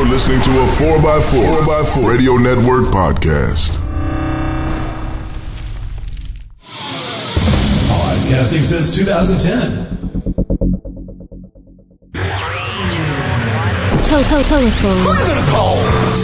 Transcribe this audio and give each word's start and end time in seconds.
You're 0.00 0.08
listening 0.08 0.40
to 0.40 0.50
a 0.50 0.66
4x4, 0.80 1.60
4x4 1.60 2.08
Radio 2.08 2.36
Network 2.36 2.86
podcast. 2.86 3.76
Podcasting 7.84 8.64
since 8.64 8.96
2010. 8.96 9.88
Toe, 14.02 14.22
toe, 14.22 14.42
telephone. 14.42 14.96
Who 14.96 15.10
are 15.10 15.18
you 15.20 15.26
going 15.26 15.44
to 15.44 15.50
call? 15.50 15.76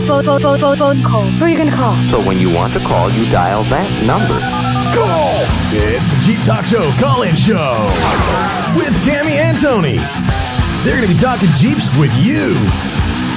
Phone, 0.07 0.23
phone, 0.23 0.41
phone, 0.41 0.59
phone, 0.59 0.77
phone 0.79 1.03
call. 1.03 1.27
Who 1.27 1.45
are 1.45 1.49
you 1.49 1.59
gonna 1.59 1.77
call? 1.77 1.97
So 2.11 2.27
when 2.27 2.39
you 2.39 2.49
want 2.55 2.73
to 2.73 2.81
call, 2.81 3.11
you 3.11 3.31
dial 3.31 3.63
that 3.65 3.91
number. 4.07 4.41
Call! 4.97 5.45
It's 5.77 6.03
the 6.03 6.23
Jeep 6.25 6.43
Talk 6.47 6.65
Show 6.65 6.91
call-in 6.99 7.35
show 7.37 7.85
with 8.75 9.05
Tammy 9.05 9.35
and 9.35 9.61
Tony. 9.61 9.99
They're 10.83 10.97
going 10.97 11.09
to 11.09 11.15
be 11.15 11.21
talking 11.21 11.51
Jeeps 11.59 11.95
with 11.99 12.15
you. 12.25 12.57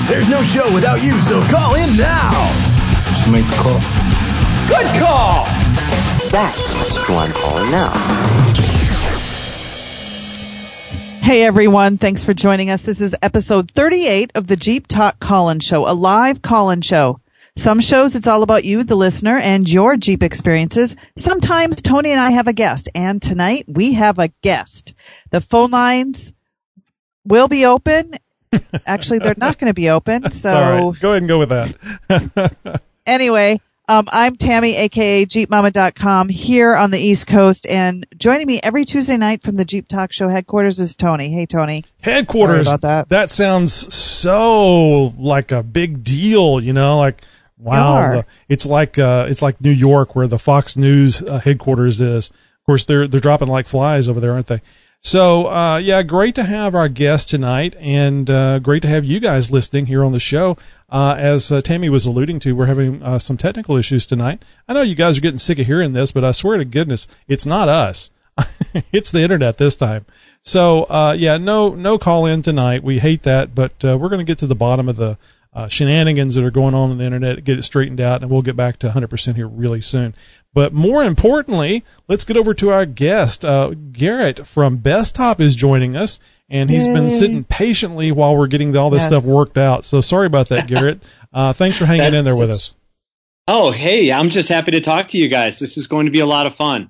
There's 0.09 0.27
no 0.27 0.41
show 0.41 0.73
without 0.73 1.03
you, 1.03 1.21
so 1.21 1.39
call 1.43 1.75
in 1.75 1.95
now. 1.95 2.31
Just 3.09 3.29
make 3.31 3.45
the 3.45 3.55
call. 3.57 3.79
Good 4.67 4.87
call! 4.99 5.45
That's 6.31 6.65
who 7.05 7.13
I'm 7.13 7.31
calling 7.31 7.69
now. 7.69 7.93
Hey 11.21 11.43
everyone, 11.43 11.97
thanks 11.97 12.23
for 12.23 12.33
joining 12.33 12.71
us. 12.71 12.81
This 12.81 13.01
is 13.01 13.15
episode 13.21 13.69
38 13.69 14.31
of 14.33 14.47
the 14.47 14.55
Jeep 14.55 14.87
Talk 14.87 15.19
Call-In 15.19 15.59
Show, 15.59 15.87
a 15.87 15.93
live 15.93 16.41
call-in 16.41 16.81
show. 16.81 17.19
Some 17.55 17.79
shows 17.79 18.15
it's 18.15 18.25
all 18.25 18.41
about 18.41 18.63
you, 18.63 18.83
the 18.83 18.95
listener, 18.95 19.37
and 19.37 19.69
your 19.69 19.95
Jeep 19.95 20.23
experiences. 20.23 20.95
Sometimes 21.17 21.83
Tony 21.83 22.09
and 22.09 22.19
I 22.19 22.31
have 22.31 22.47
a 22.47 22.53
guest, 22.53 22.89
and 22.95 23.21
tonight 23.21 23.65
we 23.67 23.93
have 23.93 24.17
a 24.17 24.29
guest. 24.41 24.95
The 25.29 25.39
phone 25.39 25.69
lines 25.69 26.33
will 27.25 27.47
be 27.47 27.67
open. 27.67 28.15
Actually, 28.85 29.19
they're 29.19 29.35
not 29.37 29.57
going 29.57 29.69
to 29.69 29.73
be 29.73 29.89
open. 29.89 30.23
So 30.31 30.51
right. 30.51 30.99
Go 31.01 31.09
ahead 31.11 31.23
and 31.23 31.27
go 31.27 31.39
with 31.39 31.49
that. 31.49 32.81
anyway, 33.05 33.59
um, 33.89 34.05
I'm 34.11 34.35
Tammy, 34.37 34.75
aka 34.77 35.25
JeepMama.com, 35.25 36.29
here 36.29 36.75
on 36.75 36.91
the 36.91 36.99
East 36.99 37.27
Coast, 37.27 37.67
and 37.67 38.05
joining 38.17 38.47
me 38.47 38.59
every 38.61 38.85
Tuesday 38.85 39.17
night 39.17 39.41
from 39.43 39.55
the 39.55 39.65
Jeep 39.65 39.87
Talk 39.87 40.13
Show 40.13 40.29
headquarters 40.29 40.79
is 40.79 40.95
Tony. 40.95 41.29
Hey, 41.33 41.45
Tony. 41.45 41.83
Headquarters. 42.01 42.67
Sorry 42.67 42.75
about 42.75 42.81
that. 42.81 43.09
That 43.09 43.31
sounds 43.31 43.73
so 43.93 45.13
like 45.17 45.51
a 45.51 45.63
big 45.63 46.03
deal, 46.03 46.61
you 46.61 46.71
know, 46.73 46.99
like 46.99 47.21
wow, 47.57 48.11
the- 48.11 48.25
it's 48.47 48.65
like 48.65 48.97
uh 48.99 49.25
it's 49.27 49.41
like 49.41 49.59
New 49.59 49.71
York 49.71 50.15
where 50.15 50.27
the 50.27 50.39
Fox 50.39 50.77
News 50.77 51.21
uh, 51.23 51.39
headquarters 51.39 51.99
is. 51.99 52.29
Of 52.29 52.65
course, 52.65 52.85
they're 52.85 53.07
they're 53.07 53.19
dropping 53.19 53.47
like 53.47 53.67
flies 53.67 54.07
over 54.07 54.19
there, 54.19 54.33
aren't 54.33 54.47
they? 54.47 54.61
So, 55.01 55.47
uh 55.47 55.77
yeah, 55.77 56.03
great 56.03 56.35
to 56.35 56.43
have 56.43 56.75
our 56.75 56.89
guest 56.89 57.29
tonight 57.29 57.75
and 57.79 58.29
uh 58.29 58.59
great 58.59 58.81
to 58.81 58.89
have 58.89 59.05
you 59.05 59.19
guys 59.19 59.49
listening 59.49 59.85
here 59.85 60.03
on 60.03 60.11
the 60.11 60.19
show. 60.19 60.57
Uh 60.89 61.15
as 61.17 61.51
uh, 61.51 61.61
Tammy 61.61 61.89
was 61.89 62.05
alluding 62.05 62.39
to, 62.39 62.53
we're 62.53 62.65
having 62.65 63.01
uh, 63.01 63.17
some 63.17 63.37
technical 63.37 63.77
issues 63.77 64.05
tonight. 64.05 64.43
I 64.67 64.73
know 64.73 64.81
you 64.81 64.95
guys 64.95 65.17
are 65.17 65.21
getting 65.21 65.39
sick 65.39 65.57
of 65.57 65.67
hearing 65.67 65.93
this, 65.93 66.11
but 66.11 66.23
I 66.23 66.31
swear 66.31 66.57
to 66.57 66.65
goodness, 66.65 67.07
it's 67.27 67.45
not 67.45 67.69
us. 67.69 68.11
it's 68.91 69.11
the 69.11 69.21
internet 69.21 69.57
this 69.57 69.75
time. 69.75 70.05
So, 70.41 70.83
uh, 70.83 71.15
yeah, 71.17 71.37
no, 71.37 71.75
no 71.75 71.97
call 71.97 72.25
in 72.25 72.41
tonight. 72.41 72.83
We 72.83 72.99
hate 72.99 73.23
that, 73.23 73.53
but, 73.53 73.73
we're 73.83 74.09
going 74.09 74.19
to 74.19 74.23
get 74.23 74.37
to 74.39 74.47
the 74.47 74.55
bottom 74.55 74.87
of 74.87 74.95
the, 74.95 75.17
shenanigans 75.67 76.35
that 76.35 76.45
are 76.45 76.51
going 76.51 76.73
on 76.73 76.91
on 76.91 76.99
the 76.99 77.03
internet, 77.03 77.43
get 77.43 77.59
it 77.59 77.63
straightened 77.63 77.99
out, 77.99 78.21
and 78.21 78.31
we'll 78.31 78.41
get 78.41 78.55
back 78.55 78.77
to 78.79 78.87
100% 78.87 79.35
here 79.35 79.47
really 79.47 79.81
soon. 79.81 80.13
But 80.53 80.73
more 80.73 81.03
importantly, 81.03 81.83
let's 82.07 82.25
get 82.25 82.35
over 82.37 82.53
to 82.55 82.71
our 82.71 82.85
guest. 82.85 83.45
Uh, 83.45 83.75
Garrett 83.91 84.47
from 84.47 84.79
Bestop 84.79 85.39
is 85.39 85.55
joining 85.55 85.95
us, 85.95 86.19
and 86.49 86.69
he's 86.71 86.87
been 86.87 87.11
sitting 87.11 87.43
patiently 87.43 88.11
while 88.11 88.35
we're 88.35 88.47
getting 88.47 88.75
all 88.75 88.89
this 88.89 89.03
Yes. 89.03 89.09
stuff 89.11 89.23
worked 89.25 89.57
out. 89.59 89.85
So 89.85 90.01
sorry 90.01 90.25
about 90.27 90.49
that, 90.49 90.67
Garrett. 90.67 91.01
Uh, 91.31 91.53
thanks 91.53 91.77
for 91.77 91.85
hanging 91.85 92.15
in 92.15 92.25
there 92.25 92.35
with 92.35 92.49
us. 92.49 92.73
Oh, 93.47 93.69
hey, 93.69 94.11
I'm 94.11 94.31
just 94.31 94.49
happy 94.49 94.71
to 94.71 94.81
talk 94.81 95.09
to 95.09 95.19
you 95.19 95.27
guys. 95.27 95.59
This 95.59 95.77
is 95.77 95.85
going 95.85 96.07
to 96.07 96.11
be 96.11 96.21
a 96.21 96.25
lot 96.25 96.47
of 96.47 96.55
fun. 96.55 96.89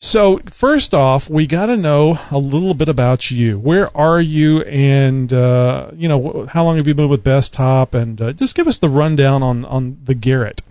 So 0.00 0.38
first 0.48 0.94
off, 0.94 1.28
we 1.28 1.46
got 1.48 1.66
to 1.66 1.76
know 1.76 2.18
a 2.30 2.38
little 2.38 2.74
bit 2.74 2.88
about 2.88 3.30
you. 3.32 3.58
Where 3.58 3.94
are 3.96 4.20
you, 4.20 4.60
and 4.62 5.32
uh, 5.32 5.90
you 5.96 6.08
know, 6.08 6.46
how 6.50 6.64
long 6.64 6.76
have 6.76 6.86
you 6.86 6.94
been 6.94 7.08
with 7.08 7.24
Bestop? 7.24 7.94
And 7.94 8.20
uh, 8.22 8.32
just 8.32 8.54
give 8.54 8.68
us 8.68 8.78
the 8.78 8.88
rundown 8.88 9.42
on 9.42 9.64
on 9.64 9.98
the 10.04 10.14
Garrett. 10.14 10.62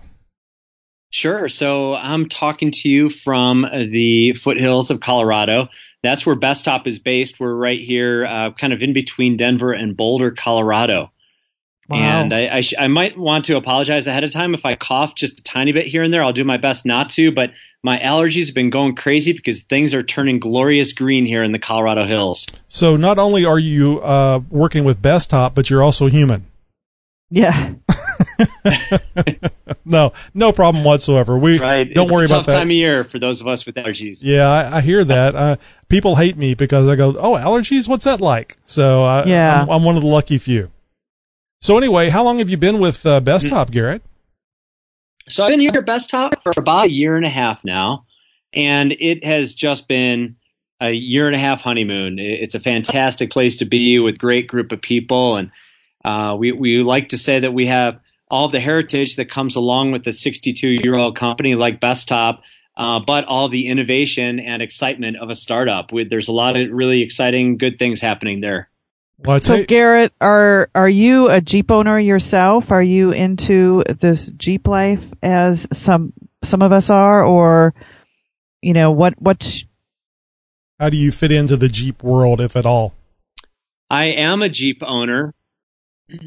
Sure. 1.10 1.48
So 1.48 1.94
I'm 1.94 2.28
talking 2.28 2.72
to 2.72 2.88
you 2.88 3.08
from 3.08 3.62
the 3.62 4.32
foothills 4.34 4.90
of 4.90 5.00
Colorado. 5.00 5.68
That's 6.02 6.26
where 6.26 6.36
Bestop 6.36 6.86
is 6.86 6.98
based. 6.98 7.40
We're 7.40 7.54
right 7.54 7.80
here, 7.80 8.24
uh, 8.24 8.52
kind 8.52 8.72
of 8.72 8.82
in 8.82 8.92
between 8.92 9.36
Denver 9.36 9.72
and 9.72 9.96
Boulder, 9.96 10.30
Colorado. 10.30 11.10
Wow. 11.88 11.98
And 11.98 12.32
I, 12.32 12.56
I, 12.56 12.60
sh- 12.62 12.74
I 12.78 12.88
might 12.88 13.16
want 13.16 13.44
to 13.46 13.56
apologize 13.56 14.08
ahead 14.08 14.24
of 14.24 14.32
time 14.32 14.54
if 14.54 14.66
I 14.66 14.74
cough 14.74 15.14
just 15.14 15.38
a 15.38 15.42
tiny 15.42 15.72
bit 15.72 15.86
here 15.86 16.02
and 16.02 16.12
there. 16.12 16.22
I'll 16.22 16.32
do 16.32 16.44
my 16.44 16.56
best 16.56 16.84
not 16.84 17.10
to, 17.10 17.30
but 17.30 17.52
my 17.82 17.98
allergies 17.98 18.46
have 18.46 18.56
been 18.56 18.70
going 18.70 18.96
crazy 18.96 19.32
because 19.32 19.62
things 19.62 19.94
are 19.94 20.02
turning 20.02 20.40
glorious 20.40 20.92
green 20.92 21.26
here 21.26 21.44
in 21.44 21.52
the 21.52 21.60
Colorado 21.60 22.04
hills. 22.04 22.46
So 22.66 22.96
not 22.96 23.18
only 23.20 23.44
are 23.44 23.58
you 23.58 24.00
uh, 24.00 24.40
working 24.50 24.84
with 24.84 25.00
Bestop, 25.00 25.54
but 25.54 25.70
you're 25.70 25.82
also 25.82 26.08
human. 26.08 26.46
Yeah. 27.30 27.74
No, 29.88 30.12
no 30.34 30.52
problem 30.52 30.82
whatsoever. 30.84 31.38
We 31.38 31.58
Right? 31.58 31.92
don't 31.92 32.06
It's 32.06 32.12
worry 32.12 32.24
a 32.24 32.28
tough 32.28 32.44
about 32.44 32.52
that. 32.52 32.58
time 32.58 32.68
of 32.68 32.72
year 32.72 33.04
for 33.04 33.18
those 33.20 33.40
of 33.40 33.46
us 33.46 33.64
with 33.66 33.76
allergies. 33.76 34.18
Yeah, 34.22 34.48
I, 34.48 34.78
I 34.78 34.80
hear 34.80 35.04
that. 35.04 35.34
Uh, 35.36 35.56
people 35.88 36.16
hate 36.16 36.36
me 36.36 36.54
because 36.54 36.88
I 36.88 36.96
go, 36.96 37.14
"Oh, 37.16 37.32
allergies? 37.34 37.88
What's 37.88 38.04
that 38.04 38.20
like?" 38.20 38.56
So 38.64 39.04
I, 39.04 39.24
Yeah. 39.26 39.62
I'm, 39.62 39.70
I'm 39.70 39.84
one 39.84 39.94
of 39.96 40.02
the 40.02 40.08
lucky 40.08 40.38
few. 40.38 40.70
So 41.60 41.78
anyway, 41.78 42.08
how 42.10 42.24
long 42.24 42.38
have 42.38 42.50
you 42.50 42.56
been 42.56 42.80
with 42.80 43.06
uh, 43.06 43.20
Bestop, 43.20 43.70
Garrett? 43.70 44.02
So 45.28 45.44
I've 45.44 45.50
been 45.50 45.60
here 45.60 45.70
at 45.74 45.86
Bestop 45.86 46.42
for 46.42 46.52
about 46.56 46.86
a 46.86 46.90
year 46.92 47.16
and 47.16 47.24
a 47.24 47.30
half 47.30 47.64
now, 47.64 48.06
and 48.52 48.90
it 48.92 49.24
has 49.24 49.54
just 49.54 49.86
been 49.88 50.36
a 50.80 50.90
year 50.90 51.26
and 51.28 51.36
a 51.36 51.38
half 51.38 51.60
honeymoon. 51.60 52.18
It's 52.18 52.54
a 52.56 52.60
fantastic 52.60 53.30
place 53.30 53.56
to 53.58 53.64
be 53.66 53.98
with 54.00 54.18
great 54.18 54.48
group 54.48 54.72
of 54.72 54.80
people, 54.82 55.36
and 55.36 55.50
uh, 56.06 56.36
we 56.36 56.52
we 56.52 56.78
like 56.78 57.08
to 57.10 57.18
say 57.18 57.40
that 57.40 57.52
we 57.52 57.66
have 57.66 58.00
all 58.30 58.48
the 58.48 58.60
heritage 58.60 59.16
that 59.16 59.30
comes 59.30 59.56
along 59.56 59.92
with 59.92 60.06
a 60.06 60.12
62 60.12 60.76
year 60.82 60.94
old 60.94 61.16
company 61.16 61.54
like 61.54 61.80
Bestop. 61.80 62.40
Uh, 62.76 63.00
but 63.00 63.24
all 63.24 63.48
the 63.48 63.68
innovation 63.68 64.38
and 64.38 64.60
excitement 64.60 65.16
of 65.16 65.30
a 65.30 65.34
startup. 65.34 65.92
With 65.92 66.10
there's 66.10 66.28
a 66.28 66.32
lot 66.32 66.56
of 66.56 66.70
really 66.70 67.00
exciting, 67.00 67.56
good 67.56 67.78
things 67.78 68.02
happening 68.02 68.42
there. 68.42 68.68
Well, 69.18 69.40
So 69.40 69.54
you- 69.54 69.66
Garrett, 69.66 70.12
are 70.20 70.68
are 70.74 70.88
you 70.88 71.30
a 71.30 71.40
Jeep 71.40 71.70
owner 71.70 71.98
yourself? 71.98 72.70
Are 72.70 72.82
you 72.82 73.12
into 73.12 73.82
this 73.88 74.28
Jeep 74.28 74.68
life 74.68 75.10
as 75.22 75.66
some 75.72 76.12
some 76.44 76.60
of 76.60 76.70
us 76.70 76.90
are, 76.90 77.24
or 77.24 77.74
you 78.60 78.74
know 78.74 78.90
what 78.90 79.14
what? 79.20 79.64
how 80.78 80.90
do 80.90 80.98
you 80.98 81.10
fit 81.10 81.32
into 81.32 81.56
the 81.56 81.68
Jeep 81.68 82.02
world, 82.02 82.42
if 82.42 82.56
at 82.56 82.66
all? 82.66 82.92
I 83.88 84.06
am 84.06 84.42
a 84.42 84.50
Jeep 84.50 84.82
owner. 84.82 85.32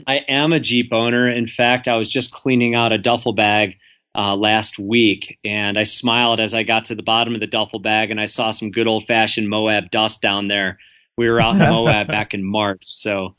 I 0.08 0.18
am 0.28 0.52
a 0.52 0.60
Jeep 0.60 0.92
owner. 0.92 1.30
In 1.30 1.48
fact, 1.48 1.88
I 1.88 1.96
was 1.96 2.10
just 2.10 2.32
cleaning 2.32 2.76
out 2.76 2.92
a 2.92 2.98
duffel 2.98 3.34
bag 3.34 3.78
uh, 4.16 4.36
last 4.36 4.78
week, 4.78 5.40
and 5.44 5.78
I 5.78 5.84
smiled 5.84 6.40
as 6.40 6.54
I 6.54 6.64
got 6.64 6.86
to 6.86 6.96
the 6.96 7.04
bottom 7.04 7.34
of 7.34 7.40
the 7.40 7.48
duffel 7.48 7.80
bag 7.80 8.12
and 8.12 8.20
I 8.20 8.26
saw 8.26 8.52
some 8.52 8.72
good 8.72 8.88
old 8.88 9.06
fashioned 9.06 9.50
Moab 9.50 9.90
dust 9.90 10.22
down 10.22 10.48
there. 10.48 10.80
We 11.18 11.30
were 11.30 11.42
out 11.42 11.56
in 11.56 11.60
Moab 11.70 12.08
back 12.08 12.34
in 12.34 12.44
March, 12.44 12.84
so 12.86 13.36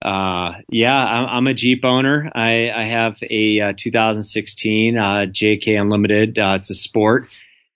uh, 0.00 0.54
yeah, 0.68 0.96
I'm, 0.96 1.28
I'm 1.28 1.46
a 1.46 1.54
Jeep 1.54 1.84
owner. 1.84 2.30
I, 2.34 2.70
I 2.70 2.84
have 2.84 3.18
a 3.22 3.60
uh, 3.60 3.72
2016 3.76 4.96
uh, 4.96 5.02
JK 5.28 5.80
Unlimited. 5.80 6.38
Uh, 6.38 6.54
it's 6.56 6.70
a 6.70 6.74
sport, 6.74 7.28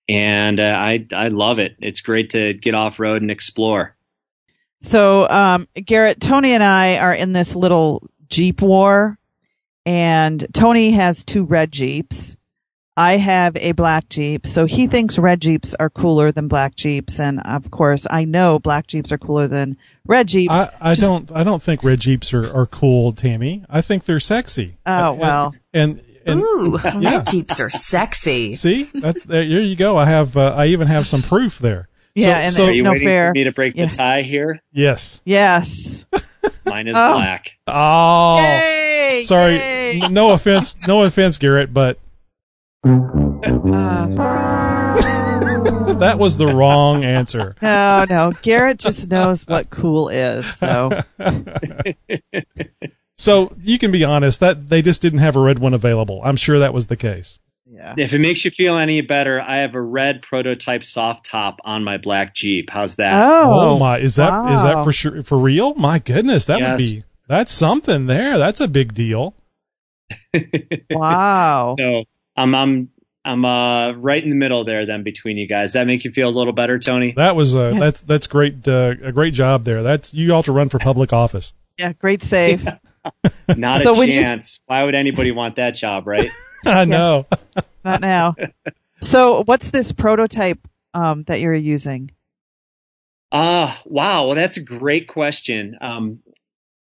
and 0.09 0.59
uh, 0.59 0.63
I 0.63 1.07
I 1.13 1.29
love 1.29 1.59
it. 1.59 1.77
It's 1.81 2.01
great 2.01 2.31
to 2.31 2.53
get 2.53 2.75
off 2.75 2.99
road 2.99 3.23
and 3.23 3.31
explore. 3.31 3.96
So 4.87 5.29
um, 5.29 5.67
Garrett, 5.75 6.21
Tony, 6.21 6.53
and 6.53 6.63
I 6.63 6.99
are 6.99 7.15
in 7.15 7.33
this 7.33 7.57
little 7.57 8.09
Jeep 8.29 8.63
war, 8.63 9.19
and 9.85 10.47
Tony 10.53 10.93
has 10.93 11.25
two 11.25 11.45
red 11.45 11.73
Jeeps. 11.73 12.37
I 12.97 13.19
have 13.19 13.57
a 13.57 13.73
black 13.73 14.09
Jeep, 14.09 14.47
so 14.47 14.65
he 14.65 14.87
thinks 14.87 15.19
red 15.19 15.41
Jeeps 15.41 15.75
are 15.75 15.91
cooler 15.91 16.33
than 16.33 16.49
black 16.49 16.75
Jeeps, 16.77 17.21
and 17.21 17.41
of 17.45 17.71
course, 17.71 18.07
I 18.11 18.25
know 18.25 18.59
black 18.59 18.87
Jeeps 18.87 19.13
are 19.13 19.19
cooler 19.19 19.49
than 19.49 19.77
red 20.07 20.29
Jeeps. 20.29 20.53
I, 20.55 20.71
I 20.81 20.95
Just- 20.95 21.03
don't 21.03 21.31
I 21.33 21.43
don't 21.45 21.63
think 21.63 21.85
red 21.85 22.01
Jeeps 22.01 22.33
are, 22.33 22.51
are 22.51 22.67
cool, 22.67 23.13
Tammy. 23.13 23.65
I 23.69 23.83
think 23.83 24.05
they're 24.05 24.21
sexy. 24.21 24.77
Oh, 24.87 25.11
And- 25.11 25.19
well. 25.19 25.55
And, 25.75 26.03
and, 26.25 26.41
Ooh, 26.41 26.79
yeah. 27.01 27.17
red 27.19 27.27
Jeeps 27.27 27.61
are 27.61 27.71
sexy. 27.71 28.55
see 28.55 28.85
that, 28.95 29.23
there, 29.25 29.47
there 29.47 29.61
you 29.63 29.77
go. 29.77 29.97
I 29.99 30.07
have 30.07 30.37
uh, 30.37 30.55
I 30.57 30.67
even 30.67 30.87
have 30.89 31.07
some 31.07 31.23
proof 31.23 31.59
there. 31.59 31.89
Yeah, 32.17 32.39
and 32.39 32.53
so 32.53 32.65
Are 32.65 32.69
It's 32.71 32.79
you 32.79 32.83
no 32.83 32.93
waiting 32.93 33.07
fair. 33.09 33.29
for 33.29 33.35
me 33.35 33.45
to 33.45 33.53
break 33.53 33.77
Yeah. 33.77 33.87
the 33.87 33.93
tie 33.93 34.23
here? 34.23 34.61
yes. 34.73 35.21
Yes. 35.25 36.05
Mine 36.67 36.89
is 36.89 36.97
Oh. 36.99 37.15
black. 37.15 37.57
Oh, 37.69 38.39
Yay! 38.41 39.23
sorry. 39.23 39.55
Yay! 39.57 40.01
No 40.11 40.33
offense. 40.33 40.75
No 40.89 41.03
offense, 41.05 41.37
Garrett, 41.39 41.73
but 41.75 41.99
Uh, 42.85 42.91
that 45.99 46.17
was 46.19 46.37
the 46.39 46.47
wrong 46.47 47.05
answer. 47.05 47.55
no, 47.63 48.05
no. 48.09 48.33
Garrett 48.43 48.79
just 48.79 49.11
knows 49.11 49.47
what 49.47 49.71
cool 49.71 50.09
is. 50.09 50.47
So 50.55 50.91
So 53.19 53.53
you 53.63 53.79
can 53.79 53.93
be 53.93 54.05
honest 54.05 54.41
that 54.41 54.69
they 54.69 54.83
just 54.83 55.01
didn't 55.03 55.21
have 55.21 55.37
a 55.37 55.41
red 55.41 55.59
one 55.59 55.75
available. 55.75 56.21
I'm 56.25 56.37
sure 56.37 56.59
that 56.59 56.75
was 56.75 56.87
the 56.89 56.97
case. 56.97 57.39
Yeah. 57.87 57.95
If 58.05 58.13
it 58.13 58.19
makes 58.21 58.45
you 58.45 58.51
feel 58.51 58.77
any 58.77 59.01
better, 59.01 59.41
I 59.41 59.59
have 59.59 59.75
a 59.75 59.81
red 59.81 60.23
prototype 60.23 60.83
soft 60.83 61.25
top 61.25 61.61
on 61.65 61.85
my 61.85 61.99
black 61.99 62.35
Jeep. 62.35 62.69
How's 62.69 62.97
that? 62.97 63.13
Oh, 63.15 63.79
my! 63.79 63.99
Is 63.99 64.17
that 64.17 64.29
is 64.53 64.63
wow. 64.63 64.75
that 64.75 64.85
for 64.85 64.93
sure 64.93 65.23
for 65.23 65.39
real? 65.39 65.75
My 65.75 65.99
goodness, 65.99 66.47
that 66.47 66.61
would 66.61 66.79
be 66.79 67.05
that's 67.29 67.53
something 67.53 68.07
there. 68.07 68.39
That's 68.39 68.61
a 68.61 68.69
big 68.69 68.95
deal. 68.95 69.35
Wow. 70.91 71.77
So 71.79 72.05
I'm 72.37 72.55
I'm 72.55 72.91
I'm 73.25 73.45
uh, 73.45 73.93
right 73.93 74.23
in 74.23 74.31
the 74.31 74.37
middle 74.37 74.65
there 74.65 74.87
then 74.87 75.03
between 75.03 75.37
you 75.37 75.49
guys. 75.49 75.73
That 75.73 75.87
make 75.87 76.05
you 76.05 76.13
feel 76.13 76.29
a 76.29 76.31
little 76.31 76.53
better, 76.53 76.79
Tony? 76.79 77.13
That 77.17 77.35
was 77.35 77.57
uh, 77.57 77.75
that's 77.79 78.03
that's 78.03 78.27
great. 78.27 78.67
Uh, 78.69 78.95
a 79.03 79.13
great 79.13 79.35
job 79.35 79.65
there. 79.65 79.83
That's 79.83 80.15
you 80.15 80.33
ought 80.33 80.45
to 80.45 80.53
run 80.53 80.69
for 80.69 80.79
public 80.79 81.13
office. 81.13 81.53
Yeah, 81.79 81.93
great 81.93 82.23
save. 82.23 82.67
Not 83.57 83.81
So 83.81 83.95
a 83.95 83.99
when 83.99 84.09
you 84.09 84.23
chance. 84.23 84.61
Why 84.67 84.85
would 84.85 84.95
anybody 84.95 85.33
want 85.33 85.57
that 85.57 85.75
job, 85.75 86.07
right? 86.07 86.29
I 86.67 86.85
know. 86.85 87.27
Not 87.87 88.01
now. 88.01 88.35
So, 89.03 89.45
what's 89.45 89.71
this 89.71 89.93
prototype 89.93 90.59
um, 90.95 91.23
that 91.25 91.41
you're 91.41 91.55
using? 91.55 92.13
Ah, 93.31 93.79
wow. 93.85 94.27
Well, 94.27 94.35
that's 94.35 94.57
a 94.57 94.63
great 94.63 95.07
question. 95.07 95.77
Um, 95.83 96.21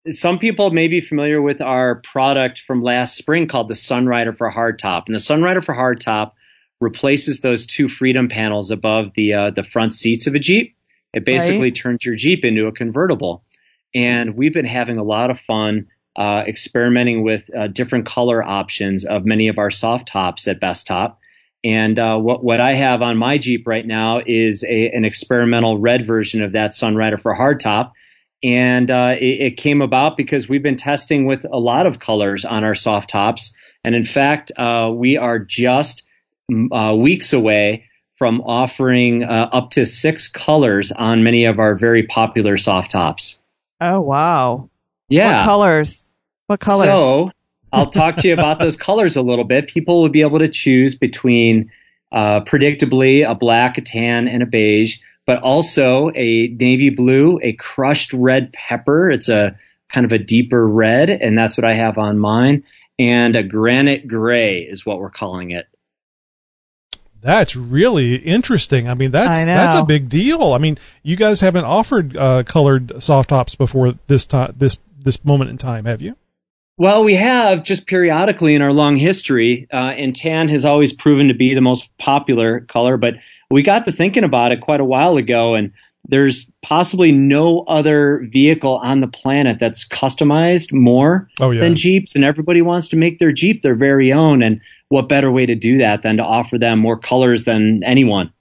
some 0.08 0.38
people 0.38 0.70
may 0.70 0.86
be 0.86 1.00
familiar 1.00 1.42
with 1.42 1.60
our 1.60 1.96
product 1.96 2.60
from 2.60 2.82
last 2.84 3.16
spring 3.16 3.48
called 3.48 3.66
the 3.66 3.74
Sunrider 3.74 4.36
for 4.36 4.48
Hardtop, 4.48 5.06
and 5.06 5.14
the 5.14 5.18
Sunrider 5.18 5.62
for 5.62 5.74
Hardtop 5.74 6.32
replaces 6.80 7.40
those 7.40 7.66
two 7.66 7.88
Freedom 7.88 8.28
panels 8.28 8.70
above 8.70 9.12
the 9.16 9.34
uh, 9.34 9.50
the 9.50 9.64
front 9.64 9.92
seats 9.92 10.28
of 10.28 10.36
a 10.36 10.38
Jeep. 10.38 10.76
It 11.12 11.24
basically 11.24 11.68
Right. 11.70 11.74
turns 11.74 12.04
your 12.06 12.14
Jeep 12.14 12.44
into 12.44 12.66
a 12.66 12.72
convertible, 12.72 13.44
and 13.92 14.36
we've 14.36 14.54
been 14.54 14.66
having 14.66 14.98
a 14.98 15.04
lot 15.04 15.30
of 15.30 15.40
fun 15.40 15.88
uh, 16.16 16.44
experimenting 16.46 17.22
with 17.22 17.50
uh, 17.55 17.66
different 17.66 18.06
color 18.06 18.43
options 18.43 19.05
of 19.05 19.25
many 19.25 19.49
of 19.49 19.58
our 19.58 19.70
soft 19.70 20.08
tops 20.08 20.46
at 20.46 20.61
Bestop. 20.61 21.16
And 21.64 21.99
uh, 21.99 22.19
what 22.19 22.44
what 22.44 22.61
I 22.61 22.75
have 22.75 23.02
on 23.02 23.16
my 23.16 23.38
Jeep 23.38 23.66
right 23.66 23.87
now 23.87 24.20
is 24.25 24.64
a, 24.64 24.90
an 24.90 25.05
experimental 25.05 25.78
red 25.78 26.02
version 26.02 26.43
of 26.43 26.52
that 26.52 26.70
Sunrider 26.70 27.19
for 27.19 27.34
hardtop, 27.34 27.93
and 28.43 28.90
uh, 28.90 29.14
it, 29.19 29.40
it 29.40 29.56
came 29.56 29.81
about 29.81 30.19
because 30.19 30.46
we've 30.46 30.62
been 30.62 30.76
testing 30.76 31.25
with 31.25 31.46
a 31.50 31.58
lot 31.58 31.87
of 31.87 31.99
colors 31.99 32.44
on 32.44 32.64
our 32.64 32.75
soft 32.75 33.08
tops, 33.08 33.55
and 33.82 33.94
in 33.94 34.05
fact, 34.05 34.52
uh, 34.56 34.93
we 34.94 35.16
are 35.16 35.38
just 35.38 36.06
uh, 36.70 36.94
weeks 36.94 37.32
away 37.32 37.87
from 38.16 38.43
offering 38.43 39.25
up 39.25 39.70
to 39.70 39.87
six 39.87 40.28
colors 40.28 40.93
on 40.93 41.25
many 41.25 41.46
of 41.46 41.58
our 41.58 41.75
very 41.75 42.02
popular 42.02 42.58
soft 42.58 42.90
tops. 42.90 43.40
Oh, 43.81 44.02
wow. 44.02 44.69
Yeah. 45.08 45.38
What 45.38 45.44
colors? 45.44 46.14
What 46.46 46.60
colors? 46.60 46.86
So 46.86 47.30
I'll 47.72 47.90
talk 47.90 48.16
to 48.16 48.28
you 48.28 48.34
about 48.34 48.58
those 48.58 48.76
colors 48.76 49.16
a 49.16 49.22
little 49.22 49.44
bit. 49.44 49.68
People 49.68 50.02
will 50.02 50.08
be 50.08 50.22
able 50.22 50.38
to 50.38 50.48
choose 50.48 50.94
between 50.94 51.72
uh, 52.12 52.40
predictably 52.42 53.28
a 53.28 53.34
black, 53.34 53.78
a 53.78 53.80
tan, 53.80 54.28
and 54.28 54.42
a 54.42 54.46
beige, 54.46 54.98
but 55.26 55.42
also 55.42 56.10
a 56.14 56.48
navy 56.48 56.90
blue, 56.90 57.40
a 57.42 57.52
crushed 57.54 58.12
red 58.12 58.52
pepper. 58.52 59.10
It's 59.10 59.28
a 59.28 59.58
kind 59.88 60.06
of 60.06 60.12
a 60.12 60.18
deeper 60.18 60.66
red, 60.66 61.10
and 61.10 61.36
that's 61.36 61.56
what 61.56 61.64
I 61.64 61.74
have 61.74 61.98
on 61.98 62.18
mine. 62.18 62.64
And 62.98 63.34
a 63.34 63.42
granite 63.42 64.06
gray 64.06 64.60
is 64.60 64.86
what 64.86 65.00
we're 65.00 65.10
calling 65.10 65.50
it. 65.50 65.66
That's 67.20 67.56
really 67.56 68.16
interesting. 68.16 68.86
I 68.86 68.94
mean, 68.94 69.10
that's 69.10 69.38
I 69.38 69.46
that's 69.46 69.74
a 69.74 69.84
big 69.84 70.10
deal. 70.10 70.52
I 70.52 70.58
mean, 70.58 70.76
you 71.02 71.16
guys 71.16 71.40
haven't 71.40 71.64
offered 71.64 72.16
uh, 72.16 72.42
colored 72.42 73.02
soft 73.02 73.30
tops 73.30 73.54
before 73.54 73.94
this 74.06 74.26
time 74.26 74.54
this 74.58 74.78
this 75.04 75.24
moment 75.24 75.50
in 75.50 75.58
time, 75.58 75.84
have 75.84 76.02
you? 76.02 76.16
Well, 76.76 77.04
we 77.04 77.14
have 77.14 77.62
just 77.62 77.86
periodically 77.86 78.56
in 78.56 78.62
our 78.62 78.72
long 78.72 78.96
history, 78.96 79.68
uh, 79.72 79.76
and 79.76 80.14
tan 80.14 80.48
has 80.48 80.64
always 80.64 80.92
proven 80.92 81.28
to 81.28 81.34
be 81.34 81.54
the 81.54 81.60
most 81.60 81.96
popular 81.98 82.60
color. 82.60 82.96
But 82.96 83.14
we 83.48 83.62
got 83.62 83.84
to 83.84 83.92
thinking 83.92 84.24
about 84.24 84.50
it 84.50 84.60
quite 84.60 84.80
a 84.80 84.84
while 84.84 85.16
ago, 85.16 85.54
and 85.54 85.72
there's 86.06 86.50
possibly 86.62 87.12
no 87.12 87.60
other 87.60 88.26
vehicle 88.28 88.76
on 88.76 89.00
the 89.00 89.06
planet 89.06 89.58
that's 89.60 89.86
customized 89.86 90.72
more 90.72 91.28
Oh 91.38 91.52
yeah. 91.52 91.60
than 91.60 91.76
Jeeps, 91.76 92.16
and 92.16 92.24
everybody 92.24 92.60
wants 92.60 92.88
to 92.88 92.96
make 92.96 93.20
their 93.20 93.32
Jeep 93.32 93.62
their 93.62 93.76
very 93.76 94.12
own. 94.12 94.42
And 94.42 94.60
what 94.88 95.08
better 95.08 95.30
way 95.30 95.46
to 95.46 95.54
do 95.54 95.78
that 95.78 96.02
than 96.02 96.16
to 96.16 96.24
offer 96.24 96.58
them 96.58 96.80
more 96.80 96.98
colors 96.98 97.44
than 97.44 97.84
anyone? 97.84 98.32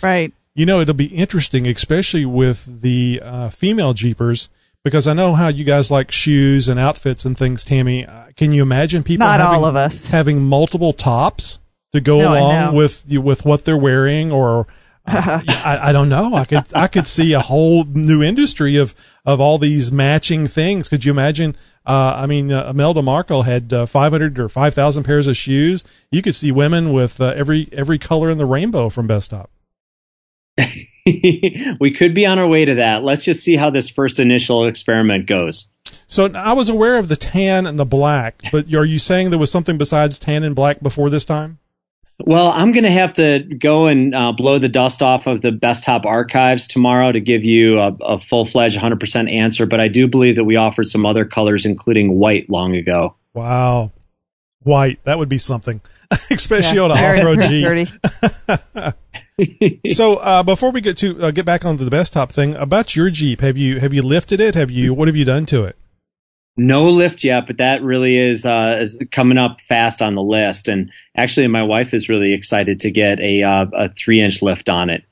Right. 0.00 0.32
You 0.54 0.64
know, 0.64 0.80
it'll 0.80 0.94
be 0.94 1.06
interesting, 1.06 1.66
especially 1.66 2.24
with 2.24 2.82
the 2.82 3.20
uh, 3.22 3.48
female 3.50 3.94
Jeepers, 3.94 4.48
because 4.88 5.06
I 5.06 5.12
know 5.12 5.34
how 5.34 5.48
you 5.48 5.64
guys 5.64 5.90
like 5.90 6.10
shoes 6.10 6.68
and 6.68 6.78
outfits 6.80 7.24
and 7.24 7.36
things. 7.36 7.62
Tammy, 7.64 8.06
uh, 8.06 8.26
can 8.36 8.52
you 8.52 8.62
imagine 8.62 9.02
people 9.02 9.26
Not 9.26 9.40
having, 9.40 9.56
all 9.56 9.64
of 9.64 9.76
us. 9.76 10.08
having 10.08 10.42
multiple 10.42 10.92
tops 10.92 11.60
to 11.92 12.00
go 12.00 12.18
No, 12.18 12.32
along 12.32 12.74
with 12.74 13.04
you 13.06 13.20
with 13.20 13.44
what 13.44 13.64
they're 13.64 13.76
wearing, 13.76 14.30
or 14.32 14.66
uh, 15.06 15.40
I, 15.64 15.78
I 15.88 15.92
don't 15.92 16.08
know. 16.08 16.34
I 16.34 16.44
could 16.44 16.64
I 16.74 16.86
could 16.88 17.06
see 17.06 17.32
a 17.32 17.40
whole 17.40 17.84
new 17.84 18.22
industry 18.22 18.76
of 18.76 18.94
of 19.24 19.40
all 19.40 19.58
these 19.58 19.90
matching 19.92 20.46
things. 20.46 20.88
Could 20.88 21.04
you 21.04 21.12
imagine? 21.12 21.56
Uh, 21.86 22.14
I 22.16 22.26
mean, 22.26 22.52
uh, 22.52 22.68
Imelda 22.68 23.00
Markle 23.00 23.42
had 23.44 23.72
uh, 23.72 23.86
500 23.86 24.38
or 24.38 24.50
5,000 24.50 25.04
pairs 25.04 25.26
of 25.26 25.38
shoes. 25.38 25.84
You 26.10 26.20
could 26.20 26.34
see 26.34 26.52
women 26.52 26.92
with 26.92 27.18
uh, 27.18 27.32
every 27.34 27.68
every 27.72 27.98
color 27.98 28.28
in 28.28 28.36
the 28.36 28.44
rainbow 28.44 28.90
from 28.90 29.08
Bestop. 29.08 29.46
we 31.80 31.90
could 31.90 32.14
be 32.14 32.26
on 32.26 32.38
our 32.38 32.46
way 32.46 32.64
to 32.64 32.76
that. 32.76 33.02
Let's 33.02 33.24
just 33.24 33.42
see 33.42 33.56
how 33.56 33.70
this 33.70 33.88
first 33.88 34.20
initial 34.20 34.66
experiment 34.66 35.26
goes. 35.26 35.68
So 36.06 36.30
I 36.34 36.52
was 36.52 36.68
aware 36.68 36.96
of 36.96 37.08
the 37.08 37.16
tan 37.16 37.66
and 37.66 37.78
the 37.78 37.84
black, 37.84 38.42
but 38.52 38.72
are 38.74 38.84
you 38.84 38.98
saying 38.98 39.30
there 39.30 39.38
was 39.38 39.50
something 39.50 39.78
besides 39.78 40.18
tan 40.18 40.42
and 40.42 40.54
black 40.54 40.80
before 40.80 41.10
this 41.10 41.24
time? 41.24 41.58
Well, 42.24 42.50
I'm 42.50 42.72
going 42.72 42.84
to 42.84 42.90
have 42.90 43.12
to 43.14 43.38
go 43.40 43.86
and 43.86 44.14
uh, 44.14 44.32
blow 44.32 44.58
the 44.58 44.68
dust 44.68 45.02
off 45.02 45.28
of 45.28 45.40
the 45.40 45.52
Bestop 45.52 46.04
archives 46.04 46.66
tomorrow 46.66 47.12
to 47.12 47.20
give 47.20 47.44
you 47.44 47.78
a, 47.78 47.92
a 47.92 48.20
full 48.20 48.44
fledged 48.44 48.76
100% 48.76 49.32
answer. 49.32 49.66
But 49.66 49.78
I 49.80 49.88
do 49.88 50.08
believe 50.08 50.36
that 50.36 50.44
we 50.44 50.56
offered 50.56 50.88
some 50.88 51.06
other 51.06 51.24
colors, 51.24 51.64
including 51.64 52.18
white, 52.18 52.50
long 52.50 52.74
ago. 52.74 53.14
Wow, 53.34 53.92
white 54.62 54.98
that 55.04 55.18
would 55.18 55.28
be 55.28 55.38
something, 55.38 55.80
especially 56.30 56.78
Yeah, 56.78 56.84
on 56.84 56.90
a 56.90 56.94
very 56.94 57.18
off-road 57.18 57.40
Jeep. 57.48 59.04
Dirty. 59.38 59.80
So 59.90 60.16
uh, 60.18 60.42
before 60.42 60.70
we 60.70 60.80
get 60.80 60.98
to 60.98 61.22
uh, 61.22 61.30
get 61.30 61.46
back 61.46 61.64
onto 61.64 61.84
the 61.84 61.90
Best 61.90 62.12
Top 62.12 62.32
thing 62.32 62.54
about 62.54 62.96
your 62.96 63.10
Jeep, 63.10 63.40
have 63.40 63.56
you 63.56 63.80
have 63.80 63.94
you 63.94 64.02
lifted 64.02 64.40
it? 64.40 64.54
Have 64.54 64.70
you 64.70 64.92
what 64.92 65.08
have 65.08 65.16
you 65.16 65.24
done 65.24 65.46
to 65.46 65.64
it? 65.64 65.76
No 66.60 66.90
lift 66.90 67.22
yet, 67.22 67.46
but 67.46 67.58
that 67.58 67.84
really 67.84 68.16
is, 68.16 68.44
uh, 68.44 68.78
is 68.80 68.98
coming 69.12 69.38
up 69.38 69.60
fast 69.60 70.02
on 70.02 70.16
the 70.16 70.22
list. 70.22 70.66
And 70.66 70.90
actually, 71.16 71.46
my 71.46 71.62
wife 71.62 71.94
is 71.94 72.08
really 72.08 72.34
excited 72.34 72.80
to 72.80 72.90
get 72.90 73.20
a, 73.20 73.44
uh, 73.44 73.66
a 73.72 73.88
three 73.90 74.20
inch 74.20 74.42
lift 74.42 74.68
on 74.68 74.90
it. 74.90 75.04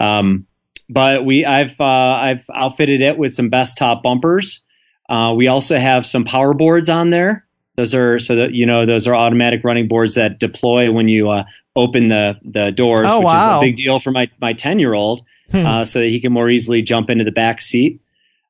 Um, 0.00 0.46
but 0.88 1.22
we, 1.22 1.44
I've, 1.44 1.78
uh, 1.78 1.84
I've 1.84 2.46
outfitted 2.52 3.02
it 3.02 3.18
with 3.18 3.34
some 3.34 3.50
Bestop 3.50 4.02
bumpers. 4.02 4.62
Uh, 5.06 5.34
we 5.36 5.48
also 5.48 5.78
have 5.78 6.06
some 6.06 6.24
power 6.24 6.54
boards 6.54 6.88
on 6.88 7.10
there. 7.10 7.44
Those 7.76 7.94
are 7.94 8.18
so 8.20 8.36
that 8.36 8.54
you 8.54 8.66
know 8.66 8.86
those 8.86 9.06
are 9.08 9.16
automatic 9.16 9.64
running 9.64 9.88
boards 9.88 10.14
that 10.14 10.38
deploy 10.38 10.92
when 10.92 11.08
you 11.08 11.28
uh, 11.30 11.44
open 11.74 12.06
the 12.06 12.38
the 12.44 12.70
doors, 12.70 13.06
Oh, 13.08 13.18
which 13.18 13.26
wow. 13.26 13.60
is 13.60 13.66
a 13.66 13.68
big 13.68 13.76
deal 13.76 13.98
for 13.98 14.10
my 14.12 14.30
my 14.40 14.52
ten 14.52 14.78
year 14.78 14.94
old, 14.94 15.24
Hmm. 15.50 15.66
uh, 15.66 15.84
so 15.84 15.98
that 16.00 16.08
he 16.08 16.20
can 16.20 16.32
more 16.32 16.48
easily 16.48 16.82
jump 16.82 17.10
into 17.10 17.24
the 17.24 17.32
back 17.32 17.60
seat. 17.60 18.00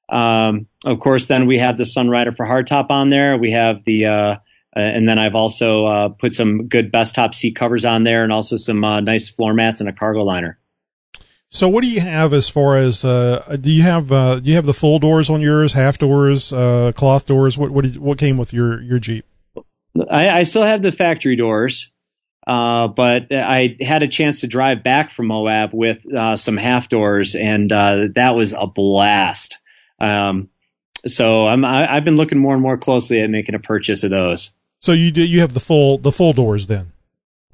Um, 0.08 0.66
of 0.84 1.00
course, 1.00 1.26
then 1.26 1.46
we 1.46 1.58
have 1.58 1.78
the 1.78 1.84
Sunrider 1.84 2.36
for 2.36 2.44
hardtop 2.46 2.90
on 2.90 3.08
there. 3.08 3.38
We 3.38 3.52
have 3.52 3.82
the, 3.84 4.06
uh, 4.06 4.12
uh, 4.12 4.38
and 4.76 5.08
then 5.08 5.18
I've 5.18 5.34
also 5.34 5.86
uh, 5.86 6.08
put 6.10 6.32
some 6.34 6.68
good 6.68 6.92
Bestop 6.92 7.34
seat 7.34 7.56
covers 7.56 7.84
on 7.86 8.04
there, 8.04 8.22
and 8.22 8.32
also 8.32 8.56
some 8.56 8.84
uh, 8.84 9.00
nice 9.00 9.28
floor 9.30 9.54
mats 9.54 9.80
and 9.80 9.88
a 9.88 9.92
cargo 9.92 10.22
liner. 10.22 10.58
So 11.54 11.68
what 11.68 11.84
do 11.84 11.88
you 11.88 12.00
have 12.00 12.32
as 12.32 12.48
far 12.48 12.76
as 12.76 13.04
uh, 13.04 13.56
do 13.60 13.70
you 13.70 13.82
have 13.82 14.10
uh, 14.10 14.40
do 14.40 14.50
you 14.50 14.56
have 14.56 14.66
the 14.66 14.74
full 14.74 14.98
doors 14.98 15.30
on 15.30 15.40
yours, 15.40 15.72
half 15.72 15.98
doors, 15.98 16.52
uh, 16.52 16.90
cloth 16.96 17.26
doors? 17.26 17.56
What 17.56 17.70
what 17.70 17.84
did, 17.84 17.96
what 17.96 18.18
came 18.18 18.36
with 18.36 18.52
your 18.52 18.82
your 18.82 18.98
Jeep? 18.98 19.24
I, 20.10 20.30
I 20.30 20.42
still 20.42 20.64
have 20.64 20.82
the 20.82 20.90
factory 20.90 21.36
doors, 21.36 21.92
uh, 22.44 22.88
but 22.88 23.32
I 23.32 23.76
had 23.80 24.02
a 24.02 24.08
chance 24.08 24.40
to 24.40 24.48
drive 24.48 24.82
back 24.82 25.10
from 25.10 25.28
Moab 25.28 25.70
with 25.72 26.04
uh, 26.12 26.34
some 26.34 26.56
half 26.56 26.88
doors, 26.88 27.36
and 27.36 27.72
uh, 27.72 28.08
that 28.16 28.30
was 28.30 28.52
a 28.52 28.66
blast. 28.66 29.58
Um, 30.00 30.48
so 31.06 31.46
I'm, 31.46 31.64
I, 31.64 31.94
I've 31.94 32.04
been 32.04 32.16
looking 32.16 32.38
more 32.38 32.54
and 32.54 32.62
more 32.62 32.78
closely 32.78 33.20
at 33.20 33.30
making 33.30 33.54
a 33.54 33.60
purchase 33.60 34.02
of 34.02 34.10
those. 34.10 34.50
So 34.80 34.90
you 34.90 35.12
do 35.12 35.22
you 35.22 35.38
have 35.40 35.54
the 35.54 35.60
full 35.60 35.98
the 35.98 36.10
full 36.10 36.32
doors 36.32 36.66
then? 36.66 36.90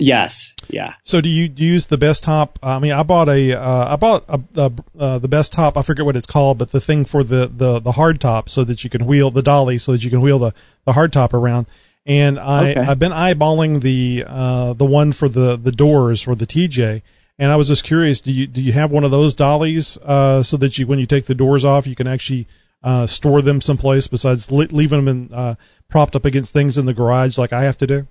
Yes, 0.01 0.53
yeah. 0.69 0.95
So 1.03 1.21
do 1.21 1.29
you 1.29 1.53
use 1.55 1.89
the 1.89 1.99
Bestop? 1.99 2.57
I 2.63 2.79
mean, 2.79 2.93
I 2.93 3.03
bought 3.03 3.29
a 3.29 3.53
uh, 3.53 3.93
I 3.93 3.97
bought 3.97 4.25
a, 4.29 4.41
a, 4.57 4.73
uh, 4.99 5.19
the 5.19 5.29
Bestop. 5.29 5.77
I 5.77 5.83
forget 5.83 6.05
what 6.07 6.17
it's 6.17 6.27
called, 6.27 6.59
but 6.59 6.73
the 6.73 6.81
thing 6.81 7.05
for 7.05 7.23
the 7.23 7.47
the 7.47 7.79
the 7.81 7.93
hard 7.93 8.21
top, 8.21 8.49
so 8.49 8.65
that 8.65 8.83
you 8.83 8.91
can 8.91 9.07
wheel 9.07 9.31
the 9.31 9.43
dolly, 9.43 9.79
so 9.79 9.93
that 9.93 10.03
you 10.03 10.11
can 10.11 10.21
wheel 10.21 10.39
the 10.39 10.55
the 10.87 10.95
hard 10.95 11.13
top 11.13 11.35
around. 11.35 11.67
And 12.07 12.41
I 12.41 12.71
Okay. 12.71 12.81
I've 12.81 12.99
been 12.99 13.13
eyeballing 13.13 13.83
the 13.83 14.25
uh 14.27 14.73
the 14.73 14.87
one 14.87 15.13
for 15.13 15.29
the 15.29 15.57
the 15.57 15.73
doors 15.73 16.23
for 16.23 16.35
the 16.35 16.47
TJ, 16.47 17.03
and 17.39 17.53
I 17.53 17.57
was 17.57 17.69
just 17.69 17.85
curious. 17.85 18.21
Do 18.23 18.33
you 18.33 18.47
do 18.47 18.63
you 18.63 18.73
have 18.73 18.91
one 18.91 19.05
of 19.05 19.11
those 19.11 19.35
dollies 19.35 19.99
uh 19.99 20.43
so 20.43 20.57
that 20.57 20.79
you 20.79 20.87
when 20.87 20.99
you 20.99 21.07
take 21.07 21.27
the 21.27 21.35
doors 21.35 21.65
off, 21.65 21.87
you 21.87 21.95
can 21.95 22.07
actually 22.07 22.47
uh, 22.83 23.07
store 23.07 23.43
them 23.43 23.61
someplace 23.61 24.07
besides 24.07 24.51
li- 24.51 24.67
leaving 24.71 25.05
them 25.05 25.09
in, 25.29 25.35
uh, 25.35 25.55
propped 25.91 26.17
up 26.17 26.25
against 26.25 26.53
things 26.55 26.79
in 26.79 26.87
the 26.87 26.95
garage 26.95 27.37
like 27.37 27.53
I 27.53 27.65
have 27.65 27.77
to 27.77 27.87
do? 27.87 28.07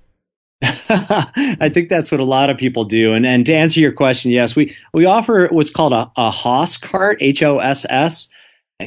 I 0.62 1.70
think 1.74 1.90
that's 1.90 2.12
what 2.12 2.20
a 2.20 2.26
lot 2.26 2.50
of 2.50 2.58
people 2.58 2.84
do. 2.86 3.14
And 3.14 3.26
and 3.26 3.46
to 3.46 3.54
answer 3.56 3.80
your 3.80 3.94
question, 3.94 4.32
yes, 4.32 4.56
we 4.56 4.76
we 4.94 5.06
offer 5.06 5.48
what's 5.52 5.70
called 5.70 5.94
a, 5.94 6.12
a 6.18 6.32
Hoss 6.32 6.78
cart, 6.78 7.20
H 7.22 7.44
O 7.44 7.60
S 7.60 7.86
S. 7.90 8.28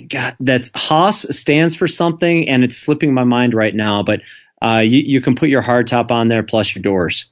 God, 0.09 0.37
that's 0.41 0.71
Hoss 0.75 1.27
stands 1.37 1.75
for 1.75 1.87
something, 1.89 2.49
and 2.49 2.65
it's 2.65 2.77
slipping 2.77 3.15
my 3.15 3.25
mind 3.25 3.55
right 3.55 3.75
now. 3.75 4.03
But 4.03 4.21
uh, 4.61 4.79
you 4.85 4.99
you 5.01 5.21
can 5.21 5.35
put 5.35 5.49
your 5.49 5.63
hardtop 5.63 6.11
on 6.11 6.29
there 6.29 6.43
plus 6.43 6.75
your 6.75 6.83
doors. 6.83 7.27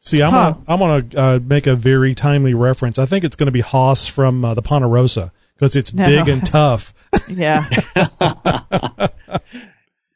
See, 0.00 0.22
I'm 0.22 0.30
Huh. 0.32 0.52
gonna 0.52 0.64
I'm 0.68 0.78
gonna 1.12 1.34
uh, 1.34 1.38
make 1.42 1.66
a 1.66 1.74
very 1.74 2.14
timely 2.14 2.54
reference. 2.54 2.98
I 2.98 3.06
think 3.06 3.24
it's 3.24 3.36
going 3.36 3.46
to 3.48 3.52
be 3.52 3.60
Hoss 3.60 4.06
from 4.06 4.44
uh, 4.44 4.54
the 4.54 4.62
Ponderosa 4.62 5.32
because 5.54 5.76
it's 5.76 5.92
No. 5.92 6.04
big 6.06 6.28
and 6.28 6.44
tough. 6.44 6.94
Yeah. 7.28 7.68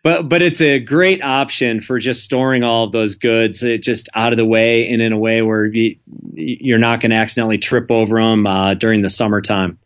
But 0.04 0.28
but 0.28 0.42
it's 0.42 0.61
a 0.61 0.78
great 0.80 1.25
option 1.25 1.80
for 1.80 1.99
just 1.99 2.23
storing 2.23 2.62
all 2.62 2.84
of 2.84 2.92
those 2.92 3.14
goods 3.14 3.64
uh, 3.64 3.78
just 3.80 4.11
out 4.14 4.32
of 4.32 4.37
the 4.37 4.44
way 4.44 4.90
and 4.90 5.00
in 5.00 5.12
a 5.12 5.18
way 5.18 5.40
where 5.40 5.64
you, 5.64 5.96
you're 6.34 6.78
not 6.78 7.00
going 7.00 7.11
to 7.11 7.16
accidentally 7.16 7.56
trip 7.56 7.90
over 7.90 8.23
them 8.23 8.46
uh, 8.46 8.75
during 8.75 9.00
the 9.00 9.08
summertime. 9.08 9.78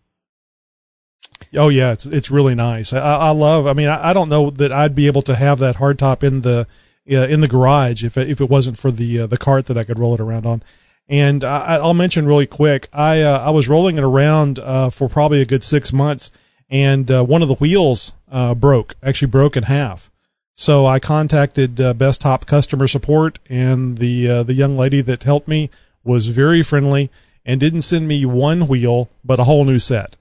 Oh 1.54 1.68
yeah, 1.68 1.92
it's 1.92 2.04
it's 2.04 2.32
really 2.32 2.56
nice. 2.56 2.92
I, 2.92 2.98
I 2.98 3.30
love. 3.30 3.68
I 3.68 3.74
mean, 3.74 3.88
I, 3.88 4.10
I 4.10 4.12
don't 4.12 4.28
know 4.28 4.50
that 4.50 4.72
I'd 4.72 4.96
be 4.96 5.06
able 5.06 5.22
to 5.22 5.36
have 5.36 5.60
that 5.60 5.76
hardtop 5.76 6.24
in 6.24 6.40
the 6.40 6.66
uh, 7.10 7.26
in 7.28 7.40
the 7.40 7.48
garage 7.48 8.02
if 8.02 8.16
it, 8.16 8.28
if 8.28 8.40
it 8.40 8.50
wasn't 8.50 8.76
for 8.76 8.90
the 8.90 9.20
uh, 9.20 9.26
the 9.28 9.38
cart 9.38 9.66
that 9.66 9.78
I 9.78 9.84
could 9.84 10.00
roll 10.00 10.14
it 10.14 10.20
around 10.20 10.46
on. 10.46 10.64
And 11.08 11.44
I, 11.44 11.76
I'll 11.76 11.94
mention 11.94 12.26
really 12.26 12.46
quick. 12.46 12.88
I 12.92 13.22
uh, 13.22 13.38
I 13.38 13.50
was 13.50 13.68
rolling 13.68 13.98
it 13.98 14.04
around 14.04 14.58
uh, 14.58 14.90
for 14.90 15.08
probably 15.08 15.40
a 15.40 15.46
good 15.46 15.62
six 15.62 15.92
months, 15.92 16.32
and 16.70 17.10
uh, 17.10 17.24
one 17.24 17.42
of 17.42 17.48
the 17.48 17.54
wheels 17.54 18.12
uh, 18.30 18.54
broke. 18.54 18.94
Actually, 19.02 19.28
broke 19.28 19.56
in 19.56 19.64
half. 19.64 20.10
So 20.54 20.86
I 20.86 20.98
contacted 20.98 21.80
uh, 21.80 21.94
Bestop 21.94 22.46
customer 22.46 22.88
support, 22.88 23.38
and 23.48 23.98
the 23.98 24.28
uh, 24.28 24.42
the 24.42 24.54
young 24.54 24.76
lady 24.76 25.00
that 25.02 25.22
helped 25.22 25.48
me 25.48 25.70
was 26.04 26.26
very 26.26 26.62
friendly 26.62 27.10
and 27.44 27.60
didn't 27.60 27.82
send 27.82 28.08
me 28.08 28.24
one 28.26 28.66
wheel, 28.66 29.08
but 29.24 29.38
a 29.38 29.44
whole 29.44 29.64
new 29.64 29.78
set. 29.78 30.16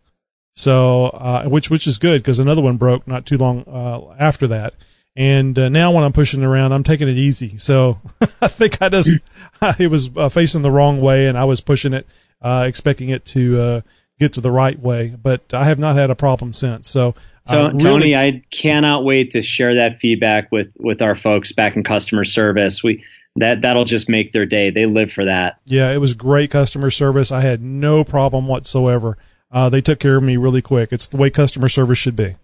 So, 0.54 1.08
uh, 1.08 1.46
which 1.46 1.70
which 1.70 1.88
is 1.88 1.98
good 1.98 2.22
because 2.22 2.40
another 2.40 2.62
one 2.62 2.78
broke 2.78 3.08
not 3.08 3.26
too 3.26 3.38
long 3.38 3.64
uh, 3.68 4.16
after 4.20 4.48
that. 4.48 4.74
And 5.16 5.56
now 5.56 5.92
when 5.92 6.04
I'm 6.04 6.14
pushing 6.14 6.44
around, 6.44 6.74
I'm 6.74 6.84
taking 6.84 7.08
it 7.08 7.18
easy. 7.18 7.58
So 7.58 8.00
I 8.42 8.48
think 8.48 8.80
I 8.80 8.90
just 8.90 9.12
it 9.80 9.90
was 9.90 10.10
facing 10.30 10.62
the 10.62 10.70
wrong 10.70 11.02
way, 11.02 11.26
and 11.26 11.36
I 11.36 11.46
was 11.46 11.60
pushing 11.60 11.94
it, 11.94 12.06
expecting 12.44 13.10
it 13.10 13.26
to 13.26 13.60
uh, 13.60 13.82
get 14.20 14.34
to 14.34 14.42
the 14.42 14.52
right 14.52 14.80
way. 14.80 15.16
But 15.22 15.54
I 15.54 15.66
have 15.66 15.80
not 15.80 15.96
had 15.96 16.10
a 16.10 16.16
problem 16.16 16.54
since. 16.54 16.90
So, 16.90 17.16
So, 17.48 17.66
uh, 17.66 17.72
really- 17.72 17.80
Tony, 17.80 18.16
I 18.16 18.44
cannot 18.52 19.06
wait 19.06 19.32
to 19.32 19.42
share 19.42 19.76
that 19.76 20.00
feedback 20.00 20.52
with 20.52 20.68
with 20.78 21.02
our 21.02 21.16
folks 21.16 21.52
back 21.54 21.76
in 21.76 21.84
customer 21.84 22.24
service. 22.24 22.84
We 22.84 23.04
that 23.38 23.62
that'll 23.62 23.86
just 23.86 24.10
make 24.10 24.32
their 24.34 24.46
day. 24.46 24.72
They 24.72 24.86
live 24.86 25.12
for 25.12 25.26
that. 25.26 25.58
Yeah, 25.66 25.92
it 25.94 26.00
was 26.00 26.14
great 26.14 26.50
customer 26.52 26.92
service. 26.92 27.32
I 27.32 27.42
had 27.42 27.62
no 27.62 28.04
problem 28.04 28.48
whatsoever. 28.48 29.18
Uh, 29.52 29.70
they 29.70 29.80
took 29.80 30.00
care 30.00 30.18
of 30.18 30.24
me 30.24 30.36
really 30.36 30.62
quick. 30.62 30.90
It's 30.92 31.08
the 31.08 31.18
way 31.18 31.30
customer 31.30 31.70
service 31.70 32.00
should 32.00 32.16
be. 32.16 32.36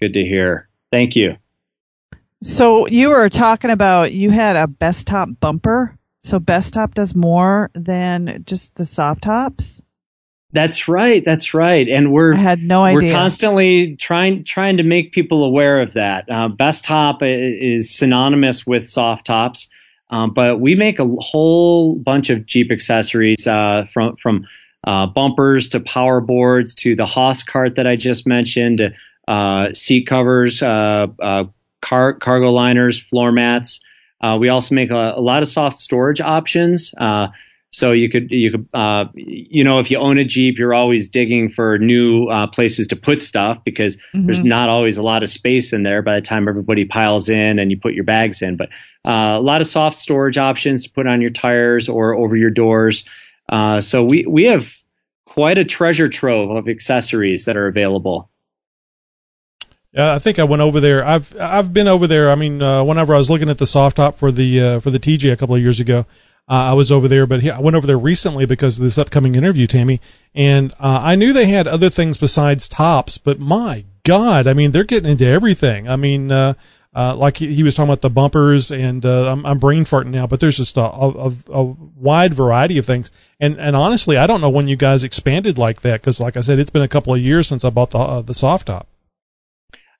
Good 0.00 0.12
to 0.12 0.20
hear. 0.20 0.68
Thank 0.92 1.16
you. 1.16 1.36
So 2.42 2.86
you 2.86 3.08
were 3.08 3.28
talking 3.28 3.70
about 3.70 4.12
you 4.12 4.30
had 4.30 4.54
a 4.54 4.66
Bestop 4.66 5.40
bumper. 5.40 5.98
So 6.22 6.38
Bestop 6.38 6.94
does 6.94 7.14
more 7.14 7.70
than 7.74 8.44
just 8.46 8.74
the 8.76 8.84
soft 8.84 9.22
tops. 9.22 9.82
That's 10.52 10.88
right. 10.88 11.22
That's 11.22 11.52
right. 11.52 11.86
And 11.88 12.10
we're 12.10 12.34
I 12.34 12.38
had 12.38 12.62
no 12.62 12.82
we're 12.82 13.10
constantly 13.10 13.96
trying 13.96 14.44
trying 14.44 14.78
to 14.78 14.82
make 14.82 15.12
people 15.12 15.44
aware 15.44 15.80
of 15.82 15.92
that. 15.94 16.30
Uh, 16.30 16.48
Bestop 16.48 17.18
is 17.22 17.94
synonymous 17.94 18.66
with 18.66 18.86
soft 18.86 19.26
tops, 19.26 19.68
um, 20.08 20.32
but 20.32 20.58
we 20.58 20.74
make 20.74 21.00
a 21.00 21.06
whole 21.18 21.94
bunch 21.94 22.30
of 22.30 22.46
Jeep 22.46 22.72
accessories 22.72 23.46
uh, 23.46 23.86
from 23.92 24.16
from 24.16 24.46
uh, 24.86 25.06
bumpers 25.06 25.70
to 25.70 25.80
power 25.80 26.22
boards 26.22 26.76
to 26.76 26.96
the 26.96 27.04
Hoss 27.04 27.42
cart 27.42 27.76
that 27.76 27.86
I 27.86 27.96
just 27.96 28.26
mentioned, 28.26 28.78
to, 28.78 28.94
uh, 29.26 29.74
seat 29.74 30.06
covers, 30.06 30.62
uh, 30.62 31.08
uh, 31.20 31.44
car 31.82 32.14
cargo 32.14 32.52
liners, 32.52 32.98
floor 32.98 33.32
mats. 33.32 33.80
Uh, 34.18 34.38
we 34.40 34.48
also 34.48 34.74
make 34.74 34.90
a, 34.90 35.14
a 35.16 35.20
lot 35.20 35.42
of 35.42 35.48
soft 35.48 35.76
storage 35.76 36.22
options. 36.22 36.94
So 37.70 37.92
you 37.92 38.08
could 38.08 38.30
you 38.30 38.50
could 38.50 38.68
uh, 38.72 39.06
you 39.14 39.62
know 39.62 39.78
if 39.80 39.90
you 39.90 39.98
own 39.98 40.16
a 40.16 40.24
Jeep, 40.24 40.58
you're 40.58 40.72
always 40.72 41.08
digging 41.08 41.50
for 41.50 41.76
new 41.78 42.26
uh, 42.26 42.46
places 42.46 42.88
to 42.88 42.96
put 42.96 43.20
stuff 43.20 43.62
because 43.62 43.98
there's 44.14 44.42
not 44.42 44.70
always 44.70 44.96
a 44.96 45.02
lot 45.02 45.22
of 45.22 45.28
space 45.28 45.74
in 45.74 45.82
there 45.82 46.00
by 46.00 46.14
the 46.14 46.22
time 46.22 46.48
everybody 46.48 46.86
piles 46.86 47.28
in 47.28 47.58
and 47.58 47.70
you 47.70 47.78
put 47.78 47.92
your 47.92 48.04
bags 48.04 48.40
in. 48.40 48.56
But 48.56 48.70
uh, 49.04 49.36
a 49.36 49.40
lot 49.40 49.60
of 49.60 49.66
soft 49.66 49.98
storage 49.98 50.38
options 50.38 50.84
to 50.84 50.90
put 50.90 51.06
on 51.06 51.20
your 51.20 51.30
tires 51.30 51.90
or 51.90 52.16
over 52.16 52.36
your 52.36 52.50
doors. 52.50 53.04
Uh, 53.46 53.82
so 53.82 54.04
we 54.04 54.24
we 54.26 54.46
have 54.46 54.74
quite 55.26 55.58
a 55.58 55.64
treasure 55.64 56.08
trove 56.08 56.50
of 56.50 56.68
accessories 56.68 57.44
that 57.44 57.56
are 57.58 57.66
available. 57.66 58.30
Yeah, 59.92 60.14
I 60.14 60.18
think 60.18 60.38
I 60.38 60.44
went 60.44 60.62
over 60.62 60.80
there. 60.80 61.04
I've 61.04 61.38
I've 61.38 61.72
been 61.72 61.88
over 61.88 62.06
there. 62.06 62.30
I 62.30 62.34
mean, 62.34 62.62
uh, 62.62 62.82
whenever 62.82 63.14
I 63.14 63.18
was 63.18 63.28
looking 63.28 63.50
at 63.50 63.58
the 63.58 63.66
soft 63.66 63.96
top 63.96 64.16
for 64.16 64.32
the 64.32 64.60
uh, 64.60 64.80
for 64.80 64.90
the 64.90 64.98
TJ 64.98 65.32
a 65.32 65.36
couple 65.36 65.54
of 65.54 65.60
years 65.60 65.80
ago, 65.80 66.06
uh, 66.48 66.52
I 66.70 66.72
was 66.72 66.90
over 66.90 67.08
there. 67.08 67.26
But 67.26 67.42
he- 67.42 67.50
I 67.50 67.60
went 67.60 67.76
over 67.76 67.86
there 67.86 67.98
recently 67.98 68.46
because 68.46 68.78
of 68.78 68.84
this 68.84 68.98
upcoming 68.98 69.34
interview, 69.34 69.66
Tammy, 69.66 70.00
and 70.34 70.72
uh, 70.80 71.00
I 71.02 71.14
knew 71.16 71.32
they 71.32 71.46
had 71.46 71.66
other 71.66 71.90
things 71.90 72.16
besides 72.16 72.68
tops. 72.68 73.18
But 73.18 73.38
my 73.38 73.84
God, 74.04 74.46
I 74.46 74.54
mean, 74.54 74.70
they're 74.70 74.84
getting 74.84 75.10
into 75.10 75.26
everything. 75.26 75.88
I 75.88 75.96
mean, 75.96 76.32
uh, 76.32 76.54
uh, 76.94 77.14
like 77.14 77.36
he, 77.36 77.54
he 77.54 77.62
was 77.62 77.74
talking 77.74 77.90
about 77.90 78.00
the 78.00 78.10
bumpers, 78.10 78.72
and 78.72 79.04
uh, 79.04 79.30
I'm, 79.30 79.44
I'm 79.44 79.58
brain 79.58 79.84
farting 79.84 80.06
now, 80.10 80.26
but 80.26 80.40
there's 80.40 80.56
just 80.56 80.76
a, 80.78 80.80
a, 80.82 81.32
a 81.50 81.62
wide 81.62 82.34
variety 82.34 82.78
of 82.78 82.86
things. 82.86 83.10
And 83.38 83.60
and 83.60 83.76
honestly, 83.76 84.16
I 84.16 84.26
don't 84.26 84.40
know 84.40 84.48
when 84.50 84.66
you 84.66 84.76
guys 84.76 85.04
expanded 85.04 85.58
like 85.58 85.82
that 85.82 86.00
because, 86.00 86.20
like 86.20 86.36
I 86.36 86.40
said, 86.40 86.58
it's 86.58 86.70
been 86.70 86.82
a 86.82 86.88
couple 86.88 87.14
of 87.14 87.20
years 87.20 87.46
since 87.46 87.64
I 87.64 87.70
bought 87.70 87.90
the 87.90 87.98
uh, 87.98 88.22
the 88.22 88.34
soft 88.34 88.66
top. 88.66 88.88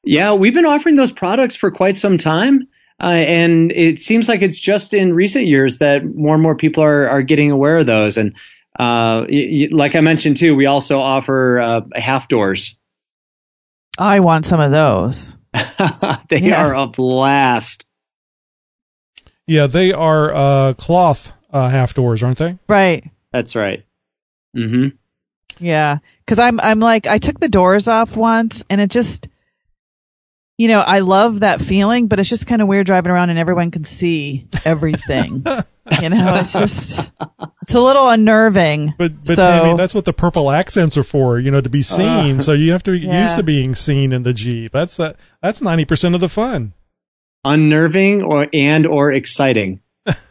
Yeah, 0.02 0.32
we've 0.32 0.54
been 0.54 0.64
offering 0.64 0.94
those 0.94 1.12
products 1.12 1.54
for 1.56 1.70
quite 1.70 1.94
some 1.96 2.18
time. 2.18 2.68
Uh, 3.00 3.06
and 3.06 3.70
it 3.72 4.00
seems 4.00 4.28
like 4.28 4.42
it's 4.42 4.58
just 4.58 4.92
in 4.92 5.12
recent 5.14 5.46
years 5.46 5.78
that 5.78 6.04
more 6.04 6.34
and 6.34 6.42
more 6.42 6.56
people 6.56 6.82
are, 6.82 7.08
are 7.08 7.22
getting 7.22 7.50
aware 7.52 7.78
of 7.78 7.86
those. 7.86 8.16
And 8.18 8.32
uh, 8.78 9.22
y- 9.30 9.48
y- 9.52 9.68
like 9.70 9.94
I 9.94 10.00
mentioned 10.00 10.36
too, 10.36 10.56
we 10.56 10.66
also 10.66 10.98
offer 11.00 11.60
uh, 11.60 11.80
half 11.94 12.26
doors. 12.28 12.74
I 13.96 14.20
want 14.20 14.46
some 14.46 14.60
of 14.60 14.70
those. 14.72 15.36
they 16.28 16.40
Yeah. 16.40 16.64
are 16.64 16.74
a 16.74 16.86
blast. 16.88 17.84
Yeah, 19.46 19.66
they 19.66 19.92
are 19.92 20.34
uh, 20.34 20.74
cloth 20.74 21.32
uh, 21.52 21.68
half 21.68 21.94
doors, 21.94 22.22
aren't 22.22 22.38
they? 22.38 22.58
Right. 22.68 23.04
That's 23.32 23.54
right. 23.56 23.84
hmm 24.54 24.88
Yeah. 25.58 25.98
Cause 26.26 26.38
I'm, 26.38 26.60
I'm 26.60 26.80
like, 26.80 27.06
I 27.06 27.18
took 27.18 27.40
the 27.40 27.48
doors 27.48 27.88
off 27.88 28.16
once 28.16 28.64
and 28.68 28.80
it 28.80 28.90
just, 28.90 29.28
you 30.58 30.68
know, 30.68 30.80
I 30.80 30.98
love 31.00 31.40
that 31.40 31.62
feeling, 31.62 32.08
but 32.08 32.20
it's 32.20 32.28
just 32.28 32.46
kind 32.46 32.60
of 32.60 32.68
weird 32.68 32.84
driving 32.86 33.10
around 33.10 33.30
and 33.30 33.38
everyone 33.38 33.70
can 33.70 33.84
see 33.84 34.46
everything. 34.64 35.44
you 36.02 36.08
know, 36.10 36.34
it's 36.34 36.52
just, 36.52 37.10
it's 37.62 37.74
a 37.74 37.80
little 37.80 38.08
unnerving. 38.10 38.92
But 38.98 39.24
but 39.24 39.36
So- 39.36 39.42
Tammy, 39.42 39.76
that's 39.76 39.94
what 39.94 40.04
the 40.04 40.12
purple 40.12 40.50
accents 40.50 40.96
are 40.98 41.02
for, 41.04 41.38
you 41.38 41.50
know, 41.50 41.60
to 41.62 41.70
be 41.70 41.82
seen. 41.82 42.40
so 42.40 42.52
you 42.52 42.72
have 42.72 42.82
to 42.82 42.90
be 42.90 42.98
Yeah. 43.00 43.22
used 43.22 43.36
to 43.36 43.42
being 43.42 43.74
seen 43.74 44.12
in 44.12 44.24
the 44.24 44.34
Jeep. 44.34 44.72
That's 44.72 44.96
that. 44.98 45.16
That's 45.40 45.62
ninety 45.62 45.84
percent 45.86 46.14
of 46.14 46.20
the 46.20 46.28
fun. 46.28 46.74
Unnerving 47.44 48.22
or 48.22 48.48
and 48.52 48.86
or 48.86 49.12
exciting. 49.12 49.80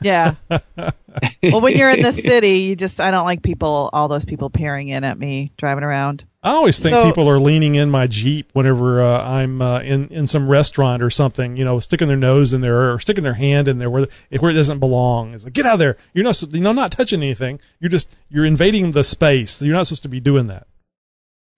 Yeah. 0.01 0.36
well, 0.50 1.62
when 1.62 1.75
you're 1.75 1.89
in 1.89 2.01
the 2.01 2.12
city, 2.12 2.60
you 2.60 2.75
just, 2.75 3.00
I 3.00 3.12
don't 3.12 3.25
like 3.25 3.41
people, 3.41 3.89
all 3.93 4.07
those 4.07 4.25
people 4.25 4.50
peering 4.50 4.89
in 4.89 5.03
at 5.03 5.17
me 5.17 5.51
driving 5.57 5.84
around. 5.84 6.24
I 6.43 6.51
always 6.51 6.79
think 6.79 6.93
So- 6.93 7.05
people 7.05 7.29
are 7.29 7.39
leaning 7.39 7.75
in 7.75 7.89
my 7.89 8.07
Jeep 8.07 8.50
whenever 8.53 9.01
uh, 9.01 9.22
I'm 9.22 9.62
uh, 9.62 9.79
in 9.79 10.07
in 10.10 10.27
some 10.27 10.48
restaurant 10.48 11.03
or 11.03 11.10
something, 11.10 11.57
you 11.57 11.65
know, 11.65 11.79
sticking 11.79 12.07
their 12.07 12.15
nose 12.15 12.53
in 12.53 12.62
there 12.62 12.93
or 12.93 13.00
sticking 13.00 13.24
their 13.24 13.34
hand 13.34 13.67
in 13.67 13.79
there 13.79 13.89
where 13.89 14.07
where 14.39 14.51
it 14.51 14.53
doesn't 14.53 14.79
belong. 14.79 15.34
It's 15.34 15.43
like 15.43 15.53
get 15.53 15.65
out 15.65 15.74
of 15.74 15.79
there. 15.79 15.98
You're 16.13 16.24
not 16.24 16.41
you 16.53 16.62
know 16.62 16.72
not 16.72 16.91
touching 16.91 17.22
anything. 17.22 17.60
You're 17.79 17.89
just 17.89 18.15
you're 18.29 18.46
invading 18.46 18.91
the 18.91 19.03
space. 19.03 19.62
You're 19.62 19.75
not 19.75 19.88
supposed 19.88 20.03
to 20.03 20.10
be 20.10 20.22
doing 20.22 20.48
that. 20.48 20.67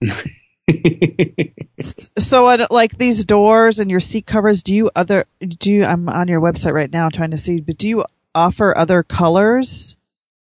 So, 2.18 2.46
like 2.70 2.98
these 2.98 3.24
doors 3.24 3.80
and 3.80 3.90
your 3.90 4.02
seat 4.02 4.26
covers, 4.26 4.64
do 4.64 4.76
you 4.76 4.92
other 4.96 5.26
do 5.40 5.74
you? 5.74 5.86
I'm 5.86 6.10
on 6.10 6.28
your 6.28 6.42
website 6.42 6.74
right 6.74 6.92
now 6.92 7.08
trying 7.10 7.32
to 7.32 7.38
see, 7.38 7.62
but 7.62 7.78
do 7.78 7.88
you 7.88 8.06
offer 8.36 8.78
other 8.78 9.02
colors, 9.04 9.96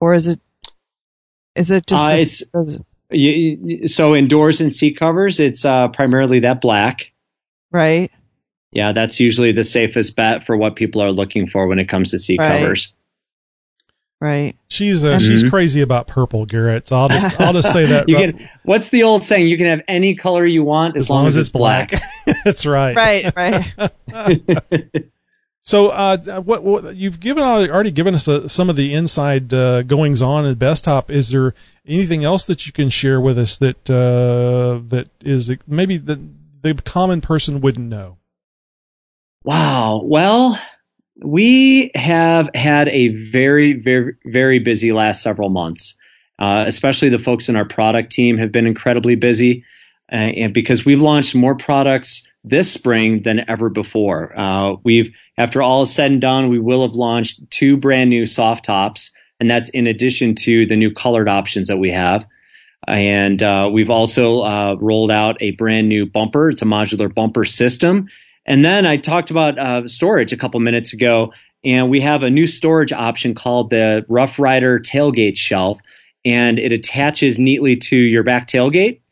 or 0.00 0.14
is 0.14 0.26
it 0.28 0.40
is 1.54 1.70
it 1.70 1.86
just 1.86 2.02
Uh, 2.02 2.16
this- 2.16 2.40
it's- 2.42 2.78
you- 3.10 3.86
so 3.88 4.14
in 4.14 4.28
doors 4.28 4.60
and 4.62 4.72
seat 4.72 4.96
covers, 4.96 5.40
it's 5.40 5.64
uh, 5.64 5.88
primarily 5.88 6.40
that 6.40 6.60
black. 6.62 7.12
right? 7.70 8.10
Yeah, 8.72 8.92
that's 8.92 9.20
usually 9.20 9.52
the 9.52 9.64
safest 9.64 10.14
bet 10.16 10.44
for 10.44 10.56
what 10.56 10.76
people 10.76 11.02
are 11.02 11.12
looking 11.12 11.48
for 11.48 11.66
when 11.66 11.78
it 11.80 11.88
comes 11.88 12.12
to 12.12 12.18
seat 12.18 12.38
Right. 12.40 12.60
covers. 12.60 12.92
Right. 14.20 14.54
She's 14.68 15.02
uh, 15.02 15.18
she's 15.18 15.48
crazy 15.48 15.80
about 15.80 16.06
purple, 16.06 16.44
Garrett. 16.44 16.86
So 16.88 16.96
I'll 16.96 17.08
just 17.08 17.26
I'll 17.40 17.54
just 17.54 17.72
say 17.72 17.86
that. 17.86 18.08
You 18.08 18.16
right- 18.16 18.36
can. 18.36 18.50
What's 18.64 18.90
the 18.90 19.04
old 19.04 19.24
saying? 19.24 19.46
You 19.46 19.56
can 19.56 19.66
have 19.66 19.80
any 19.88 20.14
color 20.14 20.44
you 20.44 20.62
want 20.62 20.96
as, 20.96 21.08
long, 21.08 21.26
as 21.26 21.38
it's 21.38 21.50
black. 21.50 21.92
That's 22.44 22.66
right. 22.66 22.94
Right. 22.94 23.72
Right. 24.12 25.04
So, 25.62 25.88
uh, 25.90 26.40
what, 26.40 26.64
what 26.64 26.96
you've 26.96 27.20
given 27.20 27.44
already 27.44 27.90
given 27.90 28.14
us 28.14 28.26
uh 28.26 28.48
some 28.48 28.70
of 28.70 28.76
the 28.76 28.94
inside 28.94 29.52
uh, 29.52 29.82
goings 29.82 30.22
on 30.22 30.46
at 30.46 30.58
Best 30.58 30.84
Top. 30.84 31.10
Is 31.10 31.30
there 31.30 31.54
anything 31.86 32.24
else 32.24 32.46
that 32.46 32.66
you 32.66 32.72
can 32.72 32.88
share 32.88 33.20
with 33.20 33.38
us 33.38 33.58
that 33.58 33.88
uh, 33.90 34.80
that 34.88 35.10
is 35.20 35.54
maybe 35.66 35.98
the 35.98 36.18
the 36.62 36.74
common 36.74 37.20
person 37.20 37.60
wouldn't 37.60 37.88
know? 37.88 38.16
Wow. 39.44 40.00
Well, 40.02 40.58
we 41.22 41.90
have 41.94 42.50
had 42.54 42.88
a 42.88 43.08
very, 43.08 43.74
very, 43.74 44.14
very 44.24 44.58
busy 44.58 44.92
last 44.92 45.22
several 45.22 45.50
months. 45.50 45.94
Uh, 46.38 46.64
especially 46.66 47.10
the 47.10 47.18
folks 47.18 47.50
in 47.50 47.56
our 47.56 47.66
product 47.66 48.12
team 48.12 48.38
have 48.38 48.50
been 48.50 48.66
incredibly 48.66 49.14
busy, 49.14 49.64
uh, 50.10 50.14
and 50.14 50.54
because 50.54 50.86
we've 50.86 51.02
launched 51.02 51.34
more 51.34 51.54
products 51.54 52.26
this 52.42 52.72
spring 52.72 53.20
than 53.20 53.50
ever 53.50 53.68
before. 53.68 54.32
Uh, 54.34 54.76
we've, 54.82 55.14
after 55.36 55.60
all 55.60 55.82
is 55.82 55.94
said 55.94 56.10
and 56.10 56.20
done, 56.22 56.48
we 56.48 56.58
will 56.58 56.80
have 56.80 56.94
launched 56.94 57.50
two 57.50 57.76
brand 57.76 58.08
new 58.08 58.24
soft 58.24 58.64
tops, 58.64 59.12
and 59.38 59.50
that's 59.50 59.68
in 59.68 59.86
addition 59.86 60.34
to 60.34 60.64
the 60.64 60.76
new 60.76 60.92
colored 60.92 61.28
options 61.28 61.68
that 61.68 61.76
we 61.76 61.90
have. 61.90 62.26
And 62.88 63.42
uh, 63.42 63.68
we've 63.70 63.90
also 63.90 64.38
uh, 64.38 64.76
rolled 64.80 65.10
out 65.10 65.42
a 65.42 65.50
brand 65.50 65.90
new 65.90 66.06
bumper. 66.06 66.48
It's 66.48 66.62
a 66.62 66.64
modular 66.64 67.14
bumper 67.14 67.44
system. 67.44 68.08
And 68.50 68.64
then 68.64 68.84
I 68.84 68.96
talked 68.96 69.30
about 69.30 69.58
uh, 69.60 69.86
storage 69.86 70.32
a 70.32 70.36
couple 70.36 70.58
minutes 70.58 70.92
ago, 70.92 71.34
and 71.62 71.88
we 71.88 72.00
have 72.00 72.24
a 72.24 72.30
new 72.30 72.48
storage 72.48 72.92
option 72.92 73.36
called 73.36 73.70
the 73.70 74.04
Rough 74.08 74.40
Rider 74.40 74.80
tailgate 74.80 75.36
shelf, 75.36 75.78
and 76.24 76.58
it 76.58 76.72
attaches 76.72 77.38
neatly 77.38 77.76
to 77.76 77.96
your 77.96 78.24
back 78.24 78.48
tailgate. 78.48 79.02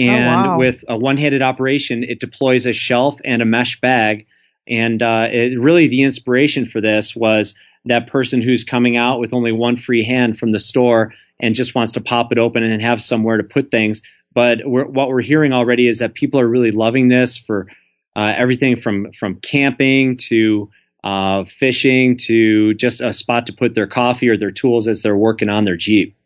And 0.00 0.26
wow. 0.26 0.58
with 0.58 0.84
a 0.88 0.98
one-handed 0.98 1.42
operation, 1.42 2.02
it 2.02 2.18
deploys 2.18 2.66
a 2.66 2.72
shelf 2.72 3.20
and 3.24 3.40
a 3.40 3.44
mesh 3.44 3.80
bag. 3.80 4.26
And 4.66 5.00
uh, 5.00 5.28
it, 5.30 5.60
really, 5.60 5.86
the 5.86 6.02
inspiration 6.02 6.66
for 6.66 6.80
this 6.80 7.14
was 7.14 7.54
that 7.84 8.08
person 8.08 8.42
who's 8.42 8.64
coming 8.64 8.96
out 8.96 9.20
with 9.20 9.32
only 9.32 9.52
one 9.52 9.76
free 9.76 10.02
hand 10.02 10.36
from 10.36 10.50
the 10.50 10.58
store 10.58 11.14
and 11.38 11.54
just 11.54 11.72
wants 11.72 11.92
to 11.92 12.00
pop 12.00 12.32
it 12.32 12.38
open 12.38 12.64
and 12.64 12.82
have 12.82 13.00
somewhere 13.00 13.36
to 13.36 13.44
put 13.44 13.70
things. 13.70 14.02
But 14.34 14.62
we're, 14.64 14.86
what 14.86 15.06
we're 15.06 15.22
hearing 15.22 15.52
already 15.52 15.86
is 15.86 16.00
that 16.00 16.14
people 16.14 16.40
are 16.40 16.48
really 16.48 16.72
loving 16.72 17.06
this 17.06 17.36
for 17.36 17.68
uh, 18.18 18.34
everything 18.36 18.74
from 18.74 19.12
from 19.12 19.36
camping 19.36 20.16
to 20.16 20.70
uh, 21.04 21.44
fishing 21.44 22.16
to 22.16 22.74
just 22.74 23.00
a 23.00 23.12
spot 23.12 23.46
to 23.46 23.52
put 23.52 23.76
their 23.76 23.86
coffee 23.86 24.28
or 24.28 24.36
their 24.36 24.50
tools 24.50 24.88
as 24.88 25.02
they're 25.02 25.16
working 25.16 25.48
on 25.48 25.64
their 25.64 25.76
Jeep. 25.76 26.16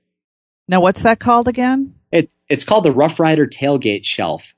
Now, 0.67 0.81
what's 0.81 1.03
that 1.03 1.21
called 1.21 1.49
again? 1.49 1.95
It, 2.11 2.33
it's 2.49 2.65
called 2.65 2.85
the 2.85 2.93
Rough 2.93 3.21
Rider 3.21 3.47
Tailgate 3.47 4.07
Shelf. 4.07 4.55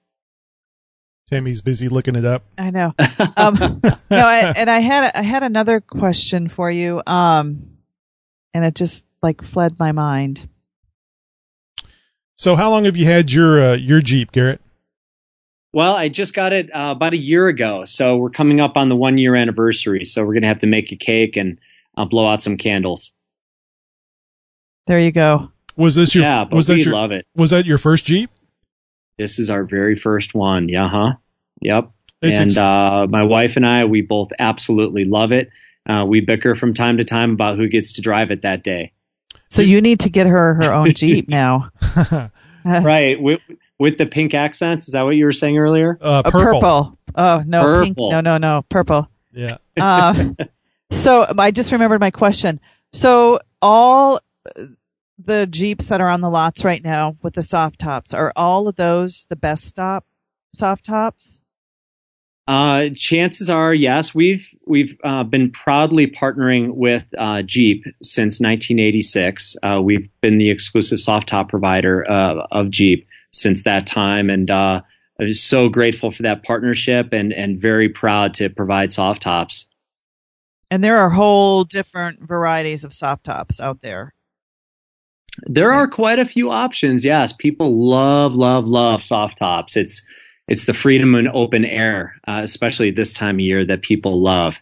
Tammy's 1.28 1.60
busy 1.60 1.88
looking 1.88 2.14
it 2.14 2.24
up. 2.24 2.44
I 2.56 2.70
know. 2.70 2.94
Um, 3.36 3.56
no, 3.82 4.00
I, 4.10 4.52
and 4.54 4.70
I 4.70 4.78
had 4.78 5.10
I 5.16 5.22
had 5.22 5.42
another 5.42 5.80
question 5.80 6.48
for 6.48 6.70
you, 6.70 7.02
um, 7.04 7.78
and 8.52 8.64
it 8.64 8.76
just 8.76 9.04
like 9.22 9.42
fled 9.42 9.80
my 9.80 9.90
mind. 9.90 10.48
So, 12.36 12.54
how 12.54 12.70
long 12.70 12.84
have 12.84 12.96
you 12.96 13.06
had 13.06 13.32
your 13.32 13.60
uh, 13.60 13.74
your 13.74 14.00
Jeep, 14.00 14.30
Garrett? 14.30 14.60
Well, 15.74 15.96
I 15.96 16.08
just 16.08 16.34
got 16.34 16.52
it 16.52 16.70
uh, 16.72 16.92
about 16.94 17.14
a 17.14 17.18
year 17.18 17.48
ago, 17.48 17.84
so 17.84 18.16
we're 18.16 18.30
coming 18.30 18.60
up 18.60 18.76
on 18.76 18.88
the 18.88 18.94
one 18.94 19.18
year 19.18 19.34
anniversary. 19.34 20.04
So 20.04 20.24
we're 20.24 20.34
gonna 20.34 20.46
have 20.46 20.58
to 20.58 20.68
make 20.68 20.92
a 20.92 20.96
cake 20.96 21.36
and 21.36 21.58
uh, 21.96 22.04
blow 22.04 22.28
out 22.28 22.40
some 22.40 22.58
candles. 22.58 23.10
There 24.86 25.00
you 25.00 25.10
go. 25.10 25.50
Was 25.76 25.96
this 25.96 26.14
your? 26.14 26.22
yeah, 26.22 26.44
but 26.44 26.54
was 26.54 26.68
we 26.68 26.76
that 26.76 26.84
your? 26.84 26.94
love 26.94 27.10
it. 27.10 27.26
Was 27.34 27.50
that 27.50 27.66
your 27.66 27.78
first 27.78 28.04
Jeep? 28.04 28.30
This 29.18 29.40
is 29.40 29.50
our 29.50 29.64
very 29.64 29.96
first 29.96 30.32
one. 30.32 30.68
Yeah, 30.68 30.88
huh? 30.88 31.14
Yep. 31.60 31.90
It's 32.22 32.38
and 32.38 32.50
ex- 32.52 32.56
uh, 32.56 33.06
my 33.08 33.24
wife 33.24 33.56
and 33.56 33.66
I, 33.66 33.86
we 33.86 34.02
both 34.02 34.30
absolutely 34.38 35.04
love 35.06 35.32
it. 35.32 35.50
Uh, 35.88 36.04
we 36.06 36.20
bicker 36.20 36.54
from 36.54 36.74
time 36.74 36.98
to 36.98 37.04
time 37.04 37.32
about 37.32 37.58
who 37.58 37.68
gets 37.68 37.94
to 37.94 38.00
drive 38.00 38.30
it 38.30 38.42
that 38.42 38.62
day. 38.62 38.92
So 39.50 39.62
you 39.62 39.80
need 39.80 40.00
to 40.00 40.08
get 40.08 40.28
her 40.28 40.54
her 40.54 40.72
own 40.72 40.94
Jeep 40.94 41.28
now. 41.28 41.70
right. 42.64 43.20
With, 43.20 43.40
with 43.78 43.98
the 43.98 44.06
pink 44.06 44.34
accents. 44.34 44.87
Is 44.88 44.92
that 44.92 45.02
what 45.02 45.16
you 45.16 45.24
were 45.24 45.32
saying 45.32 45.58
earlier? 45.58 45.98
Uh, 46.00 46.22
A 46.24 46.30
purple. 46.30 46.60
purple. 46.60 46.98
Oh 47.16 47.42
no, 47.46 47.82
pink. 47.82 47.96
No, 47.98 48.20
no, 48.20 48.38
no, 48.38 48.64
purple. 48.68 49.08
Yeah. 49.32 49.58
Uh, 49.76 50.30
so 50.90 51.26
I 51.38 51.50
just 51.50 51.72
remembered 51.72 52.00
my 52.00 52.10
question. 52.10 52.60
So 52.92 53.40
all 53.60 54.20
uh, 54.56 54.64
the 55.18 55.46
Jeeps 55.46 55.88
that 55.88 56.00
are 56.00 56.08
on 56.08 56.20
the 56.20 56.30
lots 56.30 56.64
right 56.64 56.82
now 56.82 57.16
with 57.22 57.34
the 57.34 57.42
soft 57.42 57.78
tops 57.78 58.14
are 58.14 58.32
all 58.37 58.68
of 58.68 58.76
those 58.76 59.26
the 59.28 59.37
Bestop 59.37 60.02
soft 60.52 60.84
tops? 60.84 61.40
Uh, 62.46 62.90
chances 62.94 63.48
are, 63.48 63.72
yes. 63.72 64.14
We've 64.14 64.46
we've 64.66 64.98
uh, 65.02 65.24
been 65.24 65.50
proudly 65.50 66.08
partnering 66.08 66.74
with 66.74 67.06
uh, 67.16 67.40
Jeep 67.42 67.84
since 68.02 68.38
1986. 68.40 69.56
Uh, 69.62 69.80
we've 69.82 70.10
been 70.20 70.37
the 70.37 70.50
exclusive 70.50 71.00
soft 71.00 71.28
top 71.28 71.48
provider 71.48 72.04
uh, 72.08 72.46
of 72.50 72.70
Jeep 72.70 73.06
since 73.35 73.64
that 73.64 73.87
time, 73.87 74.31
and 74.31 74.51
uh, 74.51 74.83
I'm 75.20 75.33
so 75.33 75.68
grateful 75.68 76.11
for 76.11 76.25
that 76.25 76.42
partnership, 76.42 77.12
and 77.12 77.33
and 77.33 77.61
very 77.61 77.88
proud 77.90 78.35
to 78.35 78.51
provide 78.51 78.92
soft 78.92 79.23
tops. 79.23 79.66
And 80.70 80.83
there 80.83 80.99
are 80.99 81.11
whole 81.11 81.64
different 81.64 82.20
varieties 82.27 82.85
of 82.85 82.92
soft 82.92 83.25
tops 83.25 83.61
out 83.61 83.81
there. 83.81 84.14
There 85.42 85.73
are 85.73 85.88
quite 85.88 86.18
a 86.18 86.25
few 86.25 86.51
options. 86.51 87.05
Yes, 87.05 87.33
people 87.33 87.88
love, 87.88 88.37
love, 88.37 88.66
love 88.66 89.03
soft 89.03 89.38
tops. 89.38 89.77
It's 89.77 90.03
it's 90.47 90.64
the 90.66 90.75
freedom 90.75 91.14
and 91.14 91.29
open 91.29 91.64
air, 91.64 92.16
uh, 92.27 92.40
especially 92.42 92.90
this 92.90 93.12
time 93.12 93.37
of 93.37 93.40
year, 93.40 93.64
that 93.64 93.83
people 93.83 94.20
love. 94.20 94.61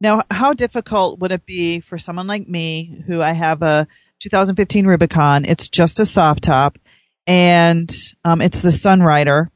Now, 0.00 0.22
how 0.30 0.52
difficult 0.52 1.20
would 1.20 1.32
it 1.32 1.46
be 1.46 1.80
for 1.80 1.96
someone 1.96 2.26
like 2.26 2.46
me, 2.46 3.02
who 3.06 3.22
I 3.22 3.32
have 3.32 3.62
a 3.62 3.88
2015 4.20 4.86
Rubicon? 4.86 5.46
It's 5.46 5.68
just 5.68 6.00
a 6.00 6.04
soft 6.04 6.44
top, 6.44 6.78
and 7.26 7.90
um, 8.24 8.40
it's 8.40 8.60
the 8.60 8.68
Sunrider. 8.68 9.48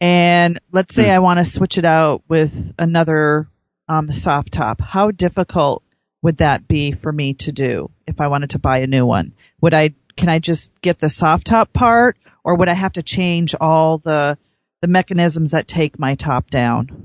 And 0.00 0.58
let's 0.72 0.94
say 0.94 1.10
I 1.10 1.20
want 1.20 1.38
to 1.38 1.44
switch 1.44 1.78
it 1.78 1.84
out 1.84 2.22
with 2.28 2.74
another 2.78 3.48
um, 3.88 4.10
soft 4.12 4.52
top. 4.52 4.80
How 4.80 5.10
difficult 5.10 5.82
would 6.22 6.38
that 6.38 6.66
be 6.66 6.92
for 6.92 7.12
me 7.12 7.34
to 7.34 7.52
do 7.52 7.90
if 8.06 8.20
I 8.20 8.28
wanted 8.28 8.50
to 8.50 8.58
buy 8.58 8.78
a 8.78 8.86
new 8.86 9.06
one? 9.06 9.34
Would 9.60 9.74
I 9.74 9.94
can 10.16 10.28
I 10.28 10.38
just 10.38 10.70
get 10.80 10.98
the 10.98 11.10
soft 11.10 11.46
top 11.46 11.72
part, 11.72 12.16
or 12.42 12.56
would 12.56 12.68
I 12.68 12.74
have 12.74 12.94
to 12.94 13.02
change 13.02 13.54
all 13.60 13.98
the 13.98 14.38
the 14.80 14.88
mechanisms 14.88 15.52
that 15.52 15.68
take 15.68 15.98
my 15.98 16.14
top 16.14 16.50
down? 16.50 17.03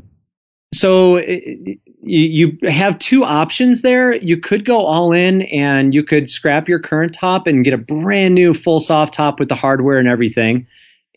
So 0.73 1.15
it, 1.15 1.79
you, 2.01 2.57
have 2.67 2.99
two 2.99 3.23
options 3.23 3.81
there. 3.81 4.13
You 4.13 4.37
could 4.37 4.65
go 4.65 4.85
all 4.85 5.11
in 5.11 5.41
and 5.41 5.93
you 5.93 6.03
could 6.03 6.29
scrap 6.29 6.69
your 6.69 6.79
current 6.79 7.13
top 7.13 7.47
and 7.47 7.63
get 7.63 7.73
a 7.73 7.77
brand 7.77 8.35
new 8.35 8.53
full 8.53 8.79
soft 8.79 9.13
top 9.13 9.39
with 9.39 9.49
the 9.49 9.55
hardware 9.55 9.97
and 9.97 10.07
everything. 10.07 10.67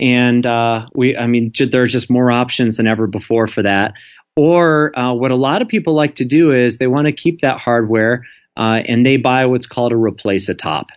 And 0.01 0.45
uh, 0.47 0.87
we, 0.95 1.17
I 1.17 1.27
mean, 1.27 1.53
there's 1.59 1.93
just 1.93 2.11
more 2.11 2.31
options 2.31 2.79
than 2.79 2.87
ever 2.87 3.07
before 3.07 3.47
for 3.47 3.63
that. 3.63 3.95
Or 4.37 4.99
uh, 4.99 5.13
what 5.13 5.31
a 5.31 5.37
lot 5.37 5.61
of 5.63 5.69
people 5.69 5.95
like 5.95 6.17
to 6.17 6.25
do 6.25 6.53
is 6.53 6.79
they 6.79 6.87
want 6.87 7.07
to 7.07 7.13
keep 7.13 7.43
that 7.43 7.59
hardware 7.59 8.25
uh, 8.57 8.83
and 8.85 9.05
they 9.05 9.19
buy 9.19 9.47
what's 9.47 9.67
called 9.67 9.93
a 9.93 9.97
replace 9.97 10.49
a 10.49 10.55
top. 10.55 10.89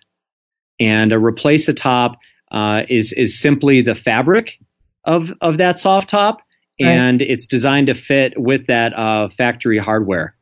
And 0.80 1.12
a 1.12 1.20
replace 1.20 1.68
a 1.68 1.74
top 1.74 2.20
uh, 2.52 2.84
is 2.88 3.14
is 3.14 3.40
simply 3.40 3.82
the 3.82 3.96
fabric 3.96 4.60
of 5.04 5.34
of 5.42 5.58
that 5.58 5.80
soft 5.80 6.10
top, 6.10 6.42
Right. 6.82 6.90
and 6.90 7.22
it's 7.22 7.48
designed 7.48 7.88
to 7.88 7.94
fit 7.94 8.34
with 8.40 8.68
that 8.68 8.94
uh, 8.94 9.30
factory 9.30 9.78
hardware. 9.80 10.36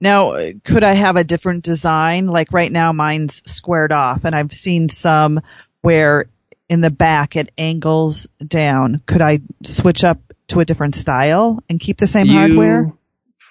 Now, 0.00 0.34
could 0.64 0.82
I 0.82 0.92
have 0.94 1.16
a 1.16 1.24
different 1.24 1.62
design? 1.62 2.26
Like 2.26 2.52
right 2.52 2.72
now, 2.72 2.92
mine's 2.92 3.42
squared 3.50 3.92
off, 3.92 4.24
and 4.24 4.34
I've 4.34 4.52
seen 4.52 4.88
some 4.88 5.40
where 5.82 6.26
in 6.68 6.80
the 6.80 6.90
back 6.90 7.36
it 7.36 7.52
angles 7.58 8.26
down. 8.44 9.02
Could 9.06 9.20
I 9.20 9.40
switch 9.62 10.02
up 10.04 10.18
to 10.48 10.60
a 10.60 10.64
different 10.64 10.94
style 10.94 11.62
and 11.68 11.78
keep 11.78 11.98
the 11.98 12.06
same 12.06 12.26
You- 12.26 12.38
hardware? 12.38 12.92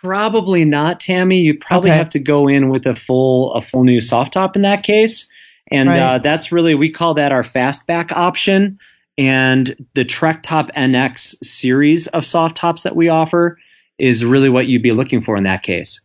Probably 0.02 0.66
not, 0.66 1.00
Tammy. 1.00 1.42
You 1.42 1.60
probably 1.60 1.92
Okay. 1.92 1.98
have 1.98 2.10
to 2.10 2.20
go 2.20 2.48
in 2.48 2.70
with 2.70 2.88
a 2.88 2.94
full 2.94 3.54
a 3.54 3.62
full 3.62 3.84
new 3.84 4.00
soft 4.00 4.34
top 4.34 4.56
in 4.56 4.64
that 4.64 4.82
case, 4.82 5.28
and 5.72 5.88
Right. 5.88 6.00
uh, 6.00 6.18
that's 6.18 6.52
really 6.52 6.74
we 6.74 6.90
call 6.90 7.14
that 7.14 7.32
our 7.32 7.44
fastback 7.44 8.12
option. 8.12 8.80
And 9.18 9.88
the 9.94 10.06
Trek 10.06 10.42
Top 10.42 10.72
NX 10.76 11.44
series 11.44 12.08
of 12.08 12.26
soft 12.26 12.58
tops 12.58 12.84
that 12.84 12.96
we 12.96 13.10
offer 13.10 13.58
is 13.98 14.26
really 14.26 14.50
what 14.50 14.68
you'd 14.68 14.82
be 14.82 14.94
looking 14.94 15.22
for 15.22 15.38
in 15.38 15.44
that 15.44 15.64
case. 15.64 16.02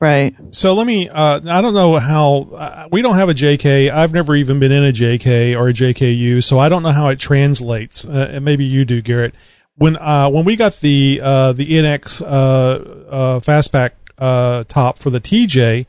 Right. 0.00 0.36
So 0.52 0.74
let 0.74 0.86
me. 0.86 1.08
Uh, 1.08 1.40
I 1.44 1.60
don't 1.60 1.74
know 1.74 1.96
how 1.98 2.48
uh, 2.54 2.88
we 2.92 3.02
don't 3.02 3.16
have 3.16 3.28
a 3.28 3.34
JK. 3.34 3.90
I've 3.90 4.12
never 4.12 4.36
even 4.36 4.60
been 4.60 4.70
in 4.70 4.84
a 4.84 4.92
JK 4.92 5.58
or 5.58 5.68
a 5.68 5.72
JKU, 5.72 6.42
so 6.44 6.58
I 6.58 6.68
don't 6.68 6.84
know 6.84 6.92
how 6.92 7.08
it 7.08 7.18
translates. 7.18 8.06
Uh, 8.06 8.30
and 8.30 8.44
maybe 8.44 8.64
you 8.64 8.84
do, 8.84 9.02
Garrett. 9.02 9.34
When 9.74 9.96
uh, 9.96 10.30
when 10.30 10.44
we 10.44 10.54
got 10.54 10.74
the 10.76 11.20
uh, 11.20 11.52
the 11.52 11.66
NX 11.66 12.22
uh, 12.22 12.26
uh, 12.26 13.40
fastback 13.40 13.92
uh, 14.18 14.62
top 14.68 14.98
for 14.98 15.10
the 15.10 15.20
TJ, 15.20 15.86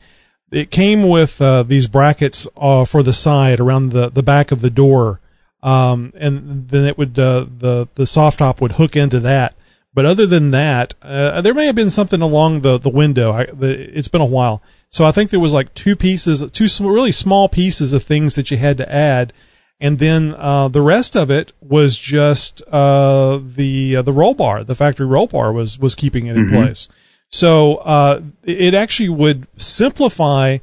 it 0.50 0.72
came 0.72 1.08
with 1.08 1.40
uh, 1.40 1.62
these 1.62 1.86
brackets 1.86 2.48
uh, 2.56 2.84
for 2.84 3.04
the 3.04 3.12
side 3.12 3.60
around 3.60 3.90
the 3.90 4.10
the 4.10 4.24
back 4.24 4.50
of 4.50 4.60
the 4.60 4.70
door, 4.70 5.19
um, 5.62 6.12
and 6.16 6.68
then 6.68 6.84
it 6.86 6.96
would 6.98 7.18
uh, 7.18 7.46
the 7.58 7.88
the 7.94 8.06
soft 8.06 8.38
top 8.38 8.60
would 8.60 8.72
hook 8.72 8.96
into 8.96 9.20
that. 9.20 9.54
But 9.92 10.06
other 10.06 10.24
than 10.24 10.52
that, 10.52 10.94
uh, 11.02 11.40
there 11.40 11.52
may 11.54 11.66
have 11.66 11.74
been 11.74 11.90
something 11.90 12.22
along 12.22 12.60
the 12.60 12.78
the 12.78 12.88
window. 12.88 13.32
I, 13.32 13.46
the, 13.46 13.70
it's 13.96 14.08
been 14.08 14.20
a 14.20 14.24
while, 14.24 14.62
so 14.88 15.04
I 15.04 15.10
think 15.12 15.30
there 15.30 15.40
was 15.40 15.52
like 15.52 15.74
two 15.74 15.96
pieces, 15.96 16.48
two 16.52 16.68
really 16.88 17.12
small 17.12 17.48
pieces 17.48 17.92
of 17.92 18.02
things 18.04 18.36
that 18.36 18.50
you 18.52 18.56
had 18.56 18.76
to 18.78 18.92
add, 18.92 19.32
and 19.80 19.98
then 19.98 20.34
uh, 20.38 20.68
the 20.68 20.80
rest 20.80 21.16
of 21.16 21.28
it 21.30 21.52
was 21.60 21.98
just 21.98 22.62
uh, 22.70 23.40
the 23.42 23.96
uh, 23.96 24.02
the 24.02 24.12
roll 24.12 24.34
bar. 24.34 24.62
The 24.62 24.76
factory 24.76 25.06
roll 25.06 25.26
bar 25.26 25.52
was 25.52 25.76
was 25.78 25.96
keeping 25.96 26.26
it 26.26 26.36
in 26.36 26.46
Mhm. 26.46 26.52
place. 26.52 26.88
So 27.32 27.76
uh, 27.76 28.20
it 28.44 28.74
actually 28.74 29.08
would 29.08 29.46
simplify. 29.56 30.58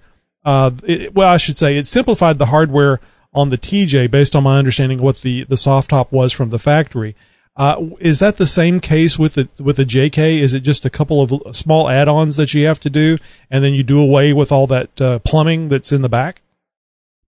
Uh, 0.45 0.71
it, 0.85 1.13
well, 1.13 1.27
I 1.27 1.35
should 1.37 1.57
say 1.57 1.77
it 1.77 1.85
simplified 1.87 2.37
the 2.39 2.45
hardware 2.47 3.01
on 3.37 3.49
the 3.49 3.57
TJ 3.57 4.09
based 4.09 4.35
on 4.35 4.43
my 4.43 4.57
understanding 4.57 4.99
of 4.99 5.03
what 5.03 5.21
the 5.21 5.43
the 5.45 5.57
soft 5.57 5.91
top 5.91 6.11
was 6.11 6.33
from 6.33 6.49
the 6.49 6.59
factory. 6.59 7.15
Uh, 7.55 7.89
is 7.99 8.19
that 8.19 8.37
the 8.37 8.45
same 8.45 8.79
case 8.79 9.17
with 9.17 9.33
the 9.33 9.47
with 9.61 9.77
the 9.77 9.85
JK? 9.85 10.39
Is 10.39 10.53
it 10.53 10.59
just 10.59 10.85
a 10.85 10.89
couple 10.89 11.21
of 11.21 11.55
small 11.55 11.89
add-ons 11.89 12.35
that 12.35 12.53
you 12.53 12.65
have 12.67 12.79
to 12.81 12.89
do, 12.89 13.17
and 13.49 13.63
then 13.63 13.73
you 13.73 13.83
do 13.83 13.99
away 13.99 14.33
with 14.33 14.51
all 14.51 14.67
that 14.67 15.01
uh, 15.01 15.19
plumbing 15.19 15.69
that's 15.69 15.91
in 15.91 16.01
the 16.01 16.09
back? 16.09 16.41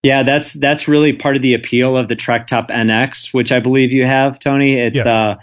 Yeah, 0.03 0.23
that's 0.25 0.53
that's 0.53 0.89
really 0.89 1.13
part 1.13 1.37
of 1.37 1.43
the 1.43 1.55
appeal 1.55 1.97
of 1.97 2.09
the 2.09 2.17
Trek 2.17 2.47
Top 2.47 2.69
NX, 2.69 3.33
which 3.35 3.53
I 3.53 3.61
believe 3.61 3.93
you 3.93 4.07
have, 4.07 4.39
Tony. 4.39 4.75
It's 4.75 4.97
Yes. 4.97 5.07
uh, 5.07 5.37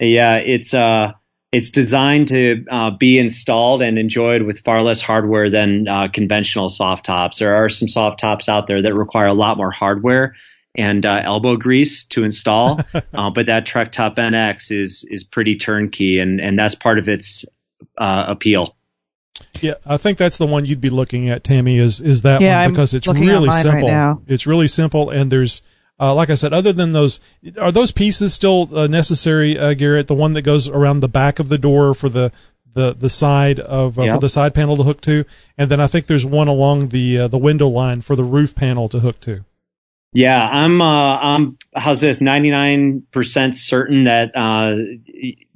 yeah, 0.00 0.36
it's 0.36 0.74
uh, 0.74 1.12
it's 1.56 1.70
designed 1.70 2.28
to 2.28 2.66
uh, 2.70 2.90
be 2.90 3.18
installed 3.18 3.80
and 3.80 3.98
enjoyed 3.98 4.42
with 4.42 4.60
far 4.60 4.82
less 4.82 5.00
hardware 5.00 5.48
than 5.48 5.88
uh, 5.88 6.08
conventional 6.08 6.68
soft 6.68 7.06
tops. 7.06 7.38
There 7.38 7.54
are 7.54 7.70
some 7.70 7.88
soft 7.88 8.18
tops 8.18 8.50
out 8.50 8.66
there 8.66 8.82
that 8.82 8.94
require 8.94 9.28
a 9.28 9.32
lot 9.32 9.56
more 9.56 9.70
hardware 9.70 10.36
and 10.74 11.06
uh, 11.06 11.22
elbow 11.24 11.56
grease 11.56 12.04
to 12.04 12.24
install, 12.24 12.78
uh, 13.14 13.30
but 13.30 13.46
that 13.46 13.64
Trek 13.64 13.90
Top 13.90 14.16
NX 14.16 14.70
is 14.70 15.06
is 15.08 15.24
pretty 15.24 15.56
turnkey, 15.56 16.18
and 16.18 16.42
and 16.42 16.58
that's 16.58 16.74
part 16.74 16.98
of 16.98 17.08
its 17.08 17.46
uh, 17.96 18.26
appeal. 18.28 18.76
Yeah, 19.62 19.74
I 19.86 19.96
think 19.96 20.18
that's 20.18 20.36
the 20.36 20.46
one 20.46 20.66
you'd 20.66 20.82
be 20.82 20.90
looking 20.90 21.30
at, 21.30 21.42
Tammy. 21.42 21.78
Is 21.78 22.02
is 22.02 22.20
that 22.20 22.42
Yeah, 22.42 22.56
one 22.56 22.64
I'm 22.64 22.70
because 22.72 22.92
it's 22.92 23.08
really 23.08 23.48
mine 23.48 23.48
right 23.48 23.62
simple. 23.62 23.88
It's 24.26 24.46
really 24.46 24.68
simple, 24.68 25.08
and 25.08 25.32
there's, 25.32 25.62
uh, 25.98 26.14
like 26.14 26.28
I 26.30 26.34
said, 26.34 26.52
other 26.52 26.72
than 26.72 26.92
those, 26.92 27.20
are 27.58 27.72
those 27.72 27.90
pieces 27.92 28.34
still 28.34 28.68
uh, 28.76 28.86
necessary, 28.86 29.58
uh, 29.58 29.74
Garrett? 29.74 30.06
The 30.08 30.14
one 30.14 30.34
that 30.34 30.42
goes 30.42 30.68
around 30.68 31.00
the 31.00 31.08
back 31.08 31.38
of 31.38 31.48
the 31.48 31.58
door 31.58 31.94
for 31.94 32.08
the 32.08 32.32
the 32.74 32.94
the 32.94 33.08
side 33.08 33.58
of 33.58 33.98
uh, 33.98 34.02
Yeah. 34.02 34.14
for 34.14 34.20
the 34.20 34.28
side 34.28 34.54
panel 34.54 34.76
to 34.76 34.82
hook 34.82 35.00
to, 35.02 35.24
and 35.56 35.70
then 35.70 35.80
I 35.80 35.86
think 35.86 36.06
there's 36.06 36.26
one 36.26 36.48
along 36.48 36.88
the 36.88 37.18
uh, 37.20 37.28
the 37.28 37.38
window 37.38 37.68
line 37.68 38.02
for 38.02 38.14
the 38.16 38.24
roof 38.24 38.54
panel 38.54 38.88
to 38.90 38.98
hook 39.00 39.20
to. 39.20 39.44
Yeah, 40.12 40.46
I'm. 40.46 40.80
Uh, 40.82 41.16
I'm. 41.18 41.58
How's 41.74 42.00
this? 42.02 42.20
Ninety 42.20 42.50
nine 42.50 43.02
percent 43.10 43.56
certain 43.56 44.04
that 44.04 44.36
uh, 44.36 44.76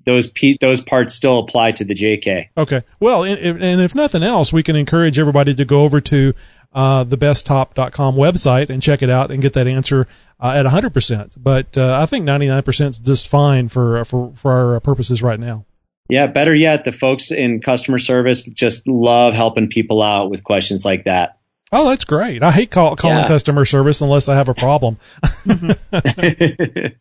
those 0.05 0.27
pe- 0.29 0.57
those 0.61 0.81
parts 0.81 1.15
still 1.15 1.39
apply 1.39 1.73
to 1.73 1.85
the 1.85 1.95
JK. 1.95 2.49
Okay. 2.57 2.83
Well, 2.99 3.25
and 3.25 3.39
if, 3.39 3.57
and 3.61 3.81
if 3.81 3.95
nothing 3.95 4.23
else, 4.23 4.53
we 4.53 4.63
can 4.63 4.77
encourage 4.77 5.19
everybody 5.19 5.55
to 5.55 5.65
go 5.65 5.83
over 5.83 6.01
to 6.01 6.35
uh, 6.73 7.05
the 7.05 7.17
bestop.com 7.19 8.17
website 8.17 8.71
and 8.71 8.83
check 8.83 9.03
it 9.03 9.11
out 9.11 9.31
and 9.31 9.41
get 9.43 9.53
that 9.55 9.67
answer 9.67 10.07
uh, 10.41 10.53
at 10.57 10.67
100%. 10.67 11.37
But 11.39 11.77
uh, 11.77 11.99
I 12.01 12.07
think 12.07 12.25
99% 12.27 12.89
is 12.89 12.99
just 12.99 13.29
fine 13.29 13.69
for 13.69 13.99
uh, 13.99 14.05
for 14.05 14.33
for 14.37 14.75
our 14.75 14.81
purposes 14.81 15.23
right 15.23 15.39
now. 15.39 15.67
Yeah. 16.09 16.27
Better 16.27 16.55
yet, 16.55 16.85
the 16.85 16.93
folks 16.93 17.31
in 17.31 17.61
customer 17.61 17.99
service 17.99 18.45
just 18.45 18.89
love 18.89 19.35
helping 19.35 19.69
people 19.69 20.03
out 20.03 20.31
with 20.31 20.43
questions 20.43 20.85
like 20.85 21.05
that. 21.05 21.39
Oh, 21.73 21.89
that's 21.89 22.05
great. 22.05 22.43
I 22.43 22.51
hate 22.51 22.71
call, 22.73 22.97
calling 22.97 23.19
Yeah. 23.19 23.29
customer 23.29 23.65
service 23.65 24.01
unless 24.01 24.29
I 24.29 24.35
have 24.35 24.49
a 24.49 24.55
problem. 24.55 24.97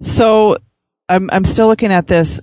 So 0.00 0.58
I'm 1.08 1.30
I'm 1.30 1.44
still 1.44 1.68
looking 1.68 1.92
at 1.92 2.08
this 2.08 2.40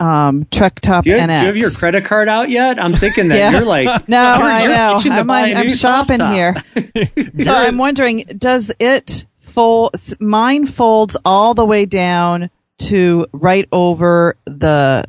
um, 0.00 0.46
Trek 0.50 0.80
Top 0.80 1.04
do, 1.04 1.10
you 1.10 1.18
have, 1.18 1.28
NX. 1.30 1.34
do 1.36 1.40
you 1.42 1.46
have 1.46 1.56
your 1.56 1.70
credit 1.70 2.04
card 2.04 2.28
out 2.28 2.50
yet? 2.50 2.82
I'm 2.82 2.94
thinking 2.94 3.28
that 3.28 3.38
Yeah. 3.38 3.50
you're 3.52 3.64
like 3.64 3.86
No, 4.08 4.36
you're- 4.36 4.48
I 4.50 4.62
you're 4.62 4.72
know. 4.72 5.00
I'm, 5.20 5.30
on, 5.30 5.56
I'm 5.56 5.68
shopping 5.70 6.18
top. 6.18 6.32
here. 6.34 6.56
So 7.44 7.52
I'm 7.54 7.78
wondering, 7.78 8.24
does 8.36 8.72
it 8.78 9.24
fold? 9.40 9.94
Mine 10.20 10.66
folds 10.66 11.16
all 11.24 11.54
the 11.54 11.64
way 11.64 11.84
down 11.86 12.50
to 12.80 13.26
right 13.32 13.68
over 13.70 14.36
the 14.46 15.04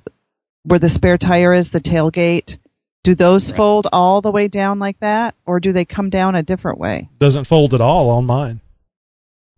where 0.64 0.80
the 0.80 0.90
spare 0.90 1.18
tire 1.18 1.54
is, 1.54 1.70
the 1.72 1.80
tailgate. 1.82 2.58
Do 3.04 3.14
those 3.16 3.52
Right. 3.52 3.58
fold 3.58 3.88
all 3.94 4.22
the 4.22 4.32
way 4.32 4.48
down 4.48 4.80
like 4.80 5.00
that, 5.02 5.36
or 5.46 5.60
do 5.60 5.72
they 5.74 5.86
come 5.86 6.10
down 6.10 6.34
a 6.36 6.42
different 6.44 6.80
way? 6.80 7.08
Doesn't 7.20 7.46
fold 7.46 7.74
at 7.76 7.82
all 7.82 8.10
on 8.10 8.26
mine. 8.26 8.62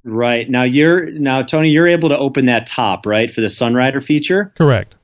Right 0.04 0.50
now, 0.50 0.63
you're 0.63 1.06
now 1.20 1.42
Tony. 1.42 1.70
You're 1.70 1.88
able 1.88 2.10
to 2.10 2.18
open 2.18 2.46
that 2.46 2.66
top 2.66 3.06
right 3.06 3.30
for 3.30 3.42
the 3.42 3.48
Sunrider 3.48 4.04
feature. 4.04 4.52
Correct. 4.58 4.96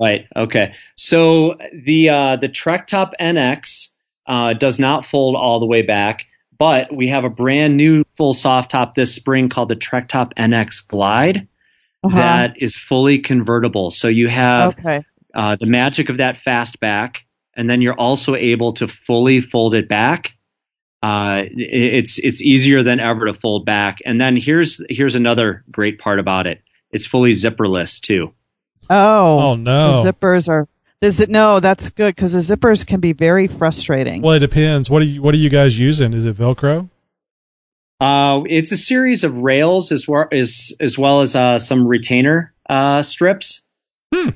Right. 0.00 0.26
Okay. 0.34 0.74
So 0.96 1.58
the 1.72 2.08
uh, 2.08 2.36
the 2.36 2.48
Trek 2.48 2.86
Top 2.86 3.14
NX 3.20 3.88
uh, 4.26 4.54
does 4.54 4.78
not 4.78 5.04
fold 5.04 5.36
all 5.36 5.60
the 5.60 5.66
way 5.66 5.82
back, 5.82 6.26
but 6.58 6.94
we 6.94 7.08
have 7.08 7.24
a 7.24 7.30
brand 7.30 7.76
new 7.76 8.04
full 8.16 8.34
soft 8.34 8.70
top 8.70 8.94
this 8.94 9.14
spring 9.14 9.48
called 9.48 9.68
the 9.68 9.76
Trek 9.76 10.08
Top 10.08 10.34
NX 10.34 10.88
Glide 10.88 11.48
Uh-huh. 12.02 12.16
that 12.16 12.62
is 12.62 12.76
fully 12.76 13.18
convertible. 13.20 13.90
So 13.90 14.08
you 14.08 14.28
have 14.28 14.78
okay. 14.78 15.04
uh, 15.34 15.56
the 15.60 15.66
magic 15.66 16.08
of 16.08 16.16
that 16.16 16.36
fast 16.36 16.80
back, 16.80 17.24
and 17.54 17.68
then 17.68 17.80
you're 17.82 17.98
also 17.98 18.34
able 18.34 18.72
to 18.74 18.88
fully 18.88 19.40
fold 19.40 19.74
it 19.74 19.88
back. 19.88 20.34
Uh, 21.02 21.44
it's 21.50 22.18
it's 22.18 22.40
easier 22.40 22.82
than 22.82 22.98
ever 22.98 23.26
to 23.26 23.34
fold 23.34 23.66
back. 23.66 23.98
And 24.06 24.18
then 24.20 24.36
here's 24.36 24.82
here's 24.88 25.14
another 25.14 25.62
great 25.70 25.98
part 25.98 26.18
about 26.18 26.46
it. 26.46 26.62
It's 26.90 27.06
fully 27.06 27.32
zipperless 27.32 28.00
too. 28.00 28.32
Oh, 28.90 29.38
Oh, 29.38 29.54
no. 29.54 30.02
The 30.02 30.12
zippers 30.12 30.48
are. 30.48 30.68
The 31.00 31.10
zi- 31.10 31.26
no, 31.28 31.60
that's 31.60 31.90
good 31.90 32.14
because 32.14 32.32
the 32.32 32.56
zippers 32.56 32.86
can 32.86 33.00
be 33.00 33.12
very 33.12 33.46
frustrating. 33.46 34.22
Well, 34.22 34.32
it 34.34 34.38
depends. 34.40 34.88
What 34.88 35.02
are 35.02 35.06
you 35.06 35.20
What 35.22 35.34
are 35.34 35.38
you 35.38 35.50
guys 35.50 35.78
using? 35.78 36.14
Is 36.14 36.24
it 36.24 36.36
Velcro? 36.36 36.88
Uh, 38.00 38.42
it's 38.48 38.72
a 38.72 38.76
series 38.76 39.24
of 39.24 39.34
rails 39.36 39.92
as 39.92 40.06
well 40.08 40.26
as 40.32 40.72
as 40.80 40.98
well 40.98 41.20
as 41.20 41.36
uh, 41.36 41.58
some 41.58 41.86
retainer 41.86 42.52
uh, 42.68 43.02
strips. 43.02 43.62
Hmm. 44.14 44.30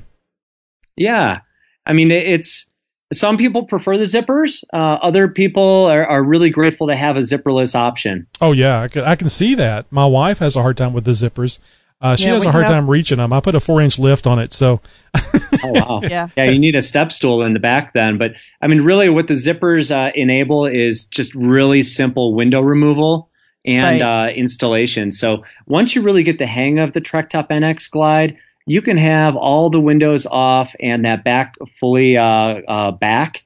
Yeah, 0.95 1.39
I 1.85 1.93
mean 1.93 2.11
it's 2.11 2.65
some 3.11 3.37
people 3.37 3.65
prefer 3.65 3.97
the 3.97 4.03
zippers. 4.03 4.63
Uh, 4.71 4.77
other 4.77 5.27
people 5.29 5.85
are, 5.85 6.05
are 6.05 6.23
really 6.23 6.51
grateful 6.51 6.87
to 6.87 6.95
have 6.95 7.15
a 7.15 7.19
zipperless 7.21 7.73
option. 7.73 8.27
Oh 8.41 8.51
yeah, 8.51 8.81
I 8.81 8.87
can, 8.87 9.03
I 9.03 9.15
can 9.15 9.29
see 9.29 9.55
that. 9.55 9.91
My 9.91 10.05
wife 10.05 10.39
has 10.39 10.55
a 10.55 10.61
hard 10.61 10.77
time 10.77 10.93
with 10.93 11.05
the 11.05 11.11
zippers. 11.11 11.59
Uh, 12.01 12.15
she 12.15 12.25
Yeah, 12.27 12.33
has 12.33 12.45
a 12.45 12.51
hard 12.51 12.65
have- 12.65 12.73
time 12.73 12.89
reaching 12.89 13.17
them. 13.17 13.33
I 13.33 13.41
put 13.41 13.55
a 13.55 13.59
four 13.59 13.81
inch 13.81 13.99
lift 13.99 14.25
on 14.25 14.39
it, 14.39 14.53
so 14.53 14.81
Oh 15.63 15.71
wow. 15.71 15.99
Yeah. 16.09 16.29
Yeah, 16.37 16.45
you 16.45 16.59
need 16.59 16.75
a 16.75 16.81
step 16.81 17.11
stool 17.11 17.41
in 17.43 17.53
the 17.53 17.59
back 17.59 17.93
then. 17.93 18.17
But 18.17 18.31
I 18.61 18.67
mean, 18.67 18.81
really, 18.81 19.09
what 19.09 19.27
the 19.27 19.33
zippers 19.33 19.91
uh, 19.93 20.11
enable 20.15 20.65
is 20.65 21.05
just 21.05 21.35
really 21.35 21.83
simple 21.83 22.33
window 22.35 22.61
removal 22.61 23.29
and 23.65 24.01
uh, 24.01 24.29
installation. 24.33 25.11
So 25.11 25.43
once 25.67 25.93
you 25.93 26.01
really 26.01 26.23
get 26.23 26.37
the 26.37 26.45
hang 26.45 26.79
of 26.79 26.93
the 26.93 27.01
Trek 27.01 27.29
Top 27.29 27.49
NX 27.49 27.89
Glide, 27.91 28.37
you 28.65 28.81
can 28.81 28.97
have 28.97 29.35
all 29.35 29.69
the 29.69 29.79
windows 29.81 30.25
off 30.25 30.75
and 30.79 31.03
that 31.03 31.23
back 31.25 31.55
fully 31.79 32.15
uh, 32.17 32.23
uh, 32.23 32.91
back, 32.91 33.43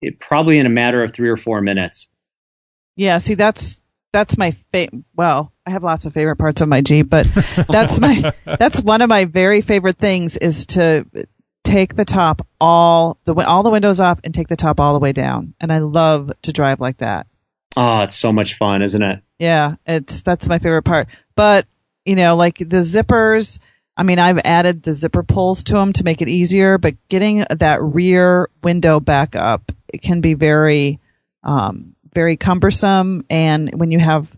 it, 0.00 0.18
probably 0.18 0.58
in 0.58 0.64
a 0.66 0.70
matter 0.70 1.02
of 1.02 1.12
three 1.12 1.28
or 1.28 1.36
four 1.36 1.60
minutes. 1.60 2.08
Yeah, 2.96 3.18
see 3.18 3.34
that's 3.34 3.80
that's 4.14 4.38
my 4.38 4.52
fa- 4.72 4.90
well, 5.16 5.52
I 5.66 5.70
have 5.70 5.82
lots 5.82 6.04
of 6.04 6.14
favorite 6.14 6.36
parts 6.36 6.60
of 6.60 6.68
my 6.68 6.82
Jeep, 6.82 7.10
but 7.10 7.26
that's 7.68 7.98
my 7.98 8.32
that's 8.44 8.80
one 8.80 9.02
of 9.02 9.08
my 9.08 9.24
very 9.24 9.60
favorite 9.60 9.98
things 9.98 10.36
is 10.36 10.66
to 10.66 11.04
take 11.64 11.96
the 11.96 12.04
top 12.04 12.46
all 12.60 13.18
the 13.24 13.34
all 13.34 13.64
the 13.64 13.70
windows 13.70 13.98
off 13.98 14.20
and 14.22 14.32
take 14.32 14.46
the 14.46 14.56
top 14.56 14.78
all 14.78 14.94
the 14.94 15.00
way 15.00 15.12
down. 15.12 15.54
And 15.60 15.72
I 15.72 15.78
love 15.78 16.30
to 16.42 16.52
drive 16.52 16.80
like 16.80 16.98
that. 16.98 17.26
Oh, 17.76 18.02
it's 18.02 18.14
so 18.14 18.32
much 18.32 18.56
fun, 18.56 18.82
isn't 18.82 19.02
it? 19.02 19.20
Yeah, 19.40 19.74
it's 19.84 20.22
that's 20.22 20.48
my 20.48 20.60
favorite 20.60 20.84
part. 20.84 21.08
But 21.34 21.66
you 22.04 22.14
know, 22.14 22.36
like 22.36 22.58
the 22.58 22.78
zippers. 22.78 23.58
I 23.96 24.02
mean, 24.02 24.18
I've 24.18 24.40
added 24.44 24.82
the 24.82 24.92
zipper 24.92 25.22
pulls 25.22 25.64
to 25.64 25.74
them 25.74 25.92
to 25.92 26.04
make 26.04 26.20
it 26.20 26.28
easier, 26.28 26.78
but 26.78 26.94
getting 27.08 27.44
that 27.48 27.80
rear 27.80 28.48
window 28.62 28.98
back 28.98 29.36
up 29.36 29.70
it 29.88 30.02
can 30.02 30.20
be 30.20 30.34
very, 30.34 30.98
um, 31.44 31.94
very 32.14 32.36
cumbersome. 32.36 33.24
And 33.28 33.74
when 33.74 33.90
you 33.90 33.98
have 33.98 34.28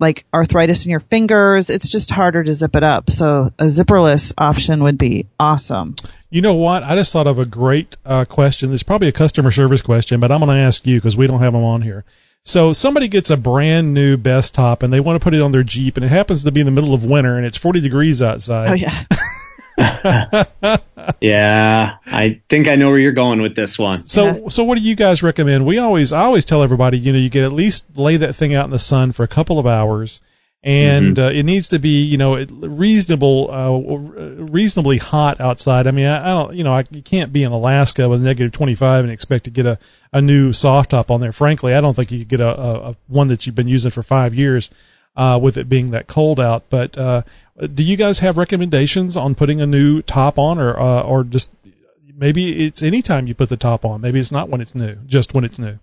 like 0.00 0.24
arthritis 0.34 0.84
in 0.84 0.90
your 0.90 1.00
fingers, 1.00 1.70
it's 1.70 1.88
just 1.88 2.10
harder 2.10 2.42
to 2.42 2.52
zip 2.52 2.74
it 2.74 2.82
up. 2.82 3.10
So 3.10 3.50
a 3.58 3.64
zipperless 3.64 4.32
option 4.36 4.82
would 4.82 4.98
be 4.98 5.26
awesome. 5.38 5.94
You 6.30 6.42
know 6.42 6.54
what? 6.54 6.82
I 6.82 6.96
just 6.96 7.12
thought 7.12 7.28
of 7.28 7.38
a 7.38 7.44
great 7.44 7.96
uh, 8.04 8.24
question. 8.24 8.72
It's 8.72 8.82
probably 8.82 9.08
a 9.08 9.12
customer 9.12 9.50
service 9.50 9.82
question, 9.82 10.18
but 10.18 10.32
I'm 10.32 10.40
going 10.40 10.54
to 10.54 10.62
ask 10.62 10.84
you 10.86 10.98
because 10.98 11.16
we 11.16 11.26
don't 11.26 11.40
have 11.40 11.52
them 11.52 11.62
on 11.62 11.82
here. 11.82 12.04
So 12.42 12.72
somebody 12.72 13.08
gets 13.08 13.30
a 13.30 13.36
brand 13.36 13.94
new 13.94 14.18
Bestop 14.18 14.82
and 14.82 14.92
they 14.92 15.00
want 15.00 15.18
to 15.18 15.24
put 15.24 15.32
it 15.32 15.40
on 15.40 15.52
their 15.52 15.62
Jeep, 15.62 15.96
and 15.96 16.04
it 16.04 16.10
happens 16.10 16.44
to 16.44 16.52
be 16.52 16.60
in 16.60 16.66
the 16.66 16.72
middle 16.72 16.92
of 16.92 17.04
winter 17.04 17.36
and 17.36 17.46
it's 17.46 17.56
40 17.56 17.80
degrees 17.80 18.20
outside. 18.20 18.70
Oh 18.70 18.74
yeah. 18.74 19.04
yeah, 21.20 21.96
I 22.06 22.40
think 22.48 22.68
I 22.68 22.76
know 22.76 22.88
where 22.90 22.98
you're 22.98 23.12
going 23.12 23.42
with 23.42 23.56
this 23.56 23.78
one. 23.78 24.06
So, 24.06 24.48
so 24.48 24.64
what 24.64 24.78
do 24.78 24.84
you 24.84 24.94
guys 24.94 25.22
recommend? 25.22 25.66
We 25.66 25.78
always, 25.78 26.12
I 26.12 26.22
always 26.24 26.44
tell 26.44 26.62
everybody, 26.62 26.98
you 26.98 27.12
know, 27.12 27.18
you 27.18 27.28
get 27.30 27.44
at 27.44 27.52
least 27.52 27.84
lay 27.96 28.16
that 28.16 28.34
thing 28.34 28.54
out 28.54 28.64
in 28.64 28.70
the 28.70 28.78
sun 28.78 29.12
for 29.12 29.22
a 29.22 29.28
couple 29.28 29.58
of 29.58 29.66
hours, 29.66 30.20
and 30.62 31.18
uh, 31.18 31.26
it 31.26 31.42
needs 31.42 31.68
to 31.68 31.78
be, 31.78 32.02
you 32.04 32.16
know, 32.16 32.34
it- 32.36 32.50
reasonable, 32.52 33.50
uh, 33.50 34.42
reasonably 34.44 34.98
hot 34.98 35.40
outside. 35.40 35.86
I 35.86 35.90
mean, 35.90 36.06
I, 36.06 36.22
I 36.22 36.28
don't, 36.28 36.54
you 36.54 36.64
know, 36.64 36.72
I, 36.74 36.84
you 36.90 37.02
can't 37.02 37.32
be 37.32 37.42
in 37.42 37.52
Alaska 37.52 38.08
with 38.08 38.22
negative 38.22 38.52
twenty 38.52 38.74
five 38.74 39.04
and 39.04 39.12
expect 39.12 39.44
to 39.44 39.50
get 39.50 39.66
a 39.66 39.78
a 40.12 40.22
new 40.22 40.52
soft 40.52 40.90
top 40.90 41.10
on 41.10 41.20
there. 41.20 41.32
Frankly, 41.32 41.74
I 41.74 41.80
don't 41.80 41.94
think 41.94 42.12
you 42.12 42.20
could 42.20 42.28
get 42.28 42.40
a, 42.40 42.58
a, 42.58 42.90
a 42.90 42.96
one 43.08 43.28
that 43.28 43.44
you've 43.46 43.54
been 43.56 43.68
using 43.68 43.90
for 43.90 44.02
five 44.02 44.34
years. 44.34 44.70
Uh, 45.16 45.38
with 45.40 45.56
it 45.56 45.68
being 45.68 45.92
that 45.92 46.08
cold 46.08 46.40
out, 46.40 46.64
but 46.70 46.98
uh, 46.98 47.22
do 47.60 47.82
you 47.82 47.96
guys 47.96 48.18
have 48.18 48.36
recommendations 48.36 49.16
on 49.16 49.34
putting 49.34 49.60
a 49.60 49.66
new 49.66 50.02
top 50.02 50.38
on, 50.38 50.58
or 50.58 50.78
uh, 50.78 51.02
or 51.02 51.24
just 51.24 51.52
maybe 52.16 52.66
it's 52.66 52.82
anytime 52.82 53.26
you 53.26 53.34
put 53.34 53.48
the 53.48 53.56
top 53.56 53.84
on. 53.84 54.00
Maybe 54.00 54.20
it's 54.20 54.32
not 54.32 54.48
when 54.48 54.60
it's 54.60 54.74
new, 54.74 54.96
just 55.06 55.34
when 55.34 55.44
it's 55.44 55.58
new. 55.58 55.78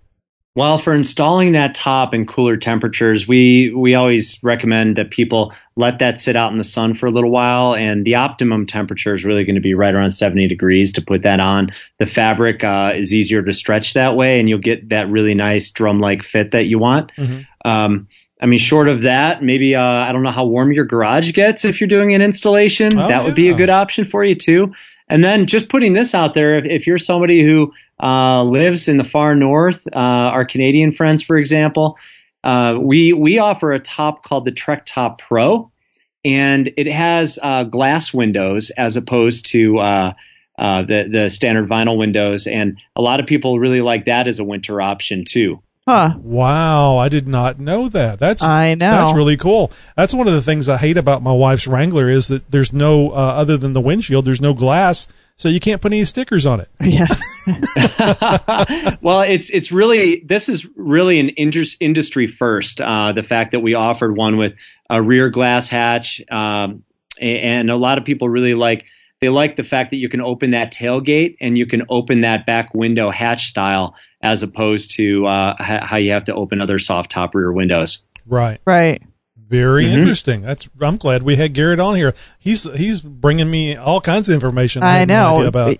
Well, 0.54 0.76
for 0.76 0.94
installing 0.94 1.52
that 1.52 1.74
top 1.74 2.12
in 2.12 2.26
cooler 2.26 2.58
temperatures, 2.58 3.26
we 3.26 3.72
we 3.74 3.94
always 3.94 4.38
recommend 4.42 4.96
that 4.96 5.10
people 5.10 5.54
let 5.76 6.00
that 6.00 6.18
sit 6.18 6.36
out 6.36 6.52
in 6.52 6.58
the 6.58 6.64
sun 6.64 6.92
for 6.92 7.06
a 7.06 7.10
little 7.10 7.30
while, 7.30 7.74
and 7.74 8.04
the 8.04 8.16
optimum 8.16 8.66
temperature 8.66 9.14
is 9.14 9.24
really 9.24 9.44
going 9.44 9.54
to 9.54 9.62
be 9.62 9.72
right 9.72 9.94
around 9.94 10.10
70 10.10 10.48
degrees 10.48 10.92
to 10.94 11.02
put 11.02 11.22
that 11.22 11.40
on. 11.40 11.70
The 11.98 12.04
fabric 12.04 12.62
uh, 12.64 12.92
is 12.94 13.14
easier 13.14 13.42
to 13.42 13.54
stretch 13.54 13.94
that 13.94 14.14
way, 14.14 14.40
and 14.40 14.48
you'll 14.48 14.58
get 14.58 14.90
that 14.90 15.08
really 15.08 15.34
nice 15.34 15.70
drum-like 15.70 16.22
fit 16.22 16.50
that 16.50 16.66
you 16.66 16.78
want. 16.78 17.12
Um, 17.64 18.08
I 18.42 18.46
mean, 18.46 18.58
short 18.58 18.88
of 18.88 19.02
that, 19.02 19.40
maybe 19.40 19.76
uh, 19.76 19.80
I 19.80 20.10
don't 20.10 20.24
know 20.24 20.32
how 20.32 20.46
warm 20.46 20.72
your 20.72 20.84
garage 20.84 21.32
gets 21.32 21.64
if 21.64 21.80
you're 21.80 21.86
doing 21.86 22.12
an 22.12 22.22
installation. 22.22 22.98
Oh, 22.98 23.06
that 23.06 23.22
would 23.24 23.36
be 23.36 23.50
a 23.50 23.54
good 23.54 23.70
option 23.70 24.04
for 24.04 24.24
you 24.24 24.34
too. 24.34 24.74
And 25.08 25.22
then 25.22 25.46
just 25.46 25.68
putting 25.68 25.92
this 25.92 26.12
out 26.12 26.34
there, 26.34 26.58
if, 26.58 26.64
if 26.64 26.86
you're 26.88 26.98
somebody 26.98 27.44
who 27.44 27.72
uh, 28.02 28.42
lives 28.42 28.88
in 28.88 28.96
the 28.96 29.04
far 29.04 29.36
north, 29.36 29.86
uh, 29.86 29.96
our 29.96 30.44
Canadian 30.44 30.92
friends, 30.92 31.22
for 31.22 31.36
example, 31.36 31.98
uh, 32.42 32.76
we 32.80 33.12
we 33.12 33.38
offer 33.38 33.72
a 33.72 33.78
top 33.78 34.24
called 34.24 34.44
the 34.44 34.50
Trek 34.50 34.86
Top 34.86 35.20
Pro, 35.20 35.70
and 36.24 36.72
it 36.76 36.90
has 36.90 37.38
uh, 37.40 37.62
glass 37.62 38.12
windows 38.12 38.70
as 38.70 38.96
opposed 38.96 39.46
to 39.52 39.78
uh, 39.78 40.12
uh, 40.58 40.82
the 40.82 41.08
the 41.08 41.30
standard 41.30 41.68
vinyl 41.68 41.96
windows. 41.96 42.48
And 42.48 42.78
a 42.96 43.02
lot 43.02 43.20
of 43.20 43.26
people 43.26 43.60
really 43.60 43.82
like 43.82 44.06
that 44.06 44.26
as 44.26 44.40
a 44.40 44.44
winter 44.44 44.80
option 44.80 45.24
too. 45.24 45.62
Huh. 45.88 46.14
Wow, 46.18 46.96
I 46.96 47.08
did 47.08 47.26
not 47.26 47.58
know 47.58 47.88
that. 47.88 48.20
That's 48.20 48.42
I 48.44 48.74
know. 48.76 48.90
That's 48.90 49.14
really 49.16 49.36
cool. 49.36 49.72
That's 49.96 50.14
one 50.14 50.28
of 50.28 50.32
the 50.34 50.40
things 50.40 50.68
I 50.68 50.76
hate 50.76 50.96
about 50.96 51.22
my 51.22 51.32
wife's 51.32 51.66
Wrangler 51.66 52.08
is 52.08 52.28
that 52.28 52.48
there's 52.52 52.72
no 52.72 53.10
uh, 53.10 53.14
other 53.14 53.56
than 53.56 53.72
the 53.72 53.80
windshield, 53.80 54.24
there's 54.24 54.40
no 54.40 54.54
glass, 54.54 55.08
so 55.34 55.48
you 55.48 55.58
can't 55.58 55.80
put 55.82 55.90
any 55.92 56.04
stickers 56.04 56.46
on 56.46 56.60
it. 56.60 56.68
Yeah. 56.80 57.06
well, 59.02 59.22
it's 59.22 59.50
it's 59.50 59.72
really 59.72 60.22
this 60.24 60.48
is 60.48 60.64
really 60.76 61.18
an 61.18 61.30
indus- 61.30 61.76
industry 61.80 62.28
first. 62.28 62.80
Uh, 62.80 63.12
the 63.12 63.24
fact 63.24 63.50
that 63.52 63.60
we 63.60 63.74
offered 63.74 64.16
one 64.16 64.36
with 64.36 64.54
a 64.88 65.02
rear 65.02 65.28
glass 65.30 65.68
hatch, 65.68 66.22
um, 66.30 66.84
a- 67.20 67.40
and 67.40 67.70
a 67.70 67.76
lot 67.76 67.98
of 67.98 68.04
people 68.04 68.28
really 68.28 68.54
like 68.54 68.84
they 69.22 69.28
like 69.30 69.56
the 69.56 69.62
fact 69.62 69.92
that 69.92 69.96
you 69.96 70.08
can 70.10 70.20
open 70.20 70.50
that 70.50 70.72
tailgate 70.72 71.36
and 71.40 71.56
you 71.56 71.64
can 71.64 71.84
open 71.88 72.20
that 72.22 72.44
back 72.44 72.74
window 72.74 73.08
hatch 73.10 73.46
style 73.46 73.94
as 74.20 74.42
opposed 74.42 74.96
to 74.96 75.26
uh, 75.26 75.54
h- 75.58 75.80
how 75.82 75.96
you 75.96 76.10
have 76.12 76.24
to 76.24 76.34
open 76.34 76.60
other 76.60 76.78
soft 76.78 77.10
top 77.12 77.34
rear 77.34 77.50
windows. 77.52 78.02
Right. 78.26 78.60
Right. 78.66 79.00
Very 79.48 79.84
Mhm. 79.84 79.98
interesting. 79.98 80.42
That's 80.42 80.68
I'm 80.80 80.96
glad 80.96 81.22
we 81.22 81.36
had 81.36 81.52
Garrett 81.54 81.78
on 81.80 81.94
here. 81.96 82.14
He's 82.38 82.64
he's 82.76 83.00
bringing 83.00 83.50
me 83.50 83.76
all 83.76 84.00
kinds 84.00 84.28
of 84.28 84.34
information. 84.34 84.82
I 84.82 84.98
had 84.98 85.08
no 85.08 85.14
know. 85.14 85.36
idea 85.36 85.48
about. 85.48 85.78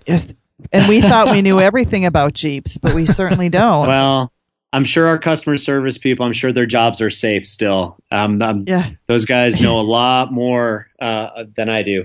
And 0.72 0.88
we 0.88 1.00
thought 1.00 1.30
we 1.32 1.42
knew 1.42 1.58
everything 1.58 2.06
about 2.06 2.34
Jeeps, 2.34 2.78
but 2.78 2.94
we 2.94 3.06
certainly 3.06 3.48
don't. 3.48 3.88
Well, 3.88 4.32
I'm 4.72 4.84
sure 4.84 5.08
our 5.08 5.18
customer 5.18 5.56
service 5.56 5.98
people, 5.98 6.24
I'm 6.24 6.32
sure 6.32 6.52
their 6.52 6.66
jobs 6.66 7.00
are 7.00 7.10
safe 7.10 7.46
still. 7.46 7.96
Um, 8.12 8.40
um, 8.40 8.64
yeah. 8.68 8.90
Those 9.08 9.24
guys 9.24 9.60
know 9.60 9.78
a 9.78 9.82
lot 9.82 10.32
more 10.32 10.86
uh, 11.00 11.44
than 11.56 11.68
I 11.68 11.82
do. 11.82 12.04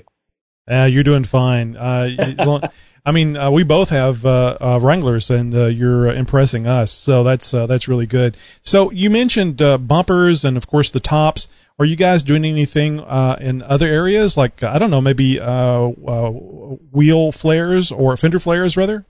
Uh, 0.67 0.89
you're 0.91 1.03
doing 1.03 1.23
fine. 1.23 1.77
Uh, 1.77 2.67
I 3.07 3.11
mean, 3.11 3.37
uh, 3.37 3.49
we 3.49 3.63
both 3.63 3.89
have 3.91 4.25
uh, 4.25 4.57
uh, 4.59 4.79
Wranglers, 4.81 5.29
and 5.29 5.55
uh, 5.55 5.67
you're 5.67 6.07
impressing 6.07 6.67
us. 6.67 6.91
So 6.91 7.23
that's 7.23 7.53
uh, 7.53 7.65
that's 7.65 7.87
really 7.87 8.05
good. 8.05 8.35
So 8.61 8.91
you 8.91 9.09
mentioned 9.09 9.61
uh, 9.61 9.77
bumpers, 9.77 10.43
and 10.43 10.57
of 10.57 10.67
course 10.67 10.91
the 10.91 10.99
tops. 10.99 11.47
Are 11.79 11.85
you 11.85 11.95
guys 11.95 12.21
doing 12.23 12.43
anything 12.43 12.99
uh, 12.99 13.37
in 13.39 13.61
other 13.61 13.87
areas, 13.87 14.35
like 14.35 14.61
I 14.61 14.77
don't 14.77 14.91
know, 14.91 14.99
maybe 14.99 15.39
uh, 15.39 15.45
uh, 15.45 16.31
wheel 16.31 17.31
flares 17.31 17.93
or 17.93 18.17
fender 18.17 18.39
flares, 18.39 18.75
rather? 18.75 19.05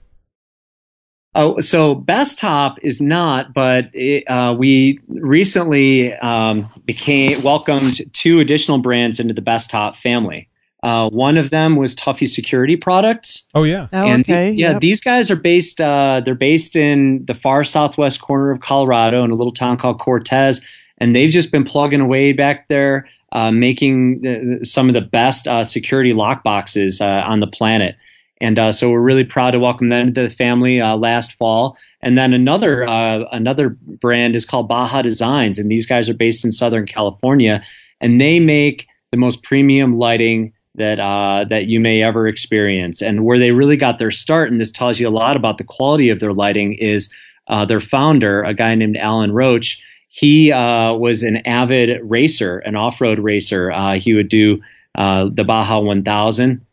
Oh, 1.34 1.58
so 1.58 1.96
Best 1.96 2.38
Top 2.38 2.78
is 2.82 3.00
not, 3.00 3.52
but 3.52 3.94
it, 3.94 4.24
uh, 4.30 4.54
we 4.56 5.00
recently 5.08 6.14
um, 6.14 6.68
became 6.84 7.42
welcomed 7.42 8.12
two 8.12 8.38
additional 8.38 8.78
brands 8.78 9.18
into 9.18 9.34
the 9.34 9.42
Bestop 9.42 9.96
family. 9.96 10.48
Uh, 10.88 11.10
one 11.10 11.36
of 11.36 11.50
them 11.50 11.76
was 11.76 11.94
Tuffy 11.94 12.26
Security 12.26 12.74
Products. 12.74 13.44
Oh 13.54 13.64
yeah. 13.64 13.88
Oh, 13.92 14.06
and 14.06 14.24
okay. 14.24 14.52
yeah, 14.52 14.72
yep. 14.72 14.80
these 14.80 15.02
guys 15.02 15.30
are 15.30 15.36
based. 15.36 15.82
Uh, 15.82 16.22
they're 16.24 16.34
based 16.34 16.76
in 16.76 17.26
the 17.26 17.34
far 17.34 17.62
southwest 17.62 18.22
corner 18.22 18.52
of 18.52 18.60
Colorado 18.60 19.22
in 19.22 19.30
a 19.30 19.34
little 19.34 19.52
town 19.52 19.76
called 19.76 20.00
Cortez, 20.00 20.62
and 20.96 21.14
they've 21.14 21.28
just 21.28 21.52
been 21.52 21.64
plugging 21.64 22.00
away 22.00 22.32
back 22.32 22.68
there, 22.68 23.06
uh, 23.32 23.50
making 23.50 24.22
the, 24.22 24.60
some 24.64 24.88
of 24.88 24.94
the 24.94 25.02
best 25.02 25.46
uh, 25.46 25.62
security 25.62 26.14
lock 26.14 26.42
boxes 26.42 27.02
uh, 27.02 27.04
on 27.04 27.40
the 27.40 27.46
planet. 27.46 27.96
And 28.40 28.58
uh, 28.58 28.72
so 28.72 28.88
we're 28.90 29.02
really 29.02 29.24
proud 29.24 29.50
to 29.50 29.58
welcome 29.58 29.90
them 29.90 30.14
to 30.14 30.22
the 30.22 30.30
family 30.30 30.80
uh, 30.80 30.96
last 30.96 31.34
fall. 31.34 31.76
And 32.00 32.16
then 32.16 32.32
another 32.32 32.88
uh, 32.88 33.24
another 33.30 33.68
brand 33.68 34.34
is 34.36 34.46
called 34.46 34.68
Baja 34.68 35.02
Designs, 35.02 35.58
and 35.58 35.70
these 35.70 35.84
guys 35.84 36.08
are 36.08 36.14
based 36.14 36.46
in 36.46 36.50
Southern 36.50 36.86
California, 36.86 37.62
and 38.00 38.18
they 38.18 38.40
make 38.40 38.86
the 39.10 39.18
most 39.18 39.42
premium 39.42 39.98
lighting 39.98 40.54
that 40.78 40.98
uh, 40.98 41.44
that 41.48 41.66
you 41.66 41.80
may 41.80 42.02
ever 42.02 42.26
experience. 42.26 43.02
And 43.02 43.24
where 43.24 43.38
they 43.38 43.50
really 43.50 43.76
got 43.76 43.98
their 43.98 44.10
start, 44.10 44.50
and 44.50 44.60
this 44.60 44.72
tells 44.72 44.98
you 44.98 45.08
a 45.08 45.10
lot 45.10 45.36
about 45.36 45.58
the 45.58 45.64
quality 45.64 46.10
of 46.10 46.20
their 46.20 46.32
lighting, 46.32 46.74
is 46.74 47.10
uh, 47.46 47.64
their 47.66 47.80
founder, 47.80 48.42
a 48.42 48.54
guy 48.54 48.74
named 48.74 48.96
Alan 48.96 49.32
Roach. 49.32 49.80
He 50.08 50.52
uh, 50.52 50.94
was 50.94 51.22
an 51.22 51.46
avid 51.46 52.00
racer, 52.02 52.58
an 52.58 52.76
off-road 52.76 53.18
racer. 53.18 53.70
Uh, 53.70 53.98
he 53.98 54.14
would 54.14 54.28
do 54.28 54.62
uh, 54.94 55.28
the 55.32 55.44
Baja 55.44 55.80
1000 55.80 56.64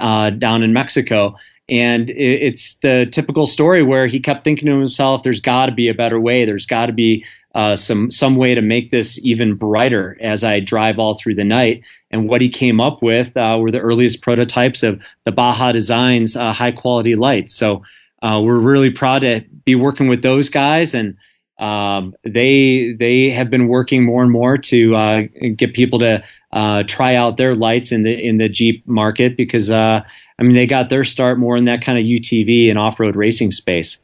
uh, 0.00 0.30
down 0.30 0.62
in 0.62 0.72
Mexico. 0.72 1.36
And 1.68 2.08
it, 2.08 2.42
it's 2.42 2.76
the 2.78 3.06
typical 3.10 3.46
story 3.46 3.82
where 3.82 4.06
he 4.06 4.20
kept 4.20 4.44
thinking 4.44 4.66
to 4.66 4.78
himself, 4.78 5.22
"There's 5.22 5.42
got 5.42 5.66
to 5.66 5.72
be 5.72 5.88
a 5.88 5.94
better 5.94 6.18
way. 6.18 6.46
There's 6.46 6.66
got 6.66 6.86
to 6.86 6.92
be 6.92 7.24
uh, 7.58 7.74
some 7.74 8.08
some 8.12 8.36
way 8.36 8.54
to 8.54 8.62
make 8.62 8.92
this 8.92 9.18
even 9.24 9.56
brighter 9.56 10.16
as 10.20 10.44
I 10.44 10.60
drive 10.60 11.00
all 11.00 11.18
through 11.18 11.34
the 11.34 11.44
night." 11.44 11.82
And 12.08 12.28
what 12.28 12.40
he 12.40 12.50
came 12.50 12.80
up 12.80 13.02
with 13.02 13.36
uh, 13.36 13.58
were 13.60 13.72
the 13.72 13.80
earliest 13.80 14.22
prototypes 14.22 14.84
of 14.84 15.02
the 15.24 15.32
Baja 15.32 15.72
Designs 15.72 16.36
uh, 16.36 16.52
high 16.52 16.70
quality 16.70 17.16
lights. 17.16 17.56
So 17.56 17.82
uh, 18.22 18.40
we're 18.44 18.60
really 18.60 18.90
proud 18.90 19.22
to 19.22 19.44
be 19.64 19.74
working 19.74 20.06
with 20.06 20.22
those 20.22 20.50
guys, 20.50 20.94
and 20.94 21.16
um, 21.58 22.14
they 22.22 22.92
they 22.92 23.30
have 23.30 23.50
been 23.50 23.66
working 23.66 24.04
more 24.04 24.22
and 24.22 24.30
more 24.30 24.58
to 24.58 24.94
uh, 24.94 25.22
get 25.56 25.74
people 25.74 25.98
to 25.98 26.22
uh, 26.52 26.84
try 26.84 27.16
out 27.16 27.38
their 27.38 27.56
lights 27.56 27.90
in 27.90 28.04
the 28.04 28.28
in 28.28 28.38
the 28.38 28.48
Jeep 28.48 28.86
market 28.86 29.36
because 29.36 29.68
I 29.72 30.04
mean 30.38 30.54
they 30.54 30.68
got 30.68 30.90
their 30.90 31.02
start 31.02 31.40
more 31.40 31.56
in 31.56 31.64
that 31.64 31.82
kind 31.84 31.98
of 31.98 32.04
UTV 32.04 32.70
and 32.70 32.78
off 32.78 33.00
road 33.00 33.16
racing 33.16 33.50
space. 33.50 33.98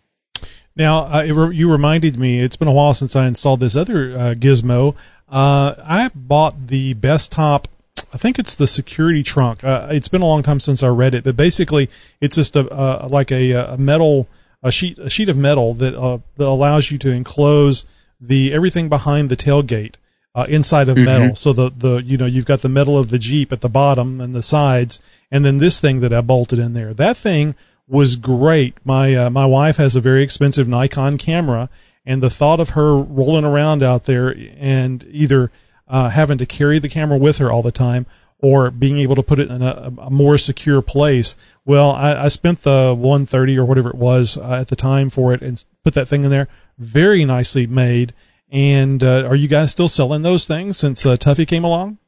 Now, 0.77 1.07
uh, 1.07 1.23
it 1.23 1.33
re- 1.33 1.55
you 1.55 1.71
reminded 1.71 2.19
me, 2.19 2.41
it's 2.41 2.57
been 2.57 2.69
a 2.69 2.73
while 2.73 2.95
since 2.95 3.15
I 3.15 3.27
installed 3.27 3.61
this 3.61 3.77
other 3.77 4.13
uh, 4.13 4.35
gizmo. 4.35 4.97
Uh, 5.29 5.75
I 5.85 6.11
bought 6.15 6.67
the 6.67 6.95
Bestop, 6.95 7.67
I 8.13 8.17
think 8.17 8.39
it's 8.39 8.55
the 8.55 8.67
security 8.67 9.23
trunk. 9.23 9.65
Uh, 9.65 9.89
it's 9.91 10.09
been 10.09 10.23
a 10.23 10.27
long 10.27 10.43
time 10.43 10.61
since 10.61 10.83
I 10.83 10.89
read 10.89 11.15
it, 11.15 11.25
but 11.25 11.37
basically 11.37 11.91
it's 12.21 12.37
just 12.37 12.57
a, 12.57 12.69
uh, 12.71 13.09
like 13.11 13.31
a, 13.31 13.53
a 13.53 13.79
metal, 13.79 14.29
a 14.63 14.71
sheet, 14.71 14.99
a 14.99 15.11
sheet 15.11 15.29
of 15.29 15.37
metal 15.37 15.75
that, 15.75 15.95
uh, 15.95 16.19
that 16.37 16.47
allows 16.47 16.91
you 16.91 16.99
to 16.99 17.11
enclose 17.11 17.87
the, 18.21 18.53
everything 18.53 18.89
behind 18.89 19.31
the 19.31 19.37
tailgate. 19.37 19.95
Uh, 20.37 20.47
inside 20.49 20.89
of 20.89 20.97
metal. 20.97 21.37
So 21.37 21.53
the, 21.53 21.71
the, 21.71 21.99
you 21.99 22.17
know, 22.17 22.27
you've 22.27 22.45
got 22.45 22.63
the 22.63 22.69
metal 22.69 22.99
of 22.99 23.11
the 23.11 23.21
Jeep 23.21 23.53
at 23.53 23.61
the 23.61 23.69
bottom 23.69 24.21
and 24.21 24.35
the 24.35 24.43
sides, 24.43 25.01
and 25.31 25.45
then 25.45 25.59
this 25.59 25.81
thing 25.81 26.01
that 26.01 26.13
I 26.13 26.23
bolted 26.23 26.59
in 26.59 26.73
there. 26.73 26.93
That 26.93 27.17
thing 27.17 27.55
was 27.87 28.17
great. 28.17 28.75
My 28.85 29.15
uh, 29.15 29.31
my 29.31 29.47
wife 29.47 29.77
has 29.77 29.97
a 29.97 30.01
very 30.01 30.23
expensive 30.23 30.69
Nikon 30.69 31.19
camera, 31.19 31.69
and 32.07 32.23
the 32.23 32.31
thought 32.31 32.61
of 32.61 32.71
her 32.71 32.97
rolling 32.97 33.45
around 33.45 33.83
out 33.83 34.05
there 34.05 34.35
and 34.59 35.05
either 35.11 35.51
uh, 35.89 36.11
having 36.11 36.39
to 36.39 36.47
carry 36.47 36.79
the 36.79 36.89
camera 36.89 37.19
with 37.19 37.39
her 37.39 37.51
all 37.51 37.63
the 37.63 37.73
time 37.73 38.07
or 38.39 38.71
being 38.71 38.99
able 38.99 39.15
to 39.15 39.23
put 39.23 39.39
it 39.39 39.51
in 39.51 39.63
a, 39.63 39.93
a 39.99 40.11
more 40.11 40.37
secure 40.37 40.83
place. 40.83 41.37
Well, 41.65 41.93
I, 41.93 42.25
I 42.25 42.29
spent 42.29 42.61
the 42.61 42.95
130 42.95 43.59
or 43.59 43.65
whatever 43.65 43.89
it 43.89 43.97
was 43.97 44.37
uh, 44.37 44.59
at 44.61 44.69
the 44.69 44.77
time 44.77 45.09
for 45.09 45.33
it 45.33 45.41
and 45.41 45.65
put 45.83 45.95
that 45.95 46.09
thing 46.09 46.25
in 46.25 46.31
there. 46.31 46.49
Very 46.77 47.25
nicely 47.25 47.67
made. 47.67 48.13
And 48.51 49.03
uh, 49.03 49.25
are 49.25 49.35
you 49.35 49.49
guys 49.49 49.71
still 49.71 49.89
selling 49.89 50.23
those 50.23 50.47
things 50.47 50.77
since 50.77 51.07
uh, 51.07 51.17
Tuffy 51.17 51.49
came 51.49 51.65
along? 51.65 51.99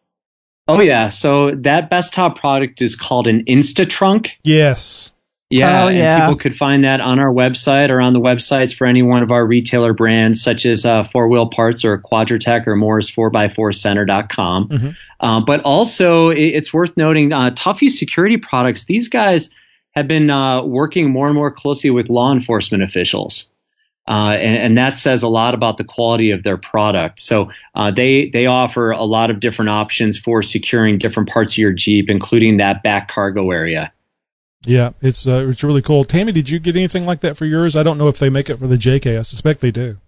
Oh 0.68 0.80
yeah, 0.80 1.10
so 1.10 1.52
that 1.52 1.90
Bestop 1.90 2.36
product 2.36 2.82
is 2.82 2.96
called 2.96 3.28
an 3.28 3.44
Insta 3.44 3.88
Trunk. 3.88 4.36
Yes. 4.42 5.12
Yeah, 5.48 5.84
Oh, 5.84 5.88
yeah. 5.88 6.16
and 6.16 6.22
people 6.24 6.38
could 6.40 6.56
find 6.56 6.82
that 6.84 7.00
on 7.00 7.20
our 7.20 7.32
website 7.32 7.90
or 7.90 8.00
on 8.00 8.12
the 8.12 8.20
websites 8.20 8.74
for 8.74 8.84
any 8.86 9.02
one 9.02 9.22
of 9.22 9.30
our 9.30 9.46
retailer 9.46 9.92
brands, 9.94 10.42
such 10.42 10.66
as 10.66 10.84
uh, 10.84 11.04
Four 11.04 11.28
Wheel 11.28 11.48
Parts 11.48 11.84
or 11.84 11.98
Quadratec 11.98 12.66
or 12.66 12.74
Morris 12.74 13.10
4x4center.com. 13.10 14.68
Mhm. 14.68 14.94
Uh, 15.20 15.40
but 15.46 15.60
also, 15.60 16.30
it, 16.30 16.38
it's 16.40 16.72
worth 16.72 16.96
noting 16.96 17.32
uh, 17.32 17.50
Tuffy 17.50 17.88
Security 17.90 18.36
Products, 18.38 18.84
these 18.84 19.08
guys 19.08 19.50
have 19.92 20.08
been 20.08 20.30
uh, 20.30 20.64
working 20.64 21.10
more 21.10 21.26
and 21.26 21.34
more 21.34 21.50
closely 21.50 21.90
with 21.90 22.08
law 22.10 22.32
enforcement 22.32 22.82
officials. 22.82 23.50
Uh, 24.08 24.36
and, 24.38 24.56
and 24.56 24.78
that 24.78 24.94
says 24.94 25.24
a 25.24 25.28
lot 25.28 25.54
about 25.54 25.78
the 25.78 25.84
quality 25.84 26.30
of 26.30 26.44
their 26.44 26.56
product. 26.56 27.18
So 27.20 27.50
uh, 27.74 27.90
they 27.90 28.30
they 28.32 28.46
offer 28.46 28.92
a 28.92 29.02
lot 29.02 29.30
of 29.30 29.40
different 29.40 29.70
options 29.70 30.16
for 30.16 30.42
securing 30.42 30.98
different 30.98 31.28
parts 31.28 31.54
of 31.54 31.58
your 31.58 31.72
Jeep, 31.72 32.08
including 32.08 32.58
that 32.58 32.84
back 32.84 33.08
cargo 33.08 33.50
area. 33.50 33.92
Yeah, 34.66 34.90
it's 35.00 35.26
uh, 35.26 35.46
it's 35.48 35.62
really 35.62 35.82
cool. 35.82 36.04
Tammy, 36.04 36.32
did 36.32 36.50
you 36.50 36.58
get 36.58 36.76
anything 36.76 37.06
like 37.06 37.20
that 37.20 37.36
for 37.36 37.46
yours? 37.46 37.76
I 37.76 37.82
don't 37.82 37.98
know 37.98 38.08
if 38.08 38.18
they 38.18 38.28
make 38.28 38.50
it 38.50 38.58
for 38.58 38.66
the 38.66 38.76
JK. 38.76 39.18
I 39.18 39.22
suspect 39.22 39.60
they 39.60 39.70
do. 39.70 39.98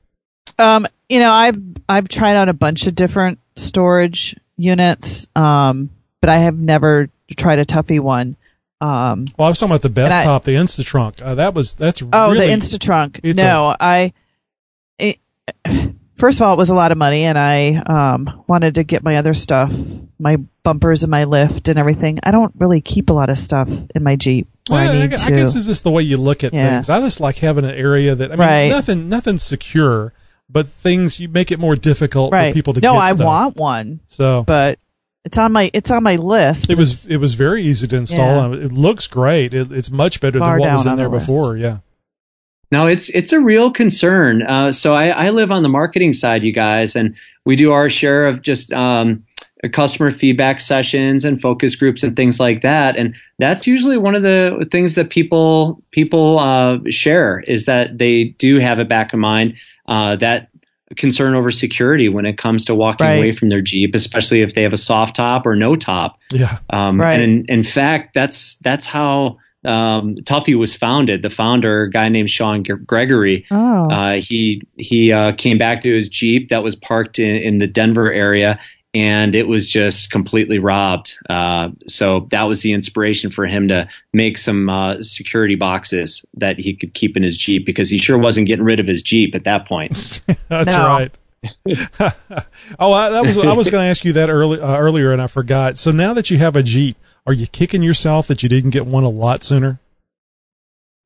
Um, 0.59 0.87
you 1.09 1.21
know, 1.21 1.33
I've 1.33 1.61
I've 1.89 2.09
tried 2.09 2.37
out 2.37 2.49
a 2.49 2.53
bunch 2.53 2.87
of 2.87 2.95
different 2.95 3.39
storage 3.57 4.37
units, 4.57 5.29
um, 5.37 5.91
but 6.21 6.31
I 6.31 6.37
have 6.37 6.59
never 6.59 7.09
tried 7.37 7.61
a 7.61 7.67
Tuffy 7.67 8.01
one. 8.01 8.37
Um, 8.81 9.27
Well, 9.37 9.47
I 9.47 9.51
was 9.51 9.59
talking 9.59 9.73
about 9.73 9.83
the 9.83 9.91
Bestop, 9.91 10.45
the 10.45 10.55
InstaTrunk. 10.55 11.23
Uh, 11.23 11.35
that 11.37 11.55
was 11.55 11.75
that's 11.75 12.03
oh, 12.13 12.33
really 12.33 12.47
the 12.47 12.53
InstaTrunk. 12.53 13.37
No, 13.37 13.75
I. 13.79 14.13
First 16.19 16.41
of 16.41 16.47
all, 16.47 16.55
it 16.55 16.59
was 16.59 16.71
a 16.71 16.75
lot 16.75 16.91
of 16.93 16.99
money, 16.99 17.25
and 17.25 17.39
I 17.39 17.77
um, 17.77 18.43
wanted 18.49 18.75
to 18.75 18.85
get 18.85 19.05
my 19.05 19.17
other 19.17 19.35
stuff, 19.35 19.73
my 20.19 20.37
bumpers 20.65 21.05
and 21.05 21.11
my 21.11 21.25
lift 21.25 21.69
and 21.69 21.79
everything. 21.79 22.19
I 22.25 22.33
don't 22.33 22.53
really 22.59 22.81
keep 22.81 23.09
a 23.09 23.13
lot 23.13 23.31
of 23.31 23.39
stuff 23.39 23.69
in 23.95 24.03
my 24.03 24.17
Jeep 24.17 24.49
Well, 24.69 24.79
I 24.81 24.99
I, 24.99 25.03
I 25.05 25.07
guess 25.07 25.55
it's 25.55 25.67
just 25.67 25.85
the 25.85 25.91
way 25.93 26.03
you 26.03 26.17
look 26.17 26.43
at 26.45 26.53
Yeah. 26.53 26.77
things. 26.77 26.91
I 26.91 27.01
just 27.01 27.21
like 27.21 27.37
having 27.39 27.65
an 27.65 27.75
area 27.75 28.15
that 28.17 28.31
I 28.33 28.35
mean, 28.35 28.41
Right. 28.41 28.69
nothing 28.69 29.09
nothing's 29.09 29.45
secure, 29.45 30.13
but 30.51 30.69
things 30.69 31.21
you 31.21 31.29
make 31.29 31.53
it 31.53 31.59
more 31.61 31.77
difficult 31.77 32.33
right. 32.33 32.51
for 32.51 32.55
people 32.55 32.75
to 32.75 32.81
no, 32.81 32.97
I 32.97 33.13
stuff. 33.13 33.25
want 33.25 33.57
one, 33.57 34.01
So 34.09 34.43
but 34.43 34.79
it's 35.25 35.39
on 35.39 35.53
my 35.53 35.71
it's 35.73 35.91
on 35.93 36.03
my 36.03 36.17
list. 36.17 36.69
it 36.69 36.77
was 36.77 37.07
it 37.09 37.19
was 37.19 37.35
very 37.35 37.63
easy 37.63 37.87
to 37.87 37.97
install. 37.97 38.19
Yeah. 38.27 38.45
and 38.47 38.55
It 38.57 38.73
looks 38.73 39.07
great. 39.07 39.55
It, 39.55 39.71
it's 39.71 39.91
much 39.91 40.21
better 40.21 40.39
than 40.41 40.49
Far 40.49 40.59
what 40.59 40.73
was 40.73 40.87
in 40.87 40.97
there 40.97 41.09
the 41.09 41.19
before. 41.19 41.57
Yeah. 41.57 41.79
No, 42.71 42.87
it's 42.87 43.09
it's 43.09 43.33
a 43.33 43.41
real 43.41 43.71
concern. 43.73 44.43
Uh, 44.43 44.73
so 44.73 44.95
I, 44.95 45.09
I 45.09 45.31
live 45.31 45.51
on 45.51 45.63
the 45.63 45.69
marketing 45.69 46.13
side, 46.13 46.45
you 46.45 46.53
guys, 46.53 46.97
and 46.97 47.17
we 47.45 47.57
do 47.57 47.73
our 47.73 47.89
share 47.89 48.27
of 48.27 48.43
just 48.43 48.73
um, 48.73 49.25
customer 49.73 50.11
feedback 50.11 50.61
sessions 50.61 51.25
and 51.25 51.41
focus 51.41 51.77
groups 51.77 52.03
and 52.03 52.15
things 52.15 52.39
like 52.39 52.63
that. 52.63 52.97
And 52.97 53.15
that's 53.39 53.67
usually 53.67 53.97
one 53.97 54.15
of 54.15 54.23
the 54.23 54.69
things 54.71 54.97
that 54.97 55.09
people 55.09 55.83
people 55.91 56.39
uh, 56.39 56.79
share 56.91 57.41
is 57.41 57.65
that 57.67 57.97
they 57.97 58.25
do 58.25 58.59
have 58.59 58.79
it 58.81 58.89
back 58.89 59.15
in 59.15 59.21
mind 59.21 59.55
uh, 59.87 60.17
that 60.17 60.49
concern 60.97 61.35
over 61.35 61.51
security 61.51 62.09
when 62.09 62.25
it 62.27 62.39
comes 62.39 62.67
to 62.67 62.75
walking 62.75 63.07
Right. 63.07 63.17
away 63.17 63.33
from 63.33 63.49
their 63.49 63.61
Jeep, 63.63 63.95
especially 63.95 64.43
if 64.43 64.55
they 64.55 64.63
have 64.63 64.73
a 64.73 64.79
soft 64.79 65.17
top 65.17 65.47
or 65.47 65.55
no 65.57 65.75
top. 65.75 66.19
Yeah. 66.33 66.59
Um, 66.71 67.01
Right. 67.01 67.21
And 67.21 67.49
in, 67.49 67.59
in 67.59 67.65
fact, 67.65 68.15
that's 68.15 68.57
that's 68.57 68.87
how 68.87 69.39
um, 69.65 70.17
Tuffy 70.17 70.57
was 70.59 70.75
founded. 70.75 71.23
The 71.23 71.31
founder, 71.31 71.83
a 71.83 71.91
guy 71.91 72.09
named 72.09 72.31
Sean 72.31 72.63
Gregory, 72.63 73.47
oh, 73.51 73.91
uh, 73.91 74.21
he 74.21 74.63
he 74.77 75.13
uh, 75.13 75.33
came 75.33 75.59
back 75.59 75.83
to 75.83 75.95
his 75.95 76.09
Jeep 76.09 76.51
that 76.51 76.63
was 76.63 76.77
parked 76.77 77.19
in, 77.19 77.37
in 77.37 77.59
the 77.59 77.67
Denver 77.67 78.11
area, 78.13 78.61
and 78.95 79.35
it 79.35 79.49
was 79.49 79.69
just 79.69 80.11
completely 80.11 80.59
robbed. 80.59 81.17
Uh, 81.29 81.71
so 81.87 82.27
that 82.31 82.45
was 82.45 82.63
the 82.63 82.73
inspiration 82.73 83.31
for 83.31 83.47
him 83.47 83.69
to 83.69 83.89
make 84.13 84.39
some 84.39 84.69
uh, 84.71 85.03
security 85.03 85.57
boxes 85.57 86.25
that 86.35 86.59
he 86.59 86.75
could 86.75 86.95
keep 86.95 87.17
in 87.17 87.23
his 87.23 87.37
Jeep 87.37 87.67
because 87.67 87.91
he 87.91 87.99
sure 87.99 88.17
wasn't 88.19 88.47
getting 88.47 88.65
rid 88.65 88.81
of 88.81 88.87
his 88.87 89.03
Jeep 89.03 89.35
at 89.35 89.45
that 89.45 89.67
point. 89.67 90.21
That's 90.49 90.75
No. 90.75 90.87
right. 90.87 91.19
oh, 92.79 92.93
I, 92.93 93.11
that 93.11 93.23
was 93.25 93.39
I 93.39 93.53
was 93.55 93.69
going 93.71 93.85
to 93.85 93.89
ask 93.91 94.05
you 94.05 94.13
that 94.15 94.29
early, 94.31 94.61
uh, 94.61 94.77
earlier, 94.77 95.13
and 95.13 95.23
I 95.23 95.27
forgot. 95.27 95.79
So 95.79 95.91
now 95.91 96.13
that 96.15 96.31
you 96.31 96.39
have 96.39 96.57
a 96.57 96.63
Jeep, 96.63 96.97
are 97.27 97.33
you 97.33 97.47
kicking 97.47 97.83
yourself 97.83 98.27
that 98.29 98.43
you 98.43 98.49
didn't 98.49 98.71
get 98.71 98.87
one 98.87 99.05
a 99.05 99.09
lot 99.09 99.45
sooner? 99.45 99.81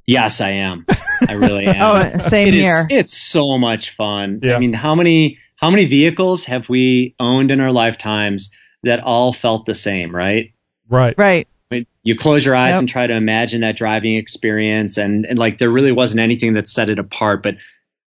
yes, 0.05 0.41
I 0.41 0.51
am. 0.51 0.85
I 1.29 1.35
really 1.35 1.67
am. 1.69 1.77
oh, 2.15 2.19
same 2.19 2.49
It 2.49 2.55
is- 2.55 2.61
here. 2.61 2.87
it's 2.91 3.17
so 3.17 3.57
much 3.59 3.95
fun. 3.95 4.41
Yeah. 4.43 4.57
I 4.57 4.59
mean, 4.59 4.73
how 4.73 4.95
many 4.95 5.39
how 5.57 5.71
many 5.71 5.85
vehicles 5.85 6.45
have 6.47 6.69
we 6.69 7.15
owned 7.21 7.51
in 7.53 7.61
our 7.61 7.71
lifetimes 7.71 8.51
that 8.83 9.01
all 9.01 9.33
felt 9.33 9.65
the 9.65 9.77
same, 9.77 10.15
right? 10.15 10.53
Right. 10.89 11.15
right. 11.17 11.47
I 11.71 11.75
mean, 11.77 11.87
you 12.03 12.17
close 12.19 12.45
your 12.45 12.57
eyes 12.57 12.73
Yep. 12.73 12.81
and 12.81 12.89
try 12.89 13.07
to 13.07 13.15
imagine 13.15 13.61
that 13.61 13.77
driving 13.77 14.17
experience, 14.17 14.97
and 14.99 15.25
and 15.25 15.39
like 15.39 15.59
there 15.59 15.71
really 15.71 15.93
wasn't 15.93 16.21
anything 16.21 16.55
that 16.55 16.69
set 16.69 16.91
it 16.91 16.99
apart. 16.99 17.43
But 17.45 17.55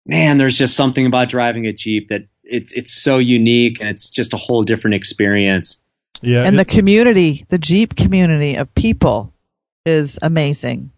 man, 0.07 0.37
there's 0.37 0.57
just 0.57 0.75
something 0.75 1.05
about 1.05 1.29
driving 1.29 1.67
a 1.67 1.73
Jeep 1.73 2.09
that 2.09 2.25
it's 2.43 2.71
it's 2.71 2.91
so 2.93 3.17
unique, 3.17 3.79
and 3.81 3.89
it's 3.89 4.09
just 4.09 4.33
a 4.33 4.37
whole 4.37 4.63
different 4.63 4.95
experience. 4.95 5.77
Yeah. 6.21 6.45
and 6.45 6.55
it- 6.55 6.59
the 6.59 6.65
community, 6.65 7.45
the 7.49 7.59
Jeep 7.59 7.95
community 7.95 8.55
of 8.55 8.73
people 8.73 9.31
is 9.85 10.17
amazing. 10.21 10.91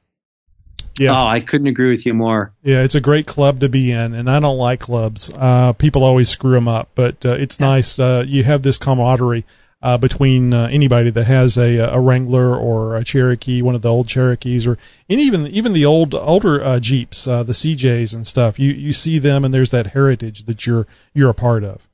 yeah. 0.98 1.12
Oh, 1.12 1.28
I 1.28 1.42
couldn't 1.42 1.68
agree 1.68 1.90
with 1.90 2.06
you 2.06 2.14
more. 2.14 2.54
Yeah, 2.64 2.84
it's 2.84 2.96
a 2.96 3.02
great 3.02 3.26
club 3.28 3.60
to 3.62 3.70
be 3.70 3.92
in, 3.92 4.14
and 4.14 4.30
I 4.30 4.40
don't 4.40 4.58
like 4.58 4.80
clubs. 4.80 5.30
Uh, 5.36 5.74
people 5.74 6.04
always 6.04 6.30
screw 6.30 6.54
them 6.54 6.68
up, 6.68 6.90
but 6.96 7.26
uh, 7.26 7.34
it's 7.34 7.60
nice. 7.60 8.00
Uh, 8.00 8.24
you 8.28 8.44
have 8.44 8.62
this 8.64 8.78
camaraderie 8.78 9.46
uh, 9.82 9.98
between 9.98 10.54
uh, 10.54 10.68
anybody 10.72 11.10
that 11.10 11.24
has 11.26 11.58
a, 11.58 11.78
a 11.78 12.00
Wrangler 12.00 12.56
or 12.56 12.98
a 12.98 13.04
Cherokee, 13.04 13.62
one 13.62 13.76
of 13.76 13.82
the 13.82 13.90
old 13.90 14.08
Cherokees, 14.08 14.68
or 14.68 14.78
and 15.10 15.20
even 15.20 15.48
even 15.48 15.74
the 15.74 15.86
old 15.86 16.14
older 16.14 16.64
uh, 16.64 16.80
Jeeps, 16.80 17.28
uh, 17.28 17.44
the 17.44 17.54
CJs 17.54 18.14
and 18.14 18.28
stuff. 18.28 18.60
You 18.60 18.72
you 18.72 18.92
see 18.94 19.20
them, 19.20 19.46
and 19.46 19.54
there's 19.54 19.72
that 19.72 19.88
heritage 19.88 20.46
that 20.46 20.68
you're 20.68 20.86
you're 21.14 21.30
a 21.30 21.34
part 21.34 21.64
of. 21.64 21.88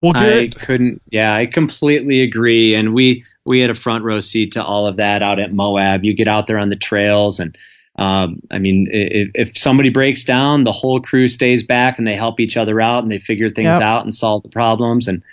Well, 0.00 0.12
I 0.14 0.48
couldn't. 0.54 1.02
Yeah, 1.10 1.34
I 1.34 1.46
completely 1.46 2.20
agree. 2.20 2.76
And 2.76 2.94
we 2.94 3.24
we 3.44 3.60
had 3.60 3.70
a 3.70 3.74
front 3.74 4.04
row 4.04 4.20
seat 4.20 4.52
to 4.52 4.62
all 4.64 4.86
of 4.86 4.96
that 4.96 5.22
out 5.22 5.40
at 5.40 5.52
Moab. 5.52 6.04
You 6.04 6.14
get 6.14 6.28
out 6.28 6.46
there 6.46 6.58
on 6.58 6.68
the 6.68 6.76
trails, 6.76 7.40
and 7.40 7.58
um, 7.96 8.40
I 8.52 8.58
mean, 8.60 8.86
if, 8.92 9.30
if 9.34 9.58
somebody 9.58 9.88
breaks 9.88 10.22
down, 10.22 10.62
the 10.62 10.70
whole 10.70 11.00
crew 11.00 11.26
stays 11.26 11.64
back 11.64 11.98
and 11.98 12.06
they 12.06 12.14
help 12.14 12.38
each 12.38 12.56
other 12.56 12.80
out 12.80 13.02
and 13.02 13.10
they 13.10 13.18
figure 13.18 13.50
things 13.50 13.74
Yep. 13.74 13.82
out 13.82 14.04
and 14.04 14.14
solve 14.14 14.44
the 14.44 14.48
problems. 14.48 15.08
And 15.08 15.24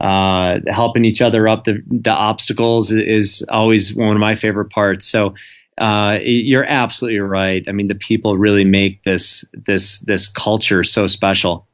uh, 0.00 0.58
helping 0.66 1.04
each 1.04 1.20
other 1.20 1.46
up 1.46 1.64
the 1.64 1.82
the 1.86 2.10
obstacles 2.10 2.92
is 2.92 3.44
always 3.48 3.94
one 3.94 4.16
of 4.16 4.20
my 4.20 4.36
favorite 4.36 4.70
parts. 4.70 5.06
So. 5.06 5.34
Uh, 5.78 6.18
you're 6.20 6.64
absolutely 6.64 7.20
right. 7.20 7.64
I 7.66 7.72
mean, 7.72 7.88
the 7.88 7.94
people 7.94 8.36
really 8.36 8.66
make 8.66 9.02
this 9.02 9.46
this 9.54 10.00
this 10.00 10.28
culture 10.28 10.84
so 10.84 11.06
special. 11.06 11.66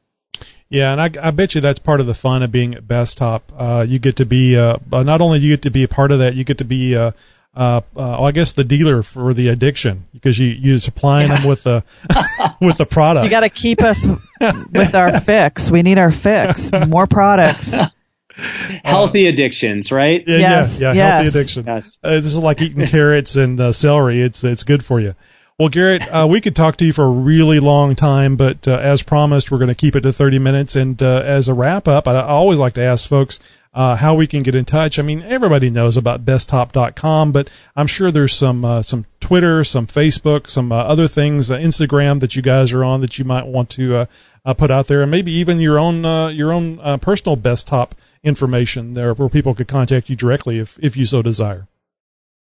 Yeah, 0.69 0.93
and 0.93 1.01
I, 1.01 1.27
I 1.27 1.31
bet 1.31 1.55
you 1.55 1.59
that's 1.59 1.79
part 1.79 1.99
of 1.99 2.07
the 2.07 2.13
fun 2.13 2.41
of 2.41 2.49
being 2.49 2.73
at 2.73 2.87
Bestop. 2.87 3.41
Uh, 3.57 3.85
you 3.85 3.99
get 3.99 4.15
to 4.17 4.25
be 4.25 4.57
uh, 4.57 4.77
not 4.89 5.19
only 5.19 5.39
you 5.39 5.51
get 5.51 5.63
to 5.63 5.71
be 5.71 5.83
a 5.83 5.89
part 5.89 6.13
of 6.13 6.19
that, 6.19 6.35
you 6.35 6.45
get 6.45 6.59
to 6.59 6.63
be 6.63 6.95
uh, 6.95 7.11
uh, 7.57 7.81
uh, 7.95 8.23
I 8.23 8.31
guess 8.31 8.53
the 8.53 8.63
dealer 8.63 9.01
for 9.01 9.33
the 9.33 9.49
addiction 9.49 10.05
because 10.13 10.37
you 10.37 10.47
you're 10.47 10.77
supplying 10.77 11.29
them 11.29 11.47
with 11.47 11.63
the 11.63 11.83
with 12.61 12.77
the 12.77 12.85
product. 12.85 13.25
You 13.25 13.31
got 13.31 13.41
to 13.41 13.49
keep 13.49 13.81
us 13.81 14.05
with 14.71 14.93
our 14.93 15.19
fix. 15.19 15.71
We 15.71 15.81
need 15.81 15.97
our 15.97 16.11
fix. 16.11 16.71
More 16.87 17.07
products. 17.07 17.75
Healthy 18.85 19.27
addictions, 19.27 19.91
right? 19.91 20.23
yeah, 20.27 20.37
Yes, 20.37 20.81
yeah, 20.81 20.93
yeah, 20.93 21.09
healthy 21.09 21.25
yes. 21.25 21.35
addiction. 21.35 21.65
Yes. 21.65 21.99
Uh, 22.03 22.11
this 22.11 22.25
is 22.25 22.37
like 22.37 22.61
eating 22.61 22.85
carrots 22.87 23.35
and 23.35 23.59
uh, 23.59 23.71
celery. 23.71 24.21
It's 24.21 24.43
it's 24.43 24.63
good 24.63 24.85
for 24.85 24.99
you. 24.99 25.15
Well, 25.59 25.69
Garrett, 25.69 26.03
uh, 26.09 26.27
we 26.29 26.39
could 26.39 26.55
talk 26.55 26.77
to 26.77 26.85
you 26.85 26.93
for 26.93 27.05
a 27.05 27.09
really 27.09 27.59
long 27.59 27.95
time, 27.95 28.35
but 28.35 28.67
uh, 28.67 28.77
as 28.77 29.01
promised, 29.01 29.49
we're 29.49 29.57
going 29.57 29.69
to 29.69 29.75
keep 29.75 29.95
it 29.95 30.01
to 30.01 30.13
30 30.13 30.37
minutes. 30.37 30.75
And 30.75 31.01
uh, 31.01 31.23
as 31.25 31.47
a 31.47 31.55
wrap 31.55 31.87
up, 31.87 32.07
I, 32.07 32.13
I 32.13 32.27
always 32.27 32.59
like 32.59 32.73
to 32.75 32.83
ask 32.83 33.09
folks 33.09 33.39
uh, 33.73 33.95
how 33.95 34.13
we 34.13 34.27
can 34.27 34.43
get 34.43 34.53
in 34.53 34.65
touch. 34.65 34.99
I 34.99 35.01
mean, 35.01 35.23
everybody 35.23 35.71
knows 35.71 35.97
about 35.97 36.23
bestop.com, 36.23 37.31
but 37.31 37.49
I'm 37.75 37.87
sure 37.87 38.11
there's 38.11 38.35
some 38.35 38.63
uh, 38.63 38.83
some 38.83 39.05
Twitter, 39.19 39.63
some 39.63 39.87
Facebook, 39.87 40.49
some 40.49 40.71
uh, 40.71 40.75
other 40.75 41.07
things, 41.07 41.49
uh, 41.49 41.57
Instagram 41.57 42.19
that 42.19 42.35
you 42.35 42.41
guys 42.41 42.71
are 42.71 42.83
on 42.83 43.01
that 43.01 43.17
you 43.17 43.25
might 43.25 43.45
want 43.45 43.69
to 43.71 43.95
uh, 43.95 44.05
uh, 44.45 44.53
put 44.53 44.71
out 44.71 44.87
there, 44.87 45.01
and 45.01 45.11
maybe 45.11 45.31
even 45.31 45.59
your 45.59 45.77
own 45.77 46.05
uh, 46.05 46.27
your 46.27 46.53
own 46.53 46.79
uh, 46.81 46.97
personal 46.97 47.35
Bestop 47.35 47.91
information 48.23 48.93
there, 48.93 49.13
where 49.13 49.29
people 49.29 49.53
could 49.53 49.67
contact 49.67 50.09
you 50.09 50.15
directly 50.15 50.59
if 50.59 50.77
if 50.81 50.97
you 50.97 51.05
so 51.05 51.21
desire. 51.21 51.67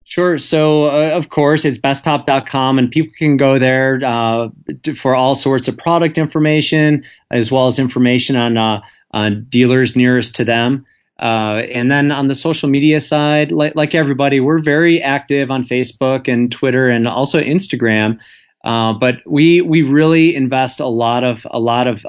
Sure. 0.08 0.38
So, 0.38 0.84
uh, 0.84 1.16
of 1.16 1.28
course, 1.28 1.64
it's 1.64 1.78
bestop.com, 1.78 2.78
and 2.78 2.92
people 2.92 3.12
can 3.18 3.36
go 3.36 3.58
there 3.58 4.00
uh, 4.04 4.50
for 4.96 5.16
all 5.16 5.34
sorts 5.34 5.66
of 5.66 5.76
product 5.76 6.16
information, 6.16 7.04
as 7.28 7.50
well 7.50 7.66
as 7.66 7.80
information 7.80 8.36
on 8.36 8.56
uh, 8.56 8.82
on 9.10 9.46
dealers 9.48 9.96
nearest 9.96 10.36
to 10.36 10.44
them. 10.44 10.86
Uh, 11.18 11.62
and 11.72 11.90
then 11.90 12.12
on 12.12 12.28
the 12.28 12.34
social 12.34 12.68
media 12.68 13.00
side, 13.00 13.50
like, 13.50 13.74
like 13.74 13.94
everybody, 13.94 14.38
we're 14.38 14.60
very 14.60 15.02
active 15.02 15.50
on 15.50 15.64
Facebook 15.64 16.28
and 16.32 16.52
Twitter 16.52 16.88
and 16.88 17.08
also 17.08 17.40
Instagram. 17.40 18.20
Uh, 18.62 18.92
but 18.92 19.16
we 19.26 19.60
we 19.60 19.82
really 19.82 20.36
invest 20.36 20.80
a 20.80 20.86
lot 20.86 21.24
of 21.24 21.46
a 21.50 21.58
lot 21.58 21.86
of 21.86 22.04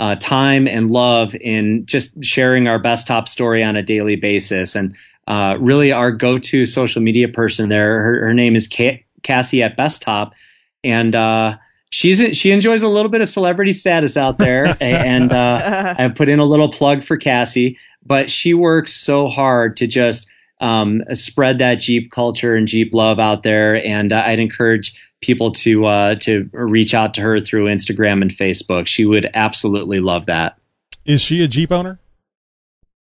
uh, 0.00 0.16
time 0.16 0.66
and 0.66 0.90
love 0.90 1.34
in 1.34 1.86
just 1.86 2.24
sharing 2.24 2.68
our 2.68 2.80
Bestop 2.80 3.28
story 3.28 3.62
on 3.62 3.76
a 3.76 3.82
daily 3.82 4.16
basis. 4.16 4.74
And 4.74 4.96
uh, 5.26 5.56
really, 5.58 5.92
our 5.92 6.10
go-to 6.12 6.66
social 6.66 7.02
media 7.02 7.28
person 7.28 7.68
there, 7.68 8.02
her, 8.02 8.26
her 8.26 8.34
name 8.34 8.56
is 8.56 8.68
Ca- 8.70 9.04
Cassie 9.22 9.62
at 9.62 9.76
Bestop, 9.76 10.32
and 10.82 11.14
uh, 11.14 11.56
she's 11.88 12.36
she 12.36 12.50
enjoys 12.50 12.82
a 12.82 12.88
little 12.88 13.10
bit 13.10 13.22
of 13.22 13.28
celebrity 13.28 13.72
status 13.72 14.16
out 14.16 14.36
there. 14.36 14.76
and 14.82 15.32
uh, 15.32 15.94
I 15.98 16.08
put 16.08 16.28
in 16.28 16.40
a 16.40 16.44
little 16.44 16.70
plug 16.70 17.04
for 17.04 17.16
Cassie, 17.16 17.78
but 18.04 18.30
she 18.30 18.52
works 18.52 18.92
so 18.92 19.28
hard 19.28 19.78
to 19.78 19.86
just 19.86 20.26
um, 20.60 21.02
spread 21.12 21.58
that 21.58 21.76
Jeep 21.76 22.10
culture 22.10 22.54
and 22.54 22.68
Jeep 22.68 22.92
love 22.94 23.18
out 23.18 23.42
there. 23.42 23.76
And 23.76 24.12
uh, 24.12 24.22
I'd 24.26 24.40
encourage 24.40 24.94
people 25.24 25.52
to 25.52 25.84
uh, 25.86 26.14
to 26.16 26.48
reach 26.52 26.94
out 26.94 27.14
to 27.14 27.20
her 27.22 27.40
through 27.40 27.66
Instagram 27.66 28.22
and 28.22 28.30
Facebook. 28.30 28.86
She 28.86 29.04
would 29.04 29.28
absolutely 29.34 30.00
love 30.00 30.26
that. 30.26 30.56
Is 31.04 31.20
she 31.20 31.42
a 31.42 31.48
Jeep 31.48 31.72
owner? 31.72 31.98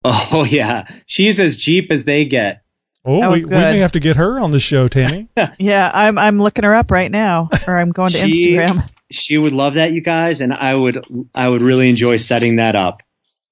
Oh 0.04 0.44
yeah, 0.44 0.86
she's 1.06 1.40
as 1.40 1.56
Jeep 1.56 1.90
as 1.90 2.04
they 2.04 2.26
get. 2.26 2.62
Oh, 3.04 3.32
we, 3.32 3.44
we 3.44 3.50
may 3.50 3.78
have 3.78 3.92
to 3.92 4.00
get 4.00 4.16
her 4.16 4.38
on 4.38 4.50
the 4.52 4.60
show, 4.60 4.86
Tammy. 4.88 5.28
Yeah, 5.58 5.90
I'm 5.92 6.16
I'm 6.18 6.38
looking 6.40 6.62
her 6.64 6.74
up 6.74 6.90
right 6.92 7.10
now, 7.10 7.48
or 7.66 7.76
I'm 7.76 7.90
going 7.90 8.10
to 8.12 8.18
She- 8.30 8.52
Instagram. 8.52 8.88
She 9.10 9.38
would 9.38 9.52
love 9.52 9.74
that, 9.74 9.92
you 9.92 10.00
guys, 10.00 10.40
and 10.40 10.52
I 10.52 10.74
would 10.74 11.04
I 11.34 11.48
would 11.48 11.62
really 11.62 11.88
enjoy 11.88 12.16
setting 12.18 12.56
that 12.56 12.74
up. 12.76 13.02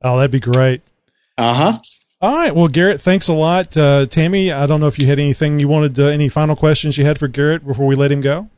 oh, 0.03 0.17
that'd 0.17 0.31
be 0.33 0.41
great. 0.41 0.83
Uh 1.39 1.55
huh. 1.55 1.79
All 2.25 2.35
right. 2.35 2.55
Well, 2.55 2.69
Garrett, 2.69 3.03
thanks 3.03 3.29
a 3.29 3.35
lot. 3.35 3.77
Uh, 3.77 4.07
Tammy, 4.07 4.51
I 4.51 4.65
don't 4.65 4.81
know 4.81 4.87
if 4.87 4.99
you 4.99 5.07
had 5.07 5.19
anything 5.19 5.61
you 5.61 5.69
wanted, 5.69 5.99
uh, 5.99 6.07
any 6.07 6.31
final 6.31 6.57
questions 6.57 6.97
you 6.97 7.05
had 7.05 7.19
for 7.19 7.29
Garrett 7.29 7.67
before 7.67 7.87
we 7.87 7.97
let 7.97 8.11
him 8.11 8.23
go? 8.23 8.49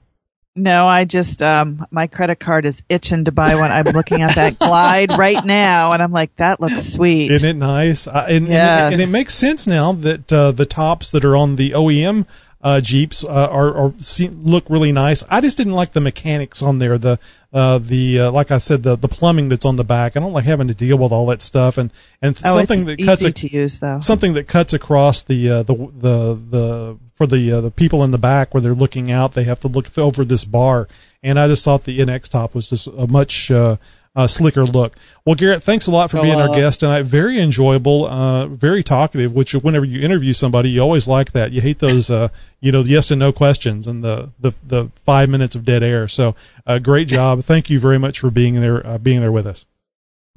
No, 0.54 0.86
I 0.86 1.04
just 1.04 1.42
um 1.42 1.84
my 1.90 2.06
credit 2.06 2.38
card 2.38 2.64
is 2.64 2.84
itching 2.88 3.24
to 3.24 3.32
buy 3.32 3.56
one. 3.56 3.72
I'm 3.72 3.86
looking 3.86 4.22
at 4.22 4.36
that 4.36 4.58
Glide 4.60 5.10
right 5.18 5.44
now, 5.44 5.90
and 5.92 6.00
I'm 6.00 6.12
like, 6.12 6.34
that 6.36 6.60
looks 6.60 6.92
sweet. 6.92 7.32
Isn't 7.32 7.48
it 7.56 7.56
nice? 7.58 8.06
Uh, 8.06 8.24
and, 8.28 8.46
Yes. 8.46 8.84
and, 8.84 8.92
and 8.94 9.02
it 9.02 9.10
makes 9.12 9.34
sense 9.34 9.66
now 9.66 9.90
that 9.92 10.32
uh, 10.32 10.52
the 10.52 10.64
tops 10.64 11.10
that 11.10 11.24
are 11.24 11.34
on 11.36 11.56
the 11.56 11.72
OEM 11.72 12.24
uh, 12.62 12.80
Jeeps 12.80 13.24
uh, 13.24 13.28
are, 13.28 13.74
are 13.74 13.94
see, 13.98 14.28
look 14.28 14.68
really 14.68 14.92
nice. 14.92 15.22
I 15.28 15.40
just 15.40 15.56
didn't 15.56 15.74
like 15.74 15.92
the 15.92 16.00
mechanics 16.00 16.62
on 16.62 16.78
there. 16.78 16.98
The 16.98 17.18
uh, 17.52 17.78
the 17.78 18.20
uh, 18.20 18.30
like 18.32 18.50
I 18.50 18.58
said, 18.58 18.82
the 18.82 18.96
the 18.96 19.08
plumbing 19.08 19.48
that's 19.48 19.64
on 19.64 19.76
the 19.76 19.84
back. 19.84 20.16
I 20.16 20.20
don't 20.20 20.32
like 20.32 20.44
having 20.44 20.68
to 20.68 20.74
deal 20.74 20.98
with 20.98 21.12
all 21.12 21.26
that 21.26 21.40
stuff. 21.40 21.78
And 21.78 21.92
and 22.22 22.38
oh, 22.44 22.56
something 22.56 22.84
that 22.86 22.98
cuts 22.98 23.22
easy 23.22 23.28
a, 23.28 23.32
to 23.32 23.52
use 23.52 23.78
though. 23.78 23.98
something 23.98 24.34
that 24.34 24.48
cuts 24.48 24.72
across 24.72 25.22
the 25.22 25.50
uh, 25.50 25.62
the 25.62 25.74
the 25.74 26.40
the 26.50 26.98
for 27.14 27.26
the 27.26 27.52
uh, 27.52 27.60
the 27.60 27.70
people 27.70 28.02
in 28.02 28.10
the 28.10 28.18
back 28.18 28.52
where 28.52 28.60
they're 28.60 28.74
looking 28.74 29.10
out, 29.10 29.32
they 29.32 29.44
have 29.44 29.60
to 29.60 29.68
look 29.68 29.96
over 29.98 30.24
this 30.24 30.44
bar. 30.44 30.88
And 31.22 31.38
I 31.38 31.48
just 31.48 31.64
thought 31.64 31.84
the 31.84 31.98
NX 31.98 32.28
top 32.30 32.54
was 32.54 32.70
just 32.70 32.86
a 32.86 33.06
much 33.06 33.50
uh, 33.50 33.76
uh, 34.16 34.26
slicker 34.26 34.64
look. 34.64 34.96
Well, 35.26 35.34
Garrett, 35.34 35.62
thanks 35.62 35.86
a 35.86 35.90
lot 35.90 36.10
for 36.10 36.22
being 36.22 36.40
our 36.40 36.48
uh, 36.48 36.54
guest 36.54 36.80
tonight. 36.80 37.02
Very 37.02 37.38
enjoyable, 37.38 38.06
uh, 38.06 38.46
very 38.46 38.82
talkative. 38.82 39.34
Which 39.34 39.52
whenever 39.52 39.84
you 39.84 40.00
interview 40.00 40.32
somebody, 40.32 40.70
you 40.70 40.80
always 40.80 41.06
like 41.06 41.32
that. 41.32 41.52
You 41.52 41.60
hate 41.60 41.80
those, 41.80 42.10
uh, 42.10 42.28
you 42.60 42.72
know, 42.72 42.80
yes 42.80 43.10
and 43.10 43.20
no 43.20 43.30
questions 43.30 43.86
and 43.86 44.02
the 44.02 44.30
the 44.40 44.52
the 44.64 44.90
five 45.04 45.28
minutes 45.28 45.54
of 45.54 45.64
dead 45.64 45.82
air. 45.82 46.08
So, 46.08 46.34
uh, 46.66 46.78
great 46.78 47.08
job. 47.08 47.44
Thank 47.44 47.68
you 47.68 47.78
very 47.78 47.98
much 47.98 48.18
for 48.18 48.30
being 48.30 48.54
there, 48.54 48.84
uh, 48.84 48.98
being 48.98 49.20
there 49.20 49.32
with 49.32 49.46
us. 49.46 49.66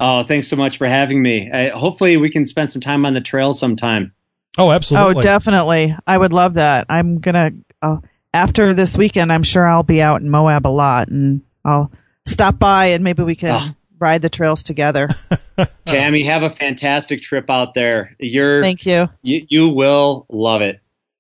Oh, 0.02 0.24
thanks 0.24 0.50
so 0.50 0.56
much 0.58 0.78
for 0.78 0.88
having 0.88 1.22
me. 1.22 1.50
I, 1.52 1.70
hopefully, 1.70 2.18
we 2.18 2.30
can 2.30 2.46
spend 2.46 2.70
some 2.70 2.82
time 2.82 3.06
on 3.06 3.14
the 3.14 3.22
trail 3.22 3.54
sometime. 3.54 4.14
Oh, 4.58 4.72
absolutely. 4.72 5.16
Oh, 5.16 5.22
definitely. 5.22 5.96
I 6.06 6.18
would 6.18 6.34
love 6.34 6.56
that. 6.56 6.88
I'm 6.90 7.20
gonna 7.20 7.52
uh, 7.82 7.98
after 8.34 8.74
this 8.74 8.98
weekend. 8.98 9.32
I'm 9.32 9.44
sure 9.44 9.66
I'll 9.66 9.84
be 9.84 10.02
out 10.02 10.22
in 10.22 10.30
Moab 10.30 10.68
a 10.68 10.70
lot, 10.70 11.08
and 11.08 11.44
I'll 11.64 11.92
stop 12.30 12.58
by 12.60 12.88
and 12.88 13.04
maybe 13.04 13.24
we 13.24 13.36
can 13.36 13.52
Ah. 13.52 13.76
ride 14.00 14.22
the 14.22 14.30
trails 14.30 14.64
together. 14.64 15.10
Tammy, 15.86 16.24
have 16.24 16.44
a 16.44 16.50
fantastic 16.50 17.22
trip 17.22 17.50
out 17.50 17.74
there. 17.74 18.16
You're 18.20 18.62
Thank 18.62 18.86
you. 18.86 19.10
you, 19.22 19.46
you 19.50 19.70
will 19.70 20.26
love 20.30 20.62
it. 20.62 20.80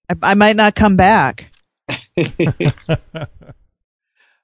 I, 0.10 0.32
I 0.32 0.34
might 0.36 0.56
not 0.56 0.76
come 0.76 0.96
back. 0.96 1.52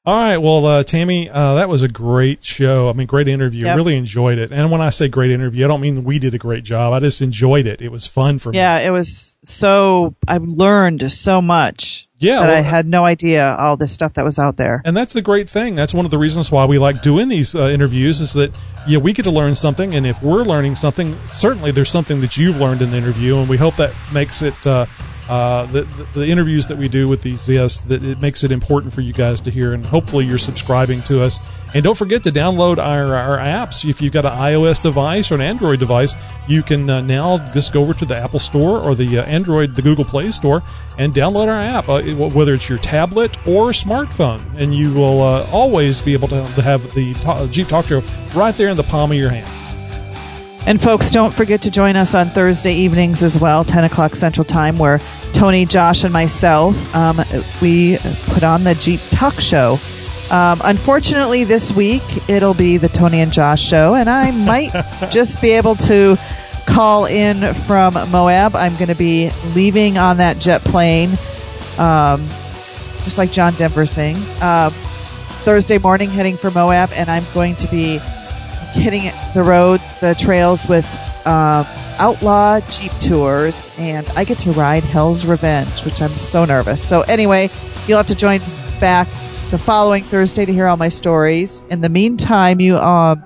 All 0.06 0.16
right. 0.16 0.38
Well, 0.38 0.64
uh, 0.66 0.84
Tammy, 0.84 1.30
uh, 1.32 1.56
that 1.56 1.68
was 1.68 1.82
a 1.82 1.88
great 1.88 2.44
show. 2.44 2.90
I 2.90 2.94
mean, 2.94 3.08
great 3.08 3.28
interview. 3.28 3.66
Yep. 3.66 3.76
Really 3.78 3.98
enjoyed 3.98 4.38
it. 4.38 4.52
And 4.52 4.70
when 4.70 4.80
I 4.82 4.92
say 4.92 5.08
great 5.08 5.32
interview, 5.32 5.66
I 5.66 5.68
don't 5.68 5.82
mean 5.82 6.04
we 6.04 6.20
did 6.20 6.36
a 6.36 6.38
great 6.38 6.64
job. 6.64 6.94
I 6.94 7.00
just 7.00 7.22
enjoyed 7.24 7.66
it. 7.66 7.82
It 7.82 7.92
was 7.92 8.06
fun 8.06 8.38
for 8.38 8.52
me. 8.52 8.58
Yeah, 8.60 8.78
it 8.80 8.92
was 8.92 9.40
so. 9.44 10.14
I 10.28 10.38
learned 10.40 11.12
so 11.12 11.42
much 11.42 12.08
Yeah. 12.20 12.42
that 12.42 12.52
I 12.52 12.62
had 12.62 12.86
no 12.86 13.04
idea 13.04 13.56
all 13.60 13.78
this 13.78 13.92
stuff 13.94 14.14
that 14.14 14.24
was 14.26 14.38
out 14.38 14.58
there. 14.58 14.84
and 14.86 14.96
that's 14.96 15.14
the 15.14 15.24
great 15.24 15.50
thing. 15.50 15.74
That's 15.74 15.94
one 15.94 16.06
of 16.06 16.12
the 16.12 16.20
reasons 16.20 16.52
why 16.52 16.66
we 16.66 16.78
like 16.78 17.02
doing 17.02 17.28
these 17.28 17.56
uh, 17.56 17.70
interviews 17.70 18.22
is 18.22 18.34
that, 18.34 18.52
yeah, 18.88 19.00
we 19.00 19.12
get 19.12 19.24
to 19.24 19.32
learn 19.32 19.56
something. 19.56 19.96
And 19.96 20.06
if 20.06 20.22
we're 20.22 20.44
learning 20.44 20.76
something, 20.76 21.18
certainly 21.30 21.72
there's 21.72 21.90
something 21.90 22.22
that 22.22 22.38
you've 22.38 22.58
learned 22.58 22.84
in 22.84 22.92
the 22.92 22.98
interview. 22.98 23.38
And 23.38 23.50
we 23.50 23.58
hope 23.58 23.76
that 23.78 23.92
makes 24.14 24.44
it, 24.44 24.68
uh, 25.28 25.66
the, 25.68 25.88
the, 26.14 26.28
interviews 26.28 26.68
that 26.68 26.78
we 26.78 26.88
do 26.88 27.08
with 27.08 27.24
these 27.24 27.48
guests, 27.48 27.82
that 27.82 28.04
it 28.04 28.20
makes 28.22 28.44
it 28.44 28.52
important 28.52 28.94
for 28.94 29.02
you 29.02 29.14
guys 29.14 29.40
to 29.42 29.52
hear. 29.52 29.74
And 29.74 29.86
hopefully 29.86 30.26
you're 30.26 30.38
subscribing 30.38 31.02
to 31.04 31.24
us. 31.24 31.40
And 31.74 31.84
don't 31.84 31.98
forget 31.98 32.24
to 32.24 32.32
download 32.32 32.78
our, 32.78 33.16
our 33.16 33.38
apps. 33.38 33.90
If 33.90 34.02
you've 34.02 34.14
got 34.14 34.26
an 34.26 34.34
iOS 34.34 34.82
device 34.82 35.32
or 35.32 35.36
an 35.36 35.42
Android 35.42 35.80
device, 35.80 36.16
you 36.48 36.62
can 36.62 36.90
uh, 36.90 37.02
now 37.02 37.38
just 37.54 37.74
go 37.74 37.82
over 37.82 37.94
to 37.96 38.06
the 38.06 38.16
Apple 38.16 38.40
Store 38.40 38.80
or 38.80 38.94
the 38.94 39.20
uh, 39.20 39.24
Android, 39.24 39.76
the 39.76 39.82
Google 39.82 40.06
Play 40.06 40.30
Store, 40.32 40.62
and 40.98 41.14
download 41.14 41.48
our 41.48 41.60
app, 41.60 41.90
uh, 41.90 42.02
whether 42.30 42.54
it's 42.54 42.70
your 42.70 42.78
tablet 42.78 43.36
or 43.48 43.72
smartphone. 43.72 44.42
And 44.58 44.76
you 44.76 44.94
will 44.94 45.22
uh, 45.22 45.48
always 45.52 46.02
be 46.02 46.14
able 46.14 46.28
to, 46.30 46.44
have 46.62 46.94
the 46.94 47.14
Jeep 47.52 47.68
Talk 47.68 47.88
Show 47.88 48.02
right 48.36 48.56
there 48.56 48.70
in 48.70 48.78
the 48.78 48.84
palm 48.84 49.12
of 49.12 49.18
your 49.18 49.32
hand. 49.32 49.75
And 50.68 50.82
folks, 50.82 51.12
don't 51.12 51.32
forget 51.32 51.62
to 51.64 51.72
join 51.72 51.96
us 51.96 52.16
on 52.16 52.32
Thursday 52.32 52.74
evenings 52.74 53.22
as 53.22 53.38
well, 53.38 53.64
10 53.64 53.84
o'clock 53.84 54.16
Central 54.16 54.46
Time, 54.46 54.78
where 54.78 55.00
Tony, 55.32 55.66
Josh, 55.66 56.04
and 56.04 56.12
myself 56.12 56.96
um, 56.96 57.22
we 57.62 57.98
put 58.28 58.44
on 58.44 58.64
the 58.64 58.74
Jeep 58.74 59.00
Talk 59.12 59.40
Show. 59.40 59.78
Um, 60.32 60.62
unfortunately, 60.64 61.44
this 61.44 61.72
week 61.72 62.02
it'll 62.28 62.56
be 62.56 62.78
the 62.78 62.90
Tony 62.90 63.22
and 63.22 63.32
Josh 63.32 63.62
show, 63.62 63.94
and 63.94 64.10
I 64.10 64.32
might 64.32 64.72
just 65.12 65.40
be 65.40 65.52
able 65.52 65.76
to 65.76 66.18
call 66.66 67.06
in 67.06 67.54
from 67.54 67.94
Moab. 67.94 68.56
I'm 68.56 68.74
going 68.76 68.88
to 68.88 68.96
be 68.96 69.30
leaving 69.54 70.00
on 70.00 70.18
that 70.18 70.40
jet 70.40 70.62
plane, 70.62 71.12
um, 71.78 72.28
just 73.04 73.20
like 73.20 73.32
John 73.32 73.54
Denver 73.54 73.86
sings, 73.86 74.36
uh, 74.42 74.72
Thursday 75.44 75.78
morning, 75.78 76.10
heading 76.10 76.38
for 76.38 76.50
Moab, 76.50 76.90
and 76.94 77.08
I'm 77.08 77.26
going 77.36 77.56
to 77.58 77.68
be 77.68 78.00
hitting 78.76 79.12
the 79.34 79.44
road, 79.44 79.82
the 80.02 80.16
trails 80.16 80.68
with 80.68 80.86
um, 81.26 81.66
Outlaw 81.98 82.60
Jeep 82.70 82.92
Tours, 83.00 83.74
and 83.80 84.08
I 84.12 84.26
get 84.26 84.40
to 84.40 84.52
ride 84.52 84.84
Hell's 84.84 85.26
Revenge, 85.26 85.84
which 85.86 86.02
I'm 86.02 86.12
so 86.12 86.46
nervous. 86.46 86.88
So 86.88 87.02
anyway, 87.02 87.50
you'll 87.88 87.98
have 87.98 88.08
to 88.08 88.16
join 88.16 88.42
back 88.80 89.08
the 89.50 89.58
following 89.58 90.04
Thursday 90.04 90.46
to 90.46 90.54
hear 90.54 90.68
all 90.68 90.78
my 90.78 90.90
stories. 90.90 91.64
In 91.70 91.82
the 91.82 91.90
meantime, 91.90 92.60
you 92.60 92.78
um, 92.78 93.24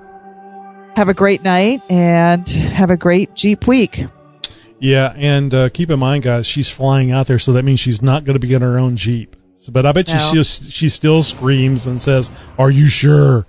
have 0.95 1.10
a 1.10 1.14
great 1.14 1.43
night 1.43 1.82
and 1.89 2.47
have 2.47 2.91
a 2.91 2.97
great 2.97 3.36
Jeep 3.36 3.68
week. 3.68 4.06
Yeah, 4.80 5.14
and 5.16 5.54
uh, 5.54 5.70
keep 5.70 5.89
in 5.89 6.00
mind, 6.00 6.24
guys, 6.24 6.45
she's 6.47 6.70
flying 6.70 7.12
out 7.12 7.28
there, 7.28 7.39
so 7.39 7.54
that 7.54 7.64
means 7.64 7.80
she's 7.80 8.02
not 8.02 8.24
going 8.24 8.39
to 8.39 8.45
be 8.45 8.54
in 8.54 8.62
her 8.62 8.80
own 8.80 8.95
Jeep. 8.95 9.36
So, 9.56 9.74
but 9.74 9.86
I 9.86 9.91
bet 9.91 10.08
you 10.08 10.43
she 10.43 10.43
she 10.43 10.88
still 10.88 11.22
screams 11.22 11.86
and 11.86 12.02
says, 12.02 12.32
"Are 12.58 12.70
you 12.72 12.88
sure?" 12.88 13.45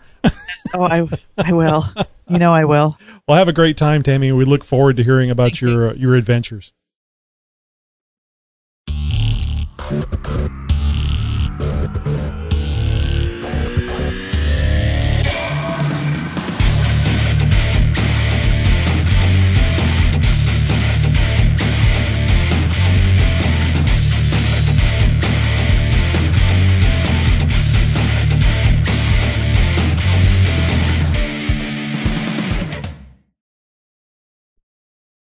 oh, 0.74 0.82
I, 0.82 1.06
I 1.38 1.52
will. 1.52 1.84
You 2.28 2.38
know, 2.38 2.52
I 2.52 2.64
will. 2.64 2.96
Well, 3.26 3.38
have 3.38 3.48
a 3.48 3.52
great 3.52 3.76
time, 3.76 4.02
Tammy. 4.02 4.30
We 4.32 4.44
look 4.44 4.64
forward 4.64 4.96
to 4.98 5.02
hearing 5.02 5.30
about 5.30 5.48
Thank 5.48 5.60
your 5.62 5.84
you. 5.86 5.90
uh, 5.90 5.94
your 5.94 6.14
adventures. 6.14 6.72